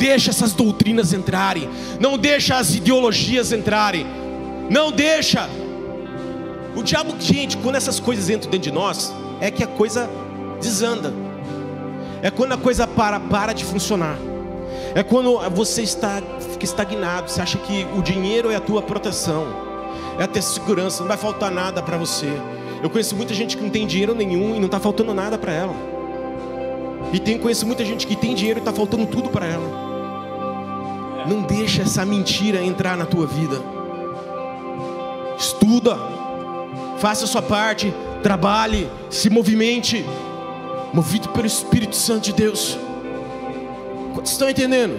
Deixa 0.00 0.30
essas 0.30 0.54
doutrinas 0.54 1.12
entrarem, 1.12 1.68
não 2.00 2.16
deixa 2.16 2.56
as 2.56 2.74
ideologias 2.74 3.52
entrarem. 3.52 4.06
Não 4.70 4.90
deixa 4.90 5.46
o 6.74 6.82
diabo, 6.82 7.14
gente, 7.20 7.58
quando 7.58 7.76
essas 7.76 8.00
coisas 8.00 8.30
entram 8.30 8.50
dentro 8.50 8.70
de 8.70 8.72
nós, 8.72 9.12
é 9.40 9.50
que 9.50 9.62
a 9.62 9.66
coisa 9.66 10.08
desanda. 10.58 11.12
É 12.22 12.30
quando 12.30 12.52
a 12.52 12.56
coisa 12.56 12.86
para, 12.86 13.20
para 13.20 13.52
de 13.52 13.62
funcionar. 13.62 14.16
É 14.94 15.02
quando 15.02 15.38
você 15.50 15.82
está 15.82 16.22
fica 16.52 16.64
estagnado, 16.64 17.30
você 17.30 17.42
acha 17.42 17.58
que 17.58 17.86
o 17.94 18.00
dinheiro 18.00 18.50
é 18.50 18.56
a 18.56 18.60
tua 18.60 18.80
proteção, 18.80 19.46
é 20.18 20.24
a 20.24 20.26
tua 20.26 20.40
segurança, 20.40 21.00
não 21.00 21.08
vai 21.08 21.18
faltar 21.18 21.50
nada 21.50 21.82
para 21.82 21.98
você. 21.98 22.32
Eu 22.82 22.88
conheço 22.88 23.14
muita 23.14 23.34
gente 23.34 23.54
que 23.56 23.62
não 23.62 23.70
tem 23.70 23.86
dinheiro 23.86 24.14
nenhum 24.14 24.56
e 24.56 24.58
não 24.58 24.66
está 24.66 24.80
faltando 24.80 25.12
nada 25.12 25.36
para 25.36 25.52
ela. 25.52 25.74
E 27.12 27.18
tem, 27.18 27.38
conheço 27.38 27.66
muita 27.66 27.84
gente 27.84 28.06
que 28.06 28.16
tem 28.16 28.34
dinheiro 28.34 28.60
e 28.60 28.62
está 28.62 28.72
faltando 28.72 29.06
tudo 29.06 29.28
para 29.28 29.44
ela. 29.44 29.89
Não 31.26 31.42
deixa 31.42 31.82
essa 31.82 32.04
mentira 32.04 32.62
entrar 32.62 32.96
na 32.96 33.06
tua 33.06 33.26
vida. 33.26 33.60
Estuda, 35.38 35.96
faça 36.98 37.24
a 37.24 37.28
sua 37.28 37.42
parte, 37.42 37.94
trabalhe, 38.22 38.90
se 39.08 39.30
movimente, 39.30 40.04
movido 40.92 41.28
pelo 41.30 41.46
Espírito 41.46 41.96
Santo 41.96 42.24
de 42.24 42.32
Deus. 42.32 42.78
Quantos 44.14 44.32
estão 44.32 44.50
entendendo? 44.50 44.98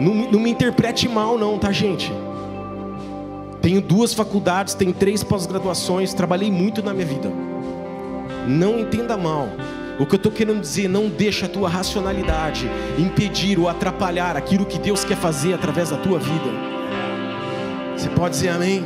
Não, 0.00 0.14
não 0.30 0.40
me 0.40 0.50
interprete 0.50 1.08
mal, 1.08 1.36
não, 1.36 1.58
tá, 1.58 1.72
gente? 1.72 2.12
Tenho 3.60 3.80
duas 3.80 4.14
faculdades, 4.14 4.74
tenho 4.74 4.92
três 4.92 5.24
pós-graduações, 5.24 6.14
trabalhei 6.14 6.50
muito 6.50 6.82
na 6.82 6.94
minha 6.94 7.06
vida. 7.06 7.32
Não 8.46 8.78
entenda 8.78 9.16
mal. 9.16 9.48
O 9.98 10.06
que 10.06 10.14
eu 10.14 10.16
estou 10.18 10.30
querendo 10.30 10.60
dizer, 10.60 10.88
não 10.88 11.08
deixa 11.08 11.46
a 11.46 11.48
tua 11.48 11.68
racionalidade 11.68 12.70
impedir 12.96 13.58
ou 13.58 13.68
atrapalhar 13.68 14.36
aquilo 14.36 14.64
que 14.64 14.78
Deus 14.78 15.04
quer 15.04 15.16
fazer 15.16 15.52
através 15.54 15.90
da 15.90 15.96
tua 15.96 16.20
vida. 16.20 16.50
Você 17.96 18.08
pode 18.10 18.34
dizer 18.36 18.50
amém? 18.50 18.84